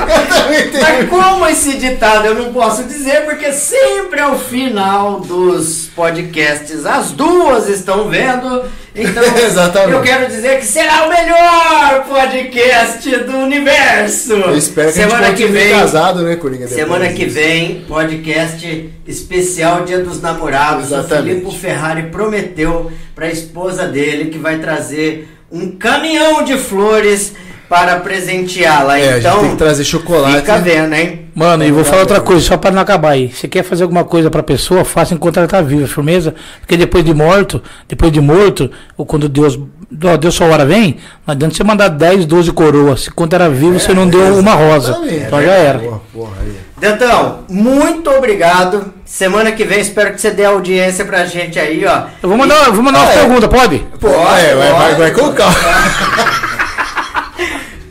[0.08, 0.82] Eu também tenho.
[0.84, 7.12] Mas como esse ditado eu não posso dizer, porque sempre ao final dos podcasts as
[7.12, 8.64] duas estão vendo.
[8.96, 9.92] Então Exatamente.
[9.92, 14.32] eu quero dizer que será o melhor podcast do universo.
[14.32, 15.70] Eu espero que Semana a gente que vem.
[15.70, 16.66] casado, né, Coringa?
[16.66, 20.86] Semana que vem, podcast especial Dia dos Namorados.
[20.86, 21.44] Exatamente.
[21.44, 27.34] O Filipe Ferrari prometeu para a esposa dele que vai trazer um caminhão de flores
[27.68, 28.98] para presenteá-la.
[28.98, 30.36] É, a gente então, tem que trazer chocolate.
[30.36, 31.26] fica vendo, hein?
[31.34, 33.30] Mano, e vou falar outra coisa, só pra não acabar aí.
[33.32, 36.34] Você quer fazer alguma coisa pra pessoa, faça enquanto ela tá viva, firmeza?
[36.60, 39.58] Porque depois de morto, depois de morto, ou quando Deus,
[40.04, 43.02] ó, Deus sua hora vem, não adianta você mandar 10, 12 coroas.
[43.02, 44.92] Se quando era vivo, você não deu uma rosa.
[44.92, 45.24] Exatamente.
[45.26, 45.78] Então já era.
[45.78, 46.56] Porra, porra, aí.
[46.78, 48.92] Dentão, muito obrigado.
[49.04, 52.02] Semana que vem espero que você dê audiência pra gente aí, ó.
[52.22, 53.18] Eu vou mandar, eu vou mandar Ah, uma é.
[53.18, 53.78] pergunta, pode?
[54.00, 55.54] Pô, é, vai, vai, vai com calma.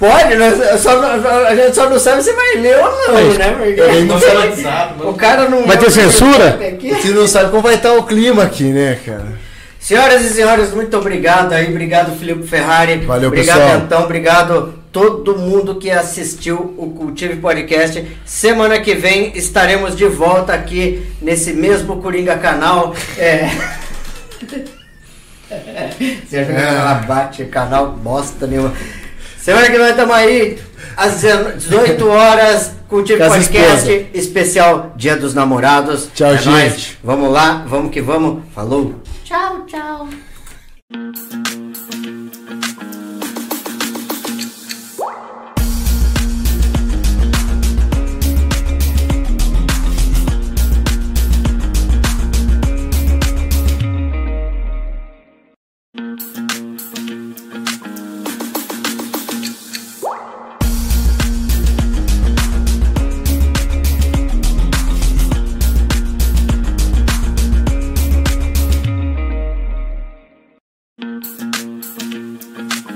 [0.07, 1.02] Pode, nós só,
[1.48, 3.56] a gente só não sabe se vai ler ou não, É né?
[3.57, 4.65] Porque Eu não sei.
[5.10, 5.65] O cara não.
[5.65, 6.60] Vai ter censura?
[6.80, 9.45] Você não sabe como vai estar o clima aqui, né, cara?
[9.80, 12.98] Senhoras e senhores, muito obrigado aí, obrigado Filipe Ferrari.
[13.06, 13.82] Valeu, obrigado, pessoal.
[13.86, 18.06] Então, obrigado todo mundo que assistiu o Cultive Podcast.
[18.26, 22.95] Semana que vem estaremos de volta aqui nesse mesmo Coringa canal.
[23.18, 23.49] É.
[26.27, 28.73] Você acha que ela bate canal bosta nenhuma.
[29.46, 30.58] Semana que vem estamos aí
[30.98, 33.38] às 18 horas, Com as Podcast
[33.92, 34.08] esposas.
[34.16, 36.10] especial Dia dos Namorados.
[36.16, 36.74] Tchau, É nóis.
[36.74, 36.98] gente.
[37.04, 38.42] Vamos lá, vamos que vamos.
[38.56, 38.96] Falou.
[39.24, 40.10] Tchau, tchau.